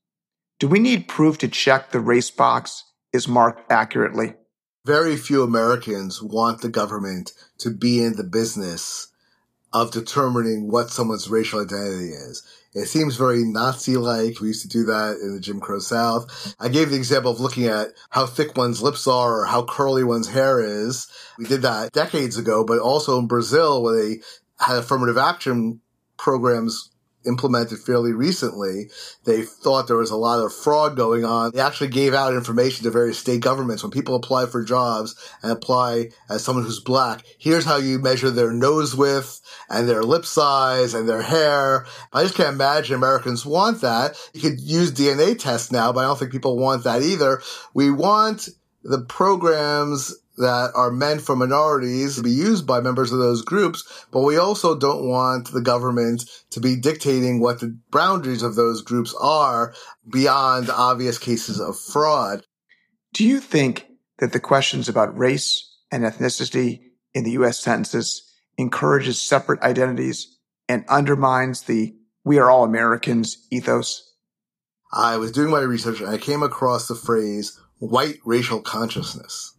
Do 0.58 0.68
we 0.68 0.78
need 0.78 1.08
proof 1.08 1.38
to 1.38 1.48
check 1.48 1.90
the 1.90 2.00
race 2.00 2.30
box 2.30 2.84
is 3.12 3.28
marked 3.28 3.70
accurately? 3.70 4.34
Very 4.84 5.16
few 5.16 5.42
Americans 5.42 6.22
want 6.22 6.60
the 6.60 6.68
government 6.68 7.32
to 7.58 7.70
be 7.70 8.02
in 8.02 8.16
the 8.16 8.24
business 8.24 9.08
of 9.72 9.90
determining 9.90 10.70
what 10.70 10.90
someone's 10.90 11.28
racial 11.28 11.60
identity 11.60 12.10
is. 12.10 12.42
It 12.76 12.88
seems 12.88 13.16
very 13.16 13.42
Nazi-like. 13.42 14.38
We 14.40 14.48
used 14.48 14.60
to 14.62 14.68
do 14.68 14.84
that 14.84 15.16
in 15.22 15.34
the 15.34 15.40
Jim 15.40 15.60
Crow 15.60 15.78
South. 15.78 16.54
I 16.60 16.68
gave 16.68 16.90
the 16.90 16.96
example 16.96 17.32
of 17.32 17.40
looking 17.40 17.64
at 17.64 17.88
how 18.10 18.26
thick 18.26 18.54
one's 18.54 18.82
lips 18.82 19.06
are 19.06 19.40
or 19.40 19.46
how 19.46 19.64
curly 19.64 20.04
one's 20.04 20.28
hair 20.28 20.60
is. 20.60 21.08
We 21.38 21.46
did 21.46 21.62
that 21.62 21.92
decades 21.92 22.36
ago, 22.36 22.64
but 22.64 22.78
also 22.78 23.18
in 23.18 23.28
Brazil 23.28 23.82
where 23.82 23.96
they 23.96 24.20
had 24.58 24.76
affirmative 24.76 25.16
action 25.16 25.80
programs 26.18 26.90
implemented 27.26 27.78
fairly 27.78 28.12
recently, 28.12 28.90
they 29.24 29.42
thought 29.42 29.86
there 29.86 29.96
was 29.96 30.10
a 30.10 30.16
lot 30.16 30.44
of 30.44 30.54
fraud 30.54 30.96
going 30.96 31.24
on. 31.24 31.52
They 31.52 31.60
actually 31.60 31.88
gave 31.88 32.14
out 32.14 32.34
information 32.34 32.84
to 32.84 32.90
various 32.90 33.18
state 33.18 33.40
governments. 33.40 33.82
When 33.82 33.90
people 33.90 34.14
apply 34.14 34.46
for 34.46 34.64
jobs 34.64 35.14
and 35.42 35.52
apply 35.52 36.10
as 36.30 36.44
someone 36.44 36.64
who's 36.64 36.80
black, 36.80 37.24
here's 37.38 37.64
how 37.64 37.76
you 37.76 37.98
measure 37.98 38.30
their 38.30 38.52
nose 38.52 38.94
width 38.94 39.40
and 39.68 39.88
their 39.88 40.02
lip 40.02 40.24
size 40.24 40.94
and 40.94 41.08
their 41.08 41.22
hair. 41.22 41.86
I 42.12 42.22
just 42.22 42.34
can't 42.34 42.54
imagine 42.54 42.96
Americans 42.96 43.44
want 43.44 43.80
that. 43.80 44.16
You 44.32 44.40
could 44.40 44.60
use 44.60 44.92
DNA 44.92 45.38
tests 45.38 45.72
now, 45.72 45.92
but 45.92 46.00
I 46.00 46.04
don't 46.04 46.18
think 46.18 46.32
people 46.32 46.58
want 46.58 46.84
that 46.84 47.02
either. 47.02 47.40
We 47.74 47.90
want 47.90 48.48
the 48.82 49.00
programs 49.00 50.14
that 50.36 50.72
are 50.74 50.90
meant 50.90 51.22
for 51.22 51.36
minorities 51.36 52.16
to 52.16 52.22
be 52.22 52.30
used 52.30 52.66
by 52.66 52.80
members 52.80 53.12
of 53.12 53.18
those 53.18 53.42
groups, 53.42 54.06
but 54.10 54.20
we 54.20 54.36
also 54.36 54.76
don't 54.76 55.08
want 55.08 55.52
the 55.52 55.60
government 55.60 56.24
to 56.50 56.60
be 56.60 56.76
dictating 56.76 57.40
what 57.40 57.60
the 57.60 57.78
boundaries 57.90 58.42
of 58.42 58.54
those 58.54 58.82
groups 58.82 59.14
are 59.20 59.74
beyond 60.10 60.70
obvious 60.70 61.18
cases 61.18 61.60
of 61.60 61.78
fraud. 61.78 62.44
Do 63.14 63.24
you 63.24 63.40
think 63.40 63.86
that 64.18 64.32
the 64.32 64.40
questions 64.40 64.88
about 64.88 65.16
race 65.16 65.74
and 65.90 66.04
ethnicity 66.04 66.80
in 67.14 67.24
the 67.24 67.32
U.S. 67.32 67.58
census 67.58 68.30
encourages 68.58 69.20
separate 69.20 69.62
identities 69.62 70.36
and 70.68 70.84
undermines 70.88 71.62
the 71.62 71.94
we 72.24 72.38
are 72.38 72.50
all 72.50 72.64
Americans 72.64 73.46
ethos? 73.50 74.02
I 74.92 75.16
was 75.16 75.32
doing 75.32 75.50
my 75.50 75.60
research 75.60 76.00
and 76.00 76.08
I 76.08 76.18
came 76.18 76.42
across 76.42 76.88
the 76.88 76.94
phrase 76.94 77.58
white 77.78 78.18
racial 78.24 78.60
consciousness. 78.60 79.54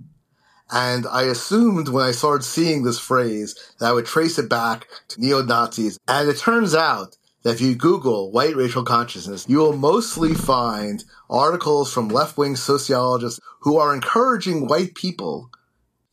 And 0.70 1.08
I 1.08 1.24
assumed 1.24 1.88
when 1.88 2.06
I 2.06 2.12
started 2.12 2.44
seeing 2.44 2.84
this 2.84 3.00
phrase 3.00 3.56
that 3.80 3.88
I 3.88 3.94
would 3.94 4.06
trace 4.06 4.38
it 4.38 4.50
back 4.50 4.88
to 5.10 5.22
neo-Nazis. 5.22 5.98
And 6.08 6.28
it 6.28 6.38
turns 6.38 6.76
out 6.76 7.18
that 7.44 7.56
if 7.56 7.62
you 7.62 7.76
Google 7.76 8.32
white 8.32 8.56
racial 8.56 8.84
consciousness, 8.84 9.46
you 9.48 9.60
will 9.60 9.78
mostly 9.78 10.34
find 10.34 11.06
articles 11.30 11.94
from 11.94 12.10
left-wing 12.10 12.58
sociologists 12.58 13.40
who 13.62 13.78
are 13.78 13.94
encouraging 13.94 14.68
white 14.68 14.96
people 14.96 15.50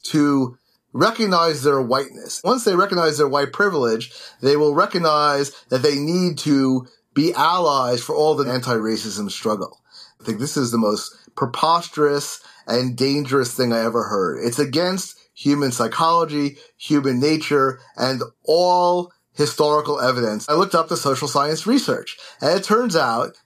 to 0.04 0.56
recognize 0.92 1.64
their 1.64 1.82
whiteness. 1.82 2.40
Once 2.44 2.64
they 2.64 2.76
recognize 2.76 3.18
their 3.18 3.28
white 3.28 3.52
privilege, 3.52 4.12
they 4.40 4.56
will 4.56 4.74
recognize 4.74 5.50
that 5.70 5.82
they 5.82 5.98
need 5.98 6.38
to 6.38 6.86
be 7.14 7.34
allies 7.34 8.02
for 8.02 8.14
all 8.14 8.36
the 8.36 8.48
anti-racism 8.48 9.28
struggle. 9.30 9.80
I 10.20 10.24
think 10.24 10.38
this 10.38 10.56
is 10.56 10.70
the 10.70 10.78
most 10.78 11.12
preposterous 11.34 12.40
and 12.66 12.96
dangerous 12.96 13.54
thing 13.54 13.72
I 13.72 13.84
ever 13.84 14.04
heard. 14.04 14.44
It's 14.44 14.58
against 14.58 15.18
human 15.34 15.72
psychology, 15.72 16.56
human 16.76 17.20
nature, 17.20 17.80
and 17.96 18.22
all 18.44 19.12
historical 19.34 20.00
evidence. 20.00 20.48
I 20.48 20.54
looked 20.54 20.74
up 20.74 20.88
the 20.88 20.96
social 20.96 21.28
science 21.28 21.66
research, 21.66 22.16
and 22.40 22.56
it 22.56 22.64
turns 22.64 22.96
out 22.96 23.36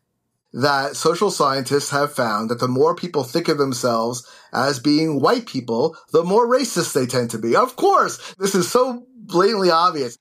that 0.52 0.96
social 0.96 1.30
scientists 1.30 1.90
have 1.90 2.12
found 2.12 2.50
that 2.50 2.60
the 2.60 2.68
more 2.68 2.94
people 2.94 3.22
think 3.22 3.48
of 3.48 3.58
themselves 3.58 4.26
as 4.52 4.78
being 4.78 5.20
white 5.20 5.46
people, 5.46 5.96
the 6.12 6.24
more 6.24 6.46
racist 6.46 6.94
they 6.94 7.06
tend 7.06 7.30
to 7.30 7.38
be. 7.38 7.54
Of 7.54 7.76
course, 7.76 8.34
this 8.38 8.54
is 8.54 8.70
so 8.70 9.06
blatantly 9.14 9.70
obvious. 9.70 10.16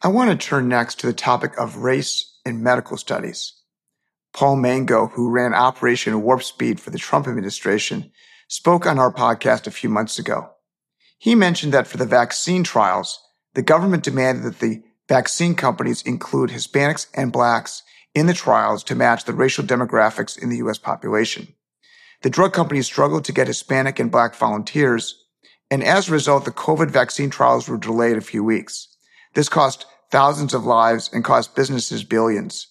I 0.00 0.08
want 0.08 0.30
to 0.30 0.46
turn 0.46 0.68
next 0.68 1.00
to 1.00 1.08
the 1.08 1.12
topic 1.12 1.58
of 1.58 1.76
race 1.76 2.38
in 2.46 2.62
medical 2.62 2.96
studies. 2.96 3.54
Paul 4.32 4.56
Mango, 4.56 5.08
who 5.08 5.30
ran 5.30 5.54
Operation 5.54 6.22
Warp 6.22 6.42
Speed 6.42 6.80
for 6.80 6.90
the 6.90 6.98
Trump 6.98 7.26
administration, 7.26 8.12
spoke 8.48 8.86
on 8.86 8.98
our 8.98 9.12
podcast 9.12 9.66
a 9.66 9.70
few 9.70 9.88
months 9.88 10.18
ago. 10.18 10.50
He 11.18 11.34
mentioned 11.34 11.74
that 11.74 11.86
for 11.86 11.96
the 11.96 12.06
vaccine 12.06 12.62
trials, 12.64 13.20
the 13.54 13.62
government 13.62 14.04
demanded 14.04 14.44
that 14.44 14.60
the 14.60 14.82
vaccine 15.08 15.54
companies 15.54 16.02
include 16.02 16.50
Hispanics 16.50 17.08
and 17.14 17.32
blacks 17.32 17.82
in 18.14 18.26
the 18.26 18.34
trials 18.34 18.84
to 18.84 18.94
match 18.94 19.24
the 19.24 19.32
racial 19.32 19.64
demographics 19.64 20.40
in 20.40 20.48
the 20.48 20.58
U.S. 20.58 20.78
population. 20.78 21.48
The 22.22 22.30
drug 22.30 22.52
companies 22.52 22.86
struggled 22.86 23.24
to 23.24 23.32
get 23.32 23.46
Hispanic 23.46 23.98
and 23.98 24.10
black 24.10 24.34
volunteers, 24.34 25.24
and 25.70 25.84
as 25.84 26.08
a 26.08 26.12
result, 26.12 26.44
the 26.44 26.50
COVID 26.50 26.90
vaccine 26.90 27.30
trials 27.30 27.68
were 27.68 27.78
delayed 27.78 28.16
a 28.16 28.22
few 28.22 28.42
weeks. 28.42 28.88
This 29.34 29.48
cost 29.48 29.86
thousands 30.10 30.54
of 30.54 30.64
lives 30.64 31.10
and 31.12 31.24
cost 31.24 31.54
businesses 31.54 32.02
billions. 32.04 32.66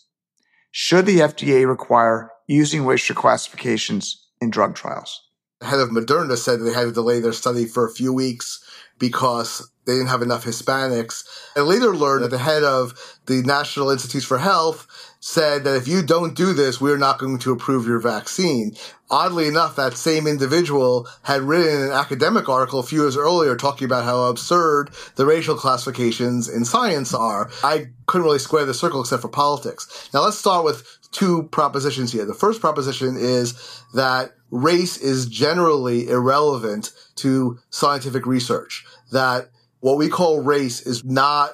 Should 0.79 1.07
the 1.07 1.21
FDA 1.21 1.67
require 1.67 2.29
using 2.45 2.85
racial 2.85 3.15
classifications 3.15 4.27
in 4.39 4.51
drug 4.51 4.75
trials? 4.75 5.23
The 5.59 5.65
head 5.65 5.79
of 5.79 5.89
Moderna 5.89 6.37
said 6.37 6.59
they 6.59 6.71
had 6.71 6.83
to 6.83 6.91
delay 6.91 7.19
their 7.19 7.33
study 7.33 7.65
for 7.65 7.83
a 7.83 7.91
few 7.91 8.13
weeks 8.13 8.63
because 8.99 9.71
they 9.87 9.93
didn't 9.93 10.09
have 10.09 10.21
enough 10.21 10.43
Hispanics. 10.43 11.23
I 11.55 11.61
later 11.61 11.95
learned 11.95 12.25
that 12.25 12.31
the 12.31 12.37
head 12.37 12.63
of 12.63 13.17
the 13.25 13.41
National 13.41 13.89
Institutes 13.89 14.25
for 14.25 14.37
Health 14.37 14.85
said 15.21 15.63
that 15.63 15.75
if 15.75 15.87
you 15.87 16.03
don't 16.03 16.35
do 16.35 16.53
this, 16.53 16.79
we're 16.79 16.97
not 16.97 17.19
going 17.19 17.39
to 17.39 17.51
approve 17.53 17.87
your 17.87 17.99
vaccine. 17.99 18.75
Oddly 19.09 19.47
enough, 19.47 19.77
that 19.77 19.95
same 19.95 20.27
individual 20.27 21.07
had 21.23 21.41
written 21.41 21.83
an 21.83 21.91
academic 21.91 22.49
article 22.49 22.79
a 22.79 22.83
few 22.83 23.01
years 23.01 23.15
earlier 23.15 23.55
talking 23.55 23.85
about 23.85 24.03
how 24.03 24.25
absurd 24.25 24.91
the 25.15 25.25
racial 25.25 25.55
classifications 25.55 26.49
in 26.49 26.65
science 26.65 27.13
are. 27.13 27.49
I 27.63 27.87
couldn't 28.05 28.25
really 28.25 28.39
square 28.39 28.65
the 28.65 28.73
circle 28.73 29.01
except 29.01 29.21
for 29.21 29.29
politics. 29.29 30.09
Now 30.13 30.23
let's 30.23 30.37
start 30.37 30.65
with 30.65 30.85
two 31.11 31.43
propositions 31.43 32.11
here. 32.11 32.25
The 32.25 32.33
first 32.33 32.59
proposition 32.59 33.15
is 33.17 33.81
that 33.93 34.31
race 34.51 34.97
is 34.97 35.25
generally 35.27 36.09
irrelevant 36.09 36.91
to 37.15 37.57
scientific 37.69 38.25
research. 38.25 38.85
That 39.11 39.49
what 39.79 39.97
we 39.97 40.09
call 40.09 40.41
race 40.41 40.81
is 40.81 41.03
not 41.03 41.51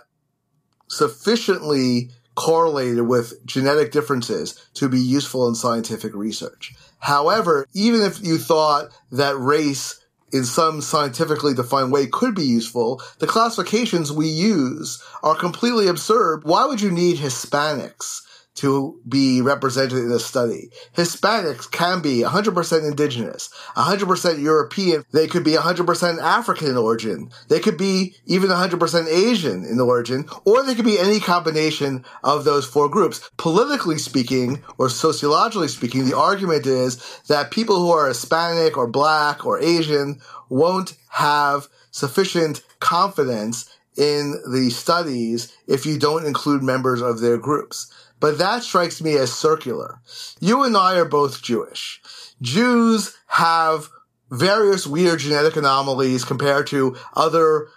sufficiently 0.87 2.09
correlated 2.35 3.01
with 3.07 3.45
genetic 3.45 3.91
differences 3.91 4.67
to 4.73 4.89
be 4.89 4.99
useful 4.99 5.47
in 5.47 5.55
scientific 5.55 6.13
research. 6.15 6.73
However, 6.99 7.67
even 7.73 8.01
if 8.01 8.23
you 8.23 8.37
thought 8.37 8.89
that 9.11 9.37
race 9.37 9.99
in 10.31 10.43
some 10.45 10.81
scientifically 10.81 11.53
defined 11.53 11.91
way 11.91 12.07
could 12.07 12.33
be 12.33 12.45
useful, 12.45 13.01
the 13.19 13.27
classifications 13.27 14.11
we 14.11 14.27
use 14.27 15.01
are 15.21 15.35
completely 15.35 15.87
absurd. 15.87 16.43
Why 16.43 16.65
would 16.65 16.81
you 16.81 16.91
need 16.91 17.17
Hispanics 17.17 18.21
to 18.55 18.99
be 19.07 19.41
represented 19.41 19.97
in 19.97 20.11
a 20.11 20.19
study. 20.19 20.69
Hispanics 20.95 21.69
can 21.69 22.01
be 22.01 22.19
100% 22.19 22.87
indigenous, 22.87 23.49
100% 23.75 24.41
European. 24.41 25.03
They 25.11 25.27
could 25.27 25.43
be 25.43 25.53
100% 25.53 26.21
African 26.21 26.67
in 26.67 26.77
origin. 26.77 27.31
They 27.49 27.59
could 27.59 27.77
be 27.77 28.15
even 28.25 28.49
100% 28.49 29.07
Asian 29.07 29.65
in 29.65 29.79
origin, 29.79 30.25
or 30.45 30.63
they 30.63 30.75
could 30.75 30.85
be 30.85 30.99
any 30.99 31.19
combination 31.19 32.05
of 32.23 32.43
those 32.43 32.65
four 32.65 32.89
groups. 32.89 33.29
Politically 33.37 33.97
speaking, 33.97 34.61
or 34.77 34.89
sociologically 34.89 35.67
speaking, 35.67 36.05
the 36.05 36.17
argument 36.17 36.67
is 36.67 37.21
that 37.27 37.51
people 37.51 37.77
who 37.77 37.91
are 37.91 38.07
Hispanic 38.07 38.77
or 38.77 38.87
black 38.87 39.45
or 39.45 39.59
Asian 39.59 40.19
won't 40.49 40.93
have 41.09 41.67
sufficient 41.91 42.63
confidence 42.79 43.69
in 43.95 44.41
the 44.51 44.69
studies 44.71 45.55
if 45.67 45.85
you 45.85 45.99
don't 45.99 46.25
include 46.25 46.63
members 46.63 47.01
of 47.01 47.19
their 47.19 47.37
groups 47.37 47.91
but 48.23 48.37
that 48.37 48.63
strikes 48.63 49.01
me 49.01 49.17
as 49.17 49.33
circular. 49.33 49.99
You 50.39 50.63
and 50.63 50.77
I 50.77 50.95
are 50.95 51.03
both 51.03 51.41
Jewish. 51.41 52.01
Jews 52.41 53.17
have 53.27 53.89
various 54.31 54.87
weird 54.87 55.19
genetic 55.19 55.57
anomalies 55.57 56.23
compared 56.23 56.67
to 56.67 56.95
other 57.17 57.67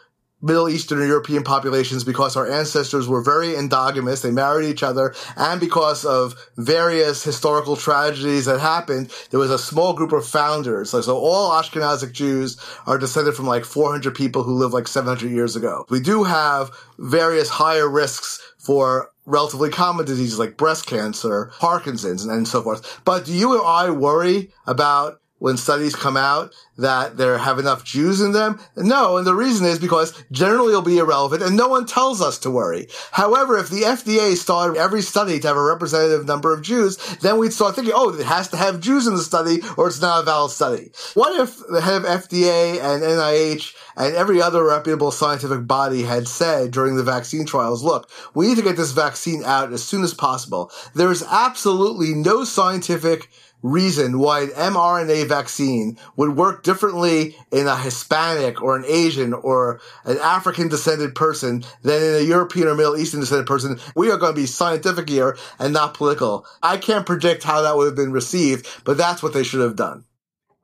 Middle 0.41 0.69
Eastern 0.69 1.01
European 1.01 1.43
populations 1.43 2.05
because 2.05 2.37
our 2.37 2.49
ancestors 2.49 3.09
were 3.09 3.23
very 3.23 3.55
endogamous. 3.55 4.23
They 4.23 4.31
married 4.31 4.69
each 4.69 4.85
other. 4.85 5.17
And 5.37 5.59
because 5.59 6.05
of 6.05 6.37
various 6.57 7.25
historical 7.25 7.75
tragedies 7.75 8.45
that 8.45 8.61
happened, 8.61 9.11
there 9.31 9.41
was 9.41 9.51
a 9.51 9.59
small 9.59 9.95
group 9.95 10.13
of 10.13 10.25
founders. 10.25 10.91
So, 10.91 11.01
so 11.01 11.17
all 11.17 11.51
Ashkenazic 11.51 12.13
Jews 12.13 12.57
are 12.87 12.99
descended 12.99 13.35
from 13.35 13.49
like 13.49 13.65
400 13.65 14.15
people 14.15 14.45
who 14.45 14.55
lived 14.55 14.75
like 14.75 14.87
700 14.87 15.29
years 15.29 15.57
ago. 15.57 15.87
We 15.89 15.99
do 15.99 16.23
have 16.23 16.71
various 16.99 17.49
higher 17.49 17.89
risks 17.89 18.41
for 18.59 19.11
relatively 19.27 19.71
common 19.71 20.07
diseases 20.07 20.39
like 20.39 20.57
breast 20.57 20.87
cancer, 20.87 21.53
Parkinson's, 21.59 22.25
and 22.25 22.49
so 22.49 22.63
forth. 22.63 23.01
But 23.05 23.27
do 23.27 23.33
you 23.33 23.59
or 23.59 23.67
I 23.67 23.91
worry 23.91 24.51
about 24.67 25.21
when 25.39 25.57
studies 25.57 25.95
come 25.95 26.17
out 26.17 26.55
that 26.79 27.17
there 27.17 27.39
have 27.39 27.59
enough 27.59 27.85
Jews 27.85 28.21
in 28.21 28.33
them? 28.33 28.59
No, 28.77 29.17
and 29.17 29.27
the 29.27 29.35
reason 29.35 29.67
is 29.67 29.79
because 29.79 30.13
generally 30.31 30.71
it'll 30.71 30.83
be 30.83 30.99
irrelevant 30.99 31.43
and 31.43 31.57
no 31.57 31.69
one 31.69 31.87
tells 31.87 32.21
us 32.21 32.39
to 32.41 32.51
worry. 32.51 32.89
However, 33.13 33.59
if 33.59 33.69
the 33.69 33.83
FDA 33.83 34.35
started 34.37 34.79
every 34.79 35.03
study 35.03 35.39
to 35.41 35.49
have 35.49 35.57
a 35.57 35.63
representative 35.63 36.27
number 36.27 36.53
of 36.53 36.63
Jews, 36.63 36.97
then 37.19 37.39
we'd 37.39 37.53
start 37.53 37.75
thinking, 37.75 37.95
oh, 37.97 38.11
it 38.11 38.25
has 38.25 38.49
to 38.49 38.57
have 38.57 38.81
Jews 38.81 39.07
in 39.07 39.15
the 39.15 39.23
study 39.23 39.61
or 39.77 39.89
it's 39.89 40.01
not 40.01 40.23
a 40.23 40.25
valid 40.25 40.53
study. 40.53 40.91
What 41.15 41.39
if 41.41 41.59
the 41.69 41.81
head 41.81 41.97
of 41.97 42.05
FDA 42.05 42.81
and 42.81 43.03
NIH 43.03 43.75
and 43.97 44.15
every 44.15 44.41
other 44.43 44.65
reputable 44.65 45.11
scientific 45.11 45.67
body 45.67 46.03
had 46.03 46.29
said 46.29 46.71
during 46.71 46.97
the 46.97 47.03
vaccine 47.03 47.47
trials, 47.47 47.83
look, 47.83 48.11
we 48.35 48.49
need 48.49 48.57
to 48.57 48.63
get 48.63 48.77
this 48.77 48.93
vaccine 48.93 49.43
out 49.45 49.73
as 49.73 49.83
soon 49.83 50.05
as 50.05 50.15
possible. 50.15 50.71
There 50.95 51.11
is 51.11 51.25
absolutely 51.29 52.15
no 52.15 52.45
scientific 52.45 53.29
reason 53.71 54.19
why 54.19 54.43
an 54.43 54.49
mRNA 54.49 55.29
vaccine 55.29 55.99
would 56.17 56.37
work 56.37 56.63
differently 56.63 57.37
in 57.51 57.67
a 57.67 57.77
Hispanic 57.77 58.63
or 58.63 58.77
an 58.77 58.85
Asian 58.87 59.33
or 59.33 59.81
an 60.05 60.19
African 60.19 60.69
descended 60.69 61.15
person 61.15 61.65
than 61.83 62.03
in 62.03 62.15
a 62.15 62.27
European 62.27 62.69
or 62.69 62.75
Middle 62.75 62.97
Eastern 62.97 63.21
descended 63.21 63.47
person. 63.47 63.79
We 63.95 64.11
are 64.11 64.17
going 64.17 64.35
to 64.35 64.41
be 64.41 64.47
scientific 64.47 65.09
here 65.09 65.37
and 65.59 65.73
not 65.73 65.95
political. 65.95 66.47
I 66.63 66.77
can't 66.77 67.07
predict 67.07 67.43
how 67.43 67.63
that 67.63 67.77
would 67.77 67.87
have 67.87 67.97
been 67.97 68.13
received, 68.13 68.67
but 68.85 68.97
that's 68.97 69.23
what 69.23 69.33
they 69.33 69.45
should 69.45 69.61
have 69.61 69.77
done. 69.77 70.05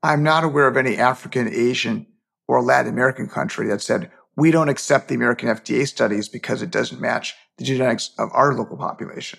I'm 0.03 0.23
not 0.23 0.45
aware 0.45 0.67
of 0.67 0.77
any 0.77 0.97
African, 0.97 1.49
Asian, 1.49 2.07
or 2.49 2.63
Latin 2.63 2.93
American 2.93 3.29
country 3.29 3.69
that 3.69 3.83
said, 3.83 4.11
we 4.37 4.51
don't 4.51 4.69
accept 4.69 5.09
the 5.09 5.15
American 5.15 5.49
FDA 5.49 5.87
studies 5.87 6.29
because 6.29 6.63
it 6.63 6.71
doesn't 6.71 7.01
match 7.01 7.35
the 7.59 7.65
genetics 7.65 8.11
of 8.19 8.31
our 8.33 8.55
local 8.55 8.77
population. 8.77 9.39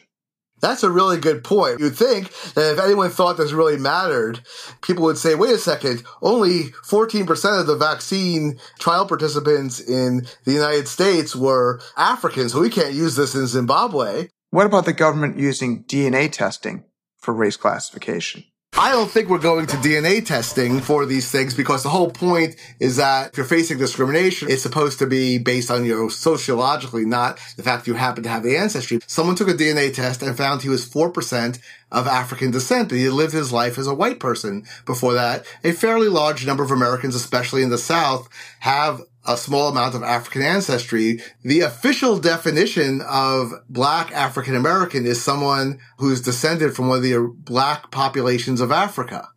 That's 0.63 0.81
a 0.81 0.89
really 0.89 1.17
good 1.17 1.43
point. 1.43 1.81
You'd 1.81 1.97
think 1.97 2.31
that 2.53 2.71
if 2.71 2.79
anyone 2.79 3.09
thought 3.09 3.35
this 3.35 3.51
really 3.51 3.77
mattered, 3.77 4.39
people 4.81 5.03
would 5.03 5.17
say, 5.17 5.35
wait 5.35 5.53
a 5.53 5.57
second, 5.57 6.03
only 6.21 6.69
14% 6.87 7.59
of 7.59 7.67
the 7.67 7.75
vaccine 7.75 8.57
trial 8.79 9.05
participants 9.05 9.81
in 9.81 10.25
the 10.45 10.53
United 10.53 10.87
States 10.87 11.35
were 11.35 11.81
African, 11.97 12.47
so 12.47 12.61
we 12.61 12.69
can't 12.69 12.93
use 12.93 13.17
this 13.17 13.35
in 13.35 13.45
Zimbabwe. 13.45 14.29
What 14.51 14.65
about 14.65 14.85
the 14.85 14.93
government 14.93 15.37
using 15.37 15.83
DNA 15.83 16.31
testing 16.31 16.85
for 17.17 17.33
race 17.33 17.57
classification? 17.57 18.45
I 18.75 18.91
don't 18.91 19.09
think 19.09 19.29
we're 19.29 19.37
going 19.37 19.67
to 19.67 19.77
DNA 19.77 20.25
testing 20.25 20.81
for 20.81 21.05
these 21.05 21.29
things 21.29 21.53
because 21.53 21.83
the 21.83 21.89
whole 21.89 22.09
point 22.09 22.55
is 22.79 22.97
that 22.97 23.29
if 23.29 23.37
you're 23.37 23.45
facing 23.45 23.77
discrimination, 23.77 24.49
it's 24.49 24.63
supposed 24.63 24.97
to 24.99 25.05
be 25.05 25.37
based 25.37 25.69
on 25.69 25.85
your 25.85 26.09
sociologically, 26.09 27.05
not 27.05 27.39
the 27.55 27.61
fact 27.61 27.85
you 27.85 27.93
happen 27.93 28.23
to 28.23 28.29
have 28.29 28.41
the 28.41 28.57
ancestry. 28.57 28.99
Someone 29.05 29.35
took 29.35 29.47
a 29.47 29.53
DNA 29.53 29.93
test 29.93 30.23
and 30.23 30.35
found 30.35 30.63
he 30.63 30.69
was 30.69 30.89
4% 30.89 31.59
of 31.91 32.07
African 32.07 32.49
descent. 32.49 32.91
And 32.91 32.99
he 32.99 33.09
lived 33.09 33.33
his 33.33 33.53
life 33.53 33.77
as 33.77 33.85
a 33.85 33.93
white 33.93 34.19
person 34.19 34.65
before 34.87 35.13
that. 35.13 35.45
A 35.63 35.71
fairly 35.71 36.07
large 36.07 36.45
number 36.45 36.63
of 36.63 36.71
Americans, 36.71 37.13
especially 37.13 37.61
in 37.61 37.69
the 37.69 37.77
South, 37.77 38.27
have 38.61 39.03
a 39.25 39.37
small 39.37 39.69
amount 39.69 39.95
of 39.95 40.03
African 40.03 40.41
ancestry. 40.41 41.21
The 41.43 41.61
official 41.61 42.19
definition 42.19 43.01
of 43.01 43.51
black 43.69 44.11
African 44.11 44.55
American 44.55 45.05
is 45.05 45.23
someone 45.23 45.79
who's 45.97 46.21
descended 46.21 46.75
from 46.75 46.89
one 46.89 46.97
of 46.97 47.03
the 47.03 47.33
black 47.35 47.91
populations 47.91 48.61
of 48.61 48.71
Africa. 48.71 49.29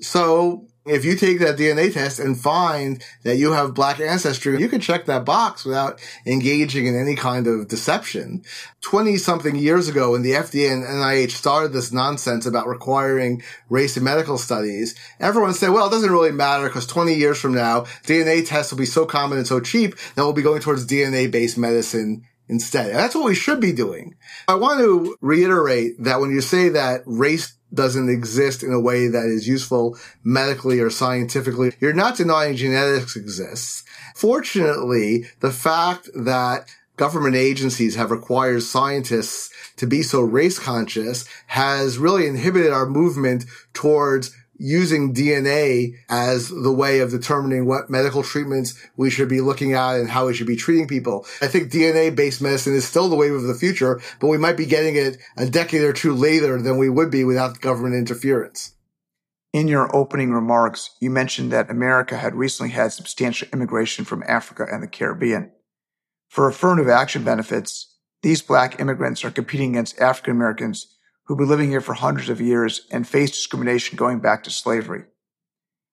So 0.00 0.66
if 0.86 1.04
you 1.04 1.16
take 1.16 1.38
that 1.38 1.56
DNA 1.56 1.92
test 1.92 2.18
and 2.18 2.38
find 2.38 3.02
that 3.22 3.36
you 3.36 3.52
have 3.52 3.74
black 3.74 4.00
ancestry, 4.00 4.60
you 4.60 4.68
can 4.68 4.80
check 4.80 5.06
that 5.06 5.24
box 5.24 5.64
without 5.64 6.00
engaging 6.26 6.86
in 6.86 6.94
any 6.94 7.14
kind 7.14 7.46
of 7.46 7.68
deception. 7.68 8.42
20 8.82 9.16
something 9.16 9.56
years 9.56 9.88
ago 9.88 10.12
when 10.12 10.22
the 10.22 10.32
FDA 10.32 10.70
and 10.70 10.84
NIH 10.84 11.30
started 11.30 11.72
this 11.72 11.90
nonsense 11.90 12.44
about 12.44 12.68
requiring 12.68 13.42
race 13.70 13.96
in 13.96 14.04
medical 14.04 14.36
studies, 14.36 14.94
everyone 15.20 15.54
said, 15.54 15.70
well, 15.70 15.86
it 15.86 15.90
doesn't 15.90 16.12
really 16.12 16.32
matter 16.32 16.66
because 16.66 16.86
20 16.86 17.14
years 17.14 17.40
from 17.40 17.54
now, 17.54 17.82
DNA 18.04 18.46
tests 18.46 18.70
will 18.70 18.78
be 18.78 18.84
so 18.84 19.06
common 19.06 19.38
and 19.38 19.46
so 19.46 19.60
cheap 19.60 19.96
that 20.14 20.22
we'll 20.22 20.34
be 20.34 20.42
going 20.42 20.60
towards 20.60 20.86
DNA 20.86 21.30
based 21.30 21.56
medicine 21.56 22.24
instead. 22.48 22.94
That's 22.94 23.14
what 23.14 23.24
we 23.24 23.34
should 23.34 23.60
be 23.60 23.72
doing. 23.72 24.14
I 24.48 24.54
want 24.54 24.80
to 24.80 25.16
reiterate 25.20 26.02
that 26.02 26.20
when 26.20 26.30
you 26.30 26.40
say 26.40 26.68
that 26.70 27.02
race 27.06 27.56
doesn't 27.72 28.08
exist 28.08 28.62
in 28.62 28.72
a 28.72 28.80
way 28.80 29.08
that 29.08 29.26
is 29.26 29.48
useful 29.48 29.98
medically 30.22 30.80
or 30.80 30.90
scientifically. 30.90 31.72
You're 31.80 31.92
not 31.92 32.16
denying 32.16 32.56
genetics 32.56 33.16
exists. 33.16 33.84
Fortunately, 34.14 35.26
the 35.40 35.50
fact 35.50 36.08
that 36.14 36.68
government 36.96 37.34
agencies 37.34 37.96
have 37.96 38.12
required 38.12 38.62
scientists 38.62 39.50
to 39.76 39.86
be 39.86 40.02
so 40.02 40.20
race 40.20 40.58
conscious 40.58 41.26
has 41.48 41.98
really 41.98 42.26
inhibited 42.26 42.72
our 42.72 42.86
movement 42.86 43.44
towards 43.72 44.34
using 44.56 45.14
DNA 45.14 45.94
as 46.08 46.48
the 46.48 46.72
way 46.72 47.00
of 47.00 47.10
determining 47.10 47.66
what 47.66 47.90
medical 47.90 48.22
treatments 48.22 48.80
we 48.96 49.10
should 49.10 49.28
be 49.28 49.40
looking 49.40 49.72
at 49.72 49.96
and 49.96 50.08
how 50.08 50.26
we 50.26 50.34
should 50.34 50.46
be 50.46 50.56
treating 50.56 50.86
people. 50.86 51.26
I 51.40 51.46
think 51.46 51.70
DNA 51.70 52.14
based 52.14 52.40
medicine 52.40 52.74
is 52.74 52.86
still 52.86 53.08
the 53.08 53.16
wave 53.16 53.32
of 53.32 53.42
the 53.42 53.54
future, 53.54 54.00
but 54.20 54.28
we 54.28 54.38
might 54.38 54.56
be 54.56 54.66
getting 54.66 54.96
it 54.96 55.18
a 55.36 55.46
decade 55.46 55.82
or 55.82 55.92
two 55.92 56.14
later 56.14 56.60
than 56.60 56.78
we 56.78 56.88
would 56.88 57.10
be 57.10 57.24
without 57.24 57.60
government 57.60 57.94
interference. 57.94 58.74
In 59.52 59.68
your 59.68 59.94
opening 59.94 60.32
remarks, 60.32 60.96
you 61.00 61.10
mentioned 61.10 61.52
that 61.52 61.70
America 61.70 62.16
had 62.16 62.34
recently 62.34 62.72
had 62.72 62.92
substantial 62.92 63.48
immigration 63.52 64.04
from 64.04 64.24
Africa 64.26 64.66
and 64.70 64.82
the 64.82 64.88
Caribbean. 64.88 65.52
For 66.28 66.48
affirmative 66.48 66.88
action 66.88 67.22
benefits, 67.22 67.94
these 68.22 68.42
black 68.42 68.80
immigrants 68.80 69.24
are 69.24 69.30
competing 69.30 69.70
against 69.70 70.00
African 70.00 70.32
Americans 70.32 70.93
who've 71.24 71.38
been 71.38 71.48
living 71.48 71.70
here 71.70 71.80
for 71.80 71.94
hundreds 71.94 72.28
of 72.28 72.40
years 72.40 72.86
and 72.90 73.06
face 73.06 73.30
discrimination 73.30 73.96
going 73.96 74.20
back 74.20 74.44
to 74.44 74.50
slavery. 74.50 75.04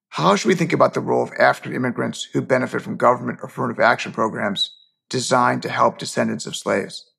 How 0.10 0.36
should 0.36 0.50
we 0.50 0.56
think 0.56 0.74
about 0.74 0.94
the 0.94 1.00
role 1.00 1.24
of 1.24 1.32
African 1.40 1.74
immigrants 1.74 2.24
who 2.34 2.42
benefit 2.42 2.82
from 2.82 2.98
government 2.98 3.40
affirmative 3.42 3.80
action 3.80 4.12
programs 4.12 4.76
designed 5.10 5.62
to 5.64 5.70
help 5.70 5.98
descendants 5.98 6.46
of 6.46 6.56
slaves? 6.56 7.10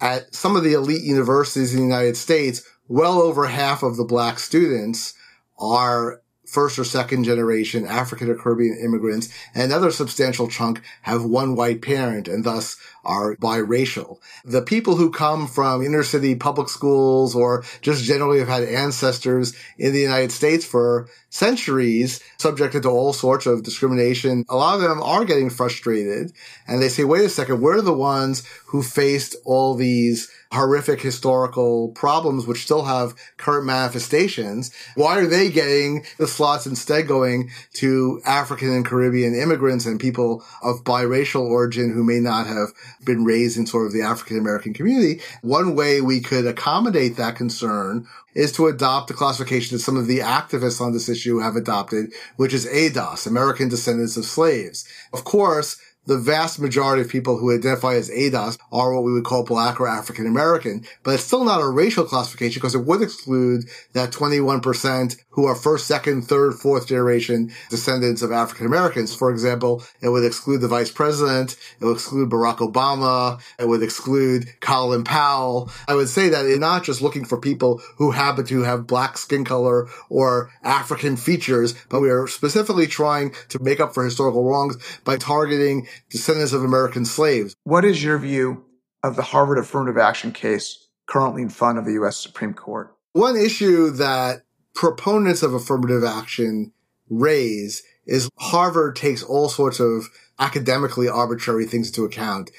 At 0.00 0.34
some 0.34 0.56
of 0.56 0.62
the 0.62 0.72
elite 0.72 1.02
universities 1.02 1.74
in 1.74 1.80
the 1.80 1.86
United 1.86 2.16
States, 2.16 2.62
well 2.86 3.20
over 3.20 3.46
half 3.46 3.82
of 3.82 3.96
the 3.96 4.04
black 4.04 4.38
students 4.38 5.14
are 5.58 6.22
first 6.50 6.78
or 6.78 6.84
second 6.84 7.24
generation 7.24 7.86
African 7.86 8.28
or 8.28 8.34
Caribbean 8.34 8.76
immigrants, 8.82 9.28
and 9.54 9.64
another 9.64 9.92
substantial 9.92 10.48
chunk 10.48 10.82
have 11.02 11.24
one 11.24 11.54
white 11.54 11.80
parent 11.80 12.26
and 12.26 12.42
thus 12.42 12.76
are 13.04 13.36
biracial. 13.36 14.18
The 14.44 14.62
people 14.62 14.96
who 14.96 15.10
come 15.10 15.46
from 15.46 15.82
inner 15.82 16.02
city 16.02 16.34
public 16.34 16.68
schools 16.68 17.34
or 17.34 17.64
just 17.80 18.04
generally 18.04 18.40
have 18.40 18.48
had 18.48 18.64
ancestors 18.64 19.54
in 19.78 19.92
the 19.92 20.00
United 20.00 20.32
States 20.32 20.64
for 20.64 21.08
centuries, 21.30 22.20
subjected 22.38 22.82
to 22.82 22.90
all 22.90 23.12
sorts 23.12 23.46
of 23.46 23.62
discrimination, 23.62 24.44
a 24.48 24.56
lot 24.56 24.74
of 24.74 24.80
them 24.80 25.00
are 25.02 25.24
getting 25.24 25.50
frustrated 25.50 26.32
and 26.66 26.82
they 26.82 26.88
say, 26.88 27.04
wait 27.04 27.24
a 27.24 27.28
second, 27.28 27.60
we're 27.60 27.80
the 27.80 27.92
ones 27.92 28.44
who 28.66 28.82
faced 28.82 29.36
all 29.44 29.74
these 29.74 30.30
horrific 30.52 31.00
historical 31.00 31.90
problems 31.90 32.46
which 32.46 32.64
still 32.64 32.84
have 32.84 33.14
current 33.36 33.66
manifestations. 33.66 34.72
Why 34.96 35.18
are 35.18 35.26
they 35.26 35.50
getting 35.50 36.04
the 36.18 36.26
slots 36.26 36.66
instead 36.66 37.06
going 37.06 37.50
to 37.74 38.20
African 38.26 38.72
and 38.72 38.84
Caribbean 38.84 39.34
immigrants 39.34 39.86
and 39.86 40.00
people 40.00 40.44
of 40.62 40.82
biracial 40.82 41.42
origin 41.42 41.92
who 41.92 42.02
may 42.02 42.18
not 42.18 42.46
have 42.46 42.68
been 43.04 43.24
raised 43.24 43.56
in 43.56 43.66
sort 43.66 43.86
of 43.86 43.92
the 43.92 44.02
African 44.02 44.38
American 44.38 44.74
community? 44.74 45.20
One 45.42 45.76
way 45.76 46.00
we 46.00 46.20
could 46.20 46.46
accommodate 46.46 47.16
that 47.16 47.36
concern 47.36 48.06
is 48.34 48.52
to 48.52 48.66
adopt 48.66 49.08
the 49.08 49.14
classification 49.14 49.76
that 49.76 49.82
some 49.82 49.96
of 49.96 50.06
the 50.06 50.18
activists 50.18 50.80
on 50.80 50.92
this 50.92 51.08
issue 51.08 51.38
have 51.38 51.56
adopted, 51.56 52.12
which 52.36 52.54
is 52.54 52.66
ADOS, 52.66 53.26
American 53.26 53.68
Descendants 53.68 54.16
of 54.16 54.24
Slaves. 54.24 54.88
Of 55.12 55.24
course, 55.24 55.80
the 56.06 56.18
vast 56.18 56.58
majority 56.58 57.02
of 57.02 57.08
people 57.08 57.36
who 57.36 57.54
identify 57.54 57.94
as 57.94 58.10
ADOS 58.10 58.58
are 58.72 58.94
what 58.94 59.04
we 59.04 59.12
would 59.12 59.24
call 59.24 59.44
black 59.44 59.80
or 59.80 59.86
African 59.86 60.26
American, 60.26 60.84
but 61.02 61.14
it's 61.14 61.24
still 61.24 61.44
not 61.44 61.60
a 61.60 61.68
racial 61.68 62.04
classification 62.04 62.60
because 62.60 62.74
it 62.74 62.84
would 62.84 63.02
exclude 63.02 63.64
that 63.92 64.10
21% 64.10 65.16
who 65.30 65.46
are 65.46 65.54
first, 65.54 65.86
second, 65.86 66.22
third, 66.22 66.54
fourth 66.54 66.86
generation 66.86 67.52
descendants 67.68 68.22
of 68.22 68.32
African 68.32 68.66
Americans. 68.66 69.14
For 69.14 69.30
example, 69.30 69.82
it 70.00 70.08
would 70.08 70.24
exclude 70.24 70.60
the 70.60 70.68
vice 70.68 70.90
president. 70.90 71.56
It 71.80 71.84
would 71.84 71.94
exclude 71.94 72.30
Barack 72.30 72.58
Obama. 72.58 73.40
It 73.58 73.68
would 73.68 73.82
exclude 73.82 74.48
Colin 74.60 75.04
Powell. 75.04 75.70
I 75.86 75.94
would 75.94 76.08
say 76.08 76.28
that 76.28 76.46
it's 76.46 76.58
not 76.58 76.84
just 76.84 77.02
looking 77.02 77.24
for 77.24 77.38
people 77.38 77.80
who 77.96 78.10
happen 78.10 78.44
to 78.46 78.62
have 78.62 78.86
black 78.86 79.18
skin 79.18 79.44
color 79.44 79.88
or 80.08 80.50
African 80.62 81.16
features, 81.16 81.74
but 81.88 82.00
we 82.00 82.10
are 82.10 82.26
specifically 82.26 82.86
trying 82.86 83.32
to 83.48 83.62
make 83.62 83.80
up 83.80 83.94
for 83.94 84.04
historical 84.04 84.44
wrongs 84.44 84.76
by 85.04 85.16
targeting 85.16 85.86
descendants 86.10 86.52
of 86.52 86.64
American 86.64 87.04
slaves. 87.04 87.54
What 87.64 87.84
is 87.84 88.02
your 88.02 88.18
view 88.18 88.64
of 89.02 89.16
the 89.16 89.22
Harvard 89.22 89.58
affirmative 89.58 89.98
action 89.98 90.32
case 90.32 90.88
currently 91.06 91.42
in 91.42 91.48
front 91.48 91.78
of 91.78 91.84
the 91.84 91.92
U.S. 91.92 92.16
Supreme 92.16 92.54
Court? 92.54 92.94
One 93.12 93.36
issue 93.36 93.90
that 93.90 94.42
proponents 94.74 95.42
of 95.42 95.54
affirmative 95.54 96.04
action 96.04 96.72
raise 97.08 97.82
is 98.06 98.30
Harvard 98.38 98.96
takes 98.96 99.22
all 99.22 99.48
sorts 99.48 99.80
of 99.80 100.08
academically 100.38 101.08
arbitrary 101.08 101.66
things 101.66 101.88
into 101.88 102.04
account. 102.04 102.50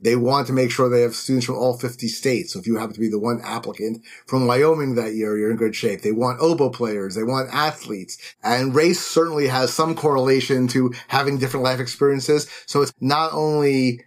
They 0.00 0.16
want 0.16 0.46
to 0.48 0.52
make 0.52 0.70
sure 0.70 0.88
they 0.88 1.00
have 1.00 1.14
students 1.14 1.46
from 1.46 1.56
all 1.56 1.78
50 1.78 2.08
states. 2.08 2.52
So 2.52 2.58
if 2.58 2.66
you 2.66 2.76
happen 2.76 2.94
to 2.94 3.00
be 3.00 3.08
the 3.08 3.18
one 3.18 3.40
applicant 3.42 4.04
from 4.26 4.46
Wyoming 4.46 4.96
that 4.96 5.14
year, 5.14 5.38
you're 5.38 5.50
in 5.50 5.56
good 5.56 5.74
shape. 5.74 6.02
They 6.02 6.12
want 6.12 6.40
oboe 6.40 6.68
players. 6.68 7.14
They 7.14 7.22
want 7.22 7.48
athletes. 7.52 8.18
And 8.42 8.74
race 8.74 9.00
certainly 9.00 9.46
has 9.46 9.72
some 9.72 9.94
correlation 9.94 10.68
to 10.68 10.92
having 11.08 11.38
different 11.38 11.64
life 11.64 11.80
experiences. 11.80 12.50
So 12.66 12.82
it's 12.82 12.92
not 13.00 13.32
only 13.32 14.04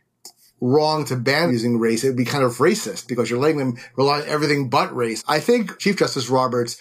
wrong 0.61 1.05
to 1.05 1.15
ban 1.15 1.51
using 1.51 1.79
race. 1.79 2.03
It 2.03 2.09
would 2.09 2.17
be 2.17 2.25
kind 2.25 2.43
of 2.43 2.57
racist 2.57 3.07
because 3.07 3.29
you're 3.29 3.39
letting 3.39 3.57
them 3.57 3.77
rely 3.95 4.21
on 4.21 4.27
everything 4.27 4.69
but 4.69 4.95
race. 4.95 5.23
I 5.27 5.39
think 5.39 5.77
Chief 5.79 5.97
Justice 5.97 6.29
Roberts 6.29 6.77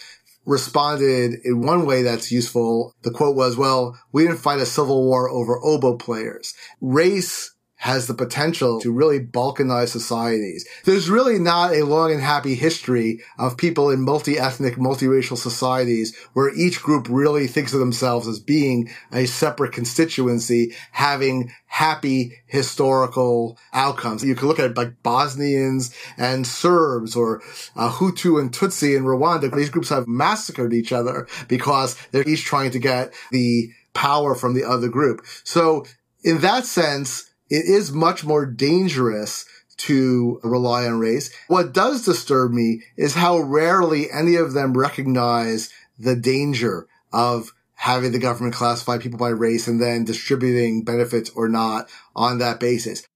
responded 0.47 1.41
in 1.45 1.61
one 1.61 1.85
way 1.85 2.03
that's 2.03 2.33
useful. 2.33 2.95
The 3.03 3.11
quote 3.11 3.37
was, 3.37 3.57
well, 3.57 3.99
we 4.13 4.23
didn't 4.23 4.39
fight 4.39 4.61
a 4.61 4.67
civil 4.67 5.05
war 5.05 5.29
over 5.29 5.63
oboe 5.63 5.97
players. 5.97 6.55
Race 6.81 7.53
has 7.77 8.07
the 8.07 8.15
potential 8.15 8.81
to 8.81 8.91
really 8.91 9.21
balkanize 9.21 9.89
societies. 9.89 10.67
There's 10.85 11.11
really 11.11 11.39
not 11.39 11.75
a 11.75 11.85
long 11.85 12.11
and 12.11 12.23
happy 12.23 12.55
history 12.55 13.21
of 13.39 13.59
people 13.59 13.91
in 13.91 14.01
multi-ethnic, 14.01 14.77
multiracial 14.77 15.37
societies 15.37 16.17
where 16.33 16.55
each 16.55 16.83
group 16.83 17.07
really 17.11 17.47
thinks 17.47 17.75
of 17.75 17.81
themselves 17.81 18.27
as 18.27 18.41
being 18.41 18.91
a 19.13 19.27
separate 19.27 19.73
constituency, 19.73 20.75
having 20.93 21.53
happy 21.67 22.33
historical 22.47 23.59
outcomes. 23.75 24.25
You 24.25 24.35
can 24.35 24.49
look 24.49 24.59
at 24.59 24.77
like 24.77 25.03
Bosnians 25.03 25.95
and 26.17 26.47
Serbs 26.47 27.15
or 27.15 27.43
uh, 27.77 27.91
Hutu 27.91 28.41
and 28.41 28.51
Tutsi 28.51 28.97
in 28.97 29.05
Rwanda. 29.05 29.55
These 29.55 29.71
groups 29.71 29.91
have 29.91 30.09
massacred 30.09 30.73
each 30.73 30.93
other 30.93 31.29
because 31.47 31.97
they're 32.11 32.29
each 32.29 32.45
trying 32.45 32.71
to 32.71 32.79
get 32.79 33.13
the 33.31 33.71
power 33.93 34.35
from 34.35 34.55
the 34.55 34.65
other 34.65 34.89
group. 34.89 35.27
So 35.45 35.85
in 36.23 36.41
that 36.41 36.65
sense, 36.65 37.26
it 37.49 37.65
is 37.67 37.93
much 37.93 38.25
more 38.25 38.47
dangerous 38.47 39.45
to 39.77 40.41
rely 40.43 40.87
on 40.87 40.99
race. 40.99 41.31
What 41.49 41.73
does 41.73 42.05
disturb 42.05 42.53
me 42.53 42.83
is 42.97 43.15
how 43.15 43.39
rarely 43.39 44.11
any 44.11 44.37
of 44.37 44.53
them 44.53 44.77
recognize 44.77 45.71
the 45.99 46.17
danger 46.17 46.87
of 47.13 47.53
having 47.75 48.13
the 48.13 48.19
government 48.19 48.55
classify 48.55 48.99
people 48.99 49.19
by 49.19 49.29
race 49.29 49.69
and 49.69 49.81
then 49.81 50.05
distributing 50.05 50.83
benefits 50.83 51.31
or 51.31 51.49
not 51.49 51.89
on 52.15 52.39
that 52.39 52.59
basis. 52.59 53.07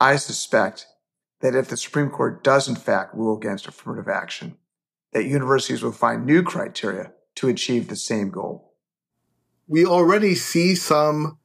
I 0.00 0.16
suspect 0.16 0.86
that 1.40 1.54
if 1.54 1.68
the 1.68 1.76
Supreme 1.76 2.10
Court 2.10 2.42
does 2.42 2.68
in 2.68 2.74
fact 2.74 3.14
rule 3.14 3.36
against 3.36 3.68
affirmative 3.68 4.08
action, 4.08 4.56
that 5.12 5.24
universities 5.24 5.82
will 5.82 5.92
find 5.92 6.26
new 6.26 6.42
criteria 6.42 7.12
to 7.36 7.48
achieve 7.48 7.88
the 7.88 7.96
same 7.96 8.30
goal. 8.30 8.74
We 9.68 9.86
already 9.86 10.34
see 10.34 10.74
some 10.74 11.38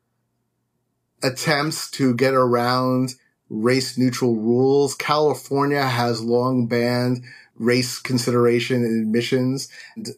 attempts 1.24 1.90
to 1.92 2.14
get 2.14 2.34
around 2.34 3.16
race 3.50 3.98
neutral 3.98 4.36
rules. 4.36 4.96
California 4.96 5.84
has 5.84 6.22
long 6.22 6.68
banned 6.68 7.24
race 7.56 8.00
consideration 8.00 8.84
in 8.84 9.00
admissions. 9.02 9.70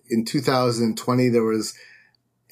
In 0.10 0.26
2020, 0.26 1.30
there 1.30 1.44
was 1.44 1.76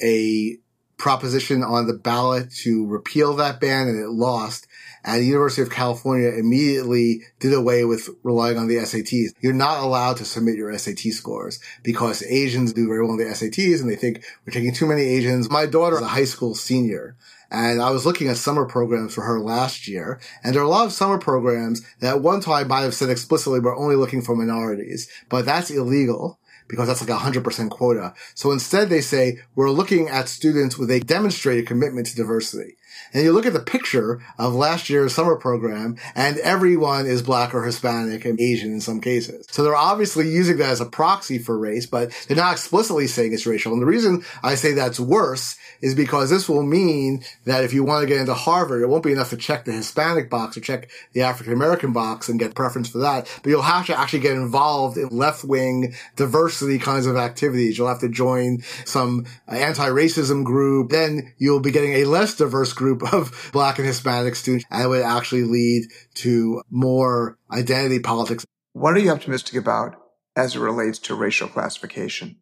a 0.02 0.58
proposition 0.98 1.64
on 1.64 1.88
the 1.88 1.94
ballot 1.94 2.50
to 2.50 2.86
repeal 2.86 3.34
that 3.34 3.60
ban 3.60 3.88
and 3.88 4.00
it 4.00 4.10
lost. 4.10 4.68
And 5.04 5.22
the 5.22 5.26
University 5.26 5.62
of 5.62 5.70
California 5.70 6.30
immediately 6.30 7.24
did 7.40 7.54
away 7.54 7.84
with 7.84 8.10
relying 8.24 8.58
on 8.58 8.68
the 8.68 8.76
SATs. 8.76 9.32
You're 9.42 9.54
not 9.54 9.84
allowed 9.84 10.18
to 10.18 10.26
submit 10.26 10.56
your 10.56 10.78
SAT 10.78 11.00
scores 11.12 11.60
because 11.84 12.24
Asians 12.24 12.72
do 12.72 12.88
very 12.88 13.02
well 13.02 13.12
on 13.12 13.18
the 13.18 13.26
SATs 13.26 13.82
and 13.82 13.90
they 13.90 13.98
think 13.98 14.24
we're 14.46 14.54
taking 14.54 14.74
too 14.74 14.88
many 14.88 15.02
Asians. 15.02 15.50
My 15.50 15.66
daughter 15.66 15.98
is 15.98 16.04
a 16.04 16.08
high 16.08 16.24
school 16.24 16.56
senior 16.56 17.18
and 17.54 17.82
I 17.82 17.92
was 17.92 18.06
looking 18.06 18.28
at 18.28 18.38
summer 18.38 18.66
programs 18.66 19.14
for 19.14 19.22
her 19.22 19.40
last 19.40 19.88
year 19.88 20.20
and 20.44 20.54
there 20.54 20.62
are 20.62 20.66
a 20.66 20.70
lot 20.70 20.86
of 20.86 20.92
summer 20.92 21.20
programs 21.20 21.82
that 22.00 22.22
one 22.22 22.42
time 22.42 22.68
might 22.68 22.82
have 22.82 22.96
said 22.96 23.10
explicitly 23.10 23.60
we're 23.60 23.78
only 23.78 23.96
looking 23.96 24.22
for 24.22 24.36
minorities, 24.36 25.08
but 25.30 25.46
that's 25.46 25.70
illegal 25.70 26.40
because 26.68 26.88
that's 26.88 27.02
like 27.02 27.10
a 27.10 27.18
hundred 27.18 27.44
percent 27.44 27.72
quota. 27.72 28.14
So 28.34 28.52
instead 28.52 28.90
they 28.90 29.02
say 29.02 29.40
we're 29.56 29.70
looking 29.70 30.10
at 30.10 30.28
students 30.28 30.78
with 30.78 30.90
a 30.92 31.00
demonstrated 31.00 31.68
commitment 31.68 32.08
to 32.08 32.16
diversity. 32.16 32.78
And 33.14 33.24
you 33.24 33.32
look 33.32 33.46
at 33.46 33.54
the 33.54 33.60
picture 33.60 34.22
of 34.38 34.54
last 34.54 34.90
year's 34.90 35.14
summer 35.14 35.36
program 35.36 35.98
and 36.16 36.38
everyone 36.40 37.06
is 37.06 37.22
black 37.22 37.54
or 37.54 37.64
Hispanic 37.64 38.26
and 38.26 38.40
Asian 38.40 38.74
in 38.74 38.82
some 38.82 39.02
cases. 39.02 39.46
So 39.52 39.64
they're 39.64 39.76
obviously 39.76 40.30
using 40.30 40.58
that 40.58 40.70
as 40.70 40.82
a 40.82 40.86
proxy 40.86 41.38
for 41.38 41.58
race, 41.58 41.86
but 41.86 42.12
they're 42.28 42.38
not 42.38 42.54
explicitly 42.54 43.08
saying 43.08 43.34
it's 43.34 43.46
racial. 43.46 43.74
And 43.74 43.82
the 43.82 43.88
reason 43.88 44.24
I 44.42 44.56
say 44.56 44.74
that's 44.74 45.00
worse 45.00 45.58
is 45.82 45.96
because 45.96 46.30
this 46.30 46.50
will 46.50 46.64
mean 46.64 47.24
that 47.46 47.64
if 47.64 47.74
you 47.74 47.84
want 47.84 48.02
to 48.02 48.08
get 48.08 48.20
into 48.20 48.34
Harvard, 48.34 48.82
it 48.82 48.88
won't 48.88 49.04
be 49.04 49.12
enough 49.12 49.30
to 49.30 49.38
check 49.38 49.66
the 49.66 49.74
Hispanic 49.74 50.30
box 50.30 50.58
or 50.58 50.62
check 50.62 50.90
the 51.14 51.22
African 51.22 51.54
American 51.54 51.94
box 51.94 52.30
and 52.30 52.40
get 52.40 52.56
preference 52.56 52.90
for 52.90 53.00
that, 53.00 53.30
but 53.44 53.50
you'll 53.50 53.62
have 53.62 53.86
to 53.88 54.00
actually 54.00 54.20
get 54.20 54.34
involved 54.34 54.98
in 54.98 55.10
left 55.10 55.44
wing 55.44 55.94
diversity 56.16 56.80
kinds 56.80 57.06
of 57.06 57.18
activities. 57.18 57.78
You'll 57.78 57.88
have 57.88 58.00
to 58.00 58.10
join 58.10 58.64
some 58.86 59.26
anti-racism 59.48 60.44
group. 60.44 60.90
Then 60.90 61.34
you'll 61.38 61.60
be 61.60 61.72
getting 61.72 61.94
a 61.94 62.06
less 62.06 62.36
diverse 62.36 62.74
group 62.74 63.03
of 63.12 63.50
black 63.52 63.78
and 63.78 63.88
Hispanic 63.88 64.36
students 64.36 64.66
and 64.70 64.84
it 64.84 64.88
would 64.88 65.02
actually 65.02 65.44
lead 65.44 65.86
to 66.16 66.62
more 66.70 67.38
identity 67.52 68.00
politics. 68.00 68.46
What 68.74 68.96
are 68.96 69.00
you 69.00 69.12
optimistic 69.12 69.56
about 69.56 69.96
as 70.36 70.56
it 70.56 70.60
relates 70.60 71.00
to 71.00 71.16
racial 71.16 71.48
classification? 71.48 72.38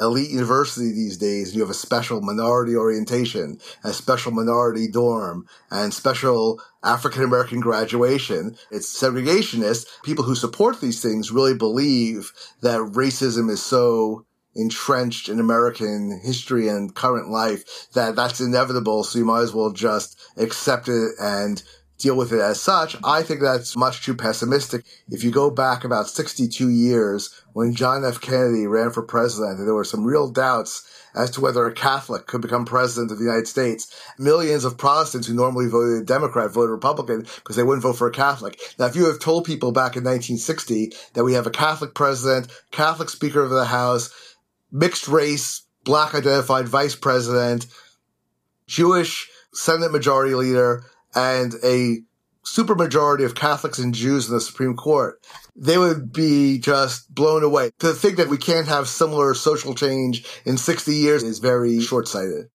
elite 0.00 0.30
university 0.30 0.90
these 0.90 1.16
days, 1.16 1.54
you 1.54 1.60
have 1.60 1.70
a 1.70 1.74
special 1.74 2.20
minority 2.20 2.74
orientation, 2.74 3.58
a 3.84 3.92
special 3.92 4.32
minority 4.32 4.88
dorm, 4.88 5.46
and 5.70 5.94
special 5.94 6.60
African 6.82 7.22
American 7.22 7.60
graduation. 7.60 8.56
It's 8.70 9.00
segregationist. 9.00 9.86
People 10.02 10.24
who 10.24 10.34
support 10.34 10.80
these 10.80 11.00
things 11.00 11.30
really 11.30 11.54
believe 11.54 12.32
that 12.60 12.80
racism 12.80 13.50
is 13.50 13.62
so 13.62 14.26
entrenched 14.56 15.28
in 15.28 15.40
American 15.40 16.20
history 16.22 16.68
and 16.68 16.94
current 16.94 17.28
life 17.28 17.88
that 17.92 18.16
that's 18.16 18.40
inevitable. 18.40 19.04
So 19.04 19.18
you 19.18 19.24
might 19.24 19.42
as 19.42 19.54
well 19.54 19.70
just 19.70 20.20
accept 20.36 20.88
it 20.88 21.12
and 21.20 21.62
deal 21.98 22.16
with 22.16 22.32
it 22.32 22.40
as 22.40 22.60
such. 22.60 22.96
I 23.04 23.22
think 23.22 23.40
that's 23.40 23.76
much 23.76 24.04
too 24.04 24.14
pessimistic. 24.14 24.84
If 25.08 25.22
you 25.24 25.30
go 25.30 25.50
back 25.50 25.84
about 25.84 26.08
62 26.08 26.68
years 26.68 27.42
when 27.52 27.74
John 27.74 28.04
F. 28.04 28.20
Kennedy 28.20 28.66
ran 28.66 28.90
for 28.90 29.02
president, 29.02 29.58
there 29.58 29.74
were 29.74 29.84
some 29.84 30.04
real 30.04 30.28
doubts 30.28 30.86
as 31.14 31.30
to 31.30 31.40
whether 31.40 31.64
a 31.64 31.72
Catholic 31.72 32.26
could 32.26 32.40
become 32.40 32.64
president 32.64 33.12
of 33.12 33.18
the 33.18 33.24
United 33.24 33.46
States. 33.46 33.94
Millions 34.18 34.64
of 34.64 34.76
Protestants 34.76 35.28
who 35.28 35.34
normally 35.34 35.68
voted 35.68 36.06
Democrat 36.06 36.50
voted 36.50 36.70
Republican 36.70 37.20
because 37.36 37.56
they 37.56 37.62
wouldn't 37.62 37.82
vote 37.82 37.96
for 37.96 38.08
a 38.08 38.12
Catholic. 38.12 38.58
Now, 38.78 38.86
if 38.86 38.96
you 38.96 39.06
have 39.06 39.20
told 39.20 39.44
people 39.44 39.70
back 39.70 39.96
in 39.96 40.02
1960 40.02 40.92
that 41.14 41.24
we 41.24 41.34
have 41.34 41.46
a 41.46 41.50
Catholic 41.50 41.94
president, 41.94 42.48
Catholic 42.72 43.08
Speaker 43.08 43.42
of 43.42 43.50
the 43.50 43.66
House, 43.66 44.12
mixed 44.74 45.08
race, 45.08 45.62
black 45.84 46.14
identified 46.14 46.68
vice 46.68 46.96
president, 46.96 47.66
Jewish 48.66 49.30
Senate 49.54 49.92
majority 49.92 50.34
leader, 50.34 50.84
and 51.14 51.54
a 51.64 51.98
supermajority 52.44 53.24
of 53.24 53.34
Catholics 53.34 53.78
and 53.78 53.94
Jews 53.94 54.28
in 54.28 54.34
the 54.34 54.40
Supreme 54.40 54.76
Court, 54.76 55.24
they 55.56 55.78
would 55.78 56.12
be 56.12 56.58
just 56.58 57.14
blown 57.14 57.42
away. 57.42 57.70
To 57.78 57.92
think 57.92 58.16
that 58.18 58.28
we 58.28 58.36
can't 58.36 58.68
have 58.68 58.88
similar 58.88 59.32
social 59.32 59.74
change 59.74 60.26
in 60.44 60.58
60 60.58 60.94
years 60.94 61.22
is 61.22 61.38
very 61.38 61.80
short 61.80 62.08
sighted. 62.08 62.48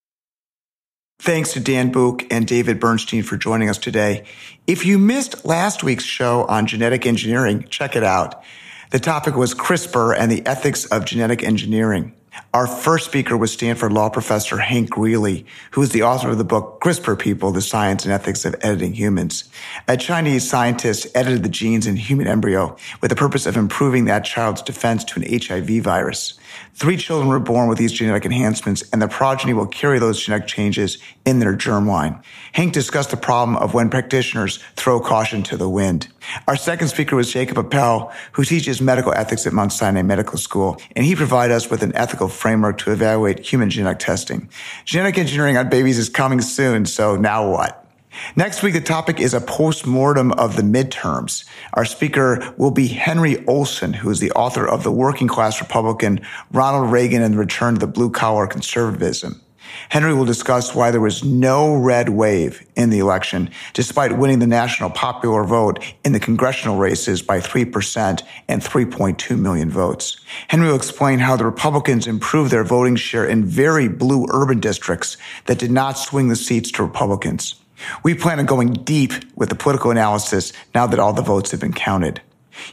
Thanks 1.18 1.52
to 1.52 1.60
Dan 1.60 1.90
Bouk 1.90 2.24
and 2.32 2.46
David 2.46 2.80
Bernstein 2.80 3.22
for 3.22 3.36
joining 3.36 3.68
us 3.68 3.76
today. 3.76 4.24
If 4.66 4.86
you 4.86 4.98
missed 4.98 5.44
last 5.44 5.82
week's 5.82 6.04
show 6.04 6.44
on 6.44 6.66
genetic 6.66 7.04
engineering, 7.04 7.66
check 7.68 7.94
it 7.94 8.04
out. 8.04 8.42
The 8.90 8.98
topic 8.98 9.36
was 9.36 9.54
CRISPR 9.54 10.16
and 10.18 10.32
the 10.32 10.44
ethics 10.44 10.84
of 10.86 11.04
genetic 11.04 11.44
engineering. 11.44 12.12
Our 12.52 12.66
first 12.66 13.04
speaker 13.04 13.36
was 13.36 13.52
Stanford 13.52 13.92
law 13.92 14.08
professor 14.08 14.58
Hank 14.58 14.90
Greely, 14.90 15.46
who 15.70 15.82
is 15.82 15.90
the 15.90 16.02
author 16.02 16.30
of 16.30 16.38
the 16.38 16.44
book 16.44 16.80
CRISPR 16.82 17.16
People, 17.16 17.52
The 17.52 17.60
Science 17.60 18.04
and 18.04 18.12
Ethics 18.12 18.44
of 18.44 18.56
Editing 18.62 18.94
Humans. 18.94 19.48
A 19.86 19.96
Chinese 19.96 20.50
scientist 20.50 21.06
edited 21.14 21.44
the 21.44 21.48
genes 21.48 21.86
in 21.86 21.94
human 21.94 22.26
embryo 22.26 22.76
with 23.00 23.10
the 23.10 23.16
purpose 23.16 23.46
of 23.46 23.56
improving 23.56 24.06
that 24.06 24.24
child's 24.24 24.60
defense 24.60 25.04
to 25.04 25.20
an 25.20 25.40
HIV 25.40 25.84
virus. 25.84 26.39
Three 26.74 26.96
children 26.96 27.28
were 27.28 27.38
born 27.38 27.68
with 27.68 27.78
these 27.78 27.92
genetic 27.92 28.24
enhancements, 28.24 28.82
and 28.92 29.00
the 29.00 29.08
progeny 29.08 29.52
will 29.52 29.66
carry 29.66 29.98
those 29.98 30.22
genetic 30.22 30.46
changes 30.46 30.98
in 31.24 31.38
their 31.38 31.56
germline. 31.56 32.22
Hank 32.52 32.72
discussed 32.72 33.10
the 33.10 33.16
problem 33.16 33.56
of 33.56 33.74
when 33.74 33.90
practitioners 33.90 34.58
throw 34.76 35.00
caution 35.00 35.42
to 35.44 35.56
the 35.56 35.68
wind. 35.68 36.08
Our 36.48 36.56
second 36.56 36.88
speaker 36.88 37.16
was 37.16 37.32
Jacob 37.32 37.58
Appel, 37.58 38.12
who 38.32 38.44
teaches 38.44 38.80
medical 38.80 39.12
ethics 39.12 39.46
at 39.46 39.52
Mount 39.52 39.72
Sinai 39.72 40.02
Medical 40.02 40.38
School, 40.38 40.80
and 40.96 41.04
he 41.04 41.14
provided 41.16 41.54
us 41.54 41.70
with 41.70 41.82
an 41.82 41.94
ethical 41.94 42.28
framework 42.28 42.78
to 42.78 42.92
evaluate 42.92 43.40
human 43.40 43.70
genetic 43.70 43.98
testing. 43.98 44.48
Genetic 44.84 45.18
engineering 45.18 45.56
on 45.56 45.68
babies 45.68 45.98
is 45.98 46.08
coming 46.08 46.40
soon, 46.40 46.86
so 46.86 47.16
now 47.16 47.50
what? 47.50 47.89
Next 48.36 48.62
week, 48.62 48.74
the 48.74 48.80
topic 48.80 49.20
is 49.20 49.34
a 49.34 49.40
post-mortem 49.40 50.32
of 50.32 50.56
the 50.56 50.62
midterms. 50.62 51.44
Our 51.74 51.84
speaker 51.84 52.54
will 52.56 52.70
be 52.70 52.88
Henry 52.88 53.44
Olsen, 53.46 53.92
who 53.92 54.10
is 54.10 54.20
the 54.20 54.32
author 54.32 54.66
of 54.66 54.82
The 54.82 54.92
Working 54.92 55.28
Class 55.28 55.60
Republican, 55.60 56.20
Ronald 56.52 56.90
Reagan 56.90 57.22
and 57.22 57.34
the 57.34 57.38
Return 57.38 57.74
to 57.74 57.80
the 57.80 57.86
Blue 57.86 58.10
Collar 58.10 58.46
Conservatism. 58.46 59.40
Henry 59.88 60.12
will 60.12 60.24
discuss 60.24 60.74
why 60.74 60.90
there 60.90 61.00
was 61.00 61.22
no 61.24 61.74
red 61.74 62.08
wave 62.08 62.66
in 62.76 62.90
the 62.90 62.98
election, 62.98 63.50
despite 63.72 64.18
winning 64.18 64.40
the 64.40 64.46
national 64.46 64.90
popular 64.90 65.44
vote 65.44 65.82
in 66.04 66.12
the 66.12 66.20
congressional 66.20 66.76
races 66.76 67.22
by 67.22 67.38
3% 67.38 68.22
and 68.48 68.62
3.2 68.62 69.38
million 69.38 69.70
votes. 69.70 70.20
Henry 70.48 70.68
will 70.68 70.76
explain 70.76 71.20
how 71.20 71.36
the 71.36 71.44
Republicans 71.44 72.06
improved 72.06 72.50
their 72.50 72.64
voting 72.64 72.96
share 72.96 73.26
in 73.26 73.44
very 73.44 73.88
blue 73.88 74.26
urban 74.30 74.60
districts 74.60 75.16
that 75.46 75.58
did 75.58 75.70
not 75.70 75.98
swing 75.98 76.28
the 76.28 76.36
seats 76.36 76.70
to 76.72 76.82
Republicans. 76.82 77.59
We 78.02 78.14
plan 78.14 78.38
on 78.38 78.46
going 78.46 78.72
deep 78.72 79.12
with 79.34 79.48
the 79.48 79.54
political 79.54 79.90
analysis 79.90 80.52
now 80.74 80.86
that 80.86 80.98
all 80.98 81.12
the 81.12 81.22
votes 81.22 81.50
have 81.50 81.60
been 81.60 81.72
counted. 81.72 82.20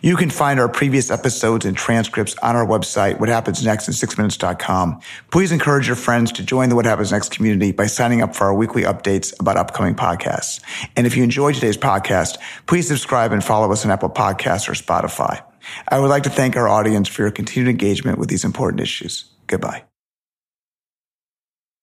You 0.01 0.16
can 0.16 0.30
find 0.30 0.60
our 0.60 0.70
previous 0.70 1.12
episodes 1.12 1.66
and 1.66 1.76
transcripts 1.76 2.36
on 2.41 2.55
our 2.55 2.66
website, 2.66 3.20
What 3.20 3.30
Happens 3.30 3.64
Next 3.64 3.88
in 3.88 3.93
6minutes.com. 3.93 5.01
Please 5.32 5.51
encourage 5.51 5.88
your 5.88 5.95
friends 5.95 6.32
to 6.34 6.43
join 6.43 6.70
the 6.70 6.76
What 6.76 6.86
Happens 6.86 7.12
Next 7.12 7.32
community 7.32 7.72
by 7.72 7.88
signing 7.88 8.22
up 8.22 8.36
for 8.36 8.45
our 8.45 8.53
weekly 8.53 8.84
updates 8.84 9.38
about 9.39 9.58
upcoming 9.58 9.95
podcasts. 9.95 10.62
And 10.95 11.08
if 11.08 11.16
you 11.16 11.24
enjoyed 11.24 11.55
today's 11.55 11.78
podcast, 11.78 12.38
please 12.66 12.88
subscribe 12.88 13.32
and 13.32 13.43
follow 13.43 13.72
us 13.72 13.86
on 13.86 13.91
Apple 13.91 14.10
Podcasts 14.10 14.68
or 14.70 14.74
Spotify. 14.74 15.41
I 15.88 15.99
would 15.99 16.10
like 16.10 16.24
to 16.24 16.30
thank 16.30 16.55
our 16.55 16.68
audience 16.68 17.08
for 17.08 17.24
your 17.24 17.32
continued 17.32 17.70
engagement 17.70 18.18
with 18.18 18.30
these 18.30 18.45
important 18.45 18.82
issues. 18.82 19.26
Goodbye. 19.47 19.87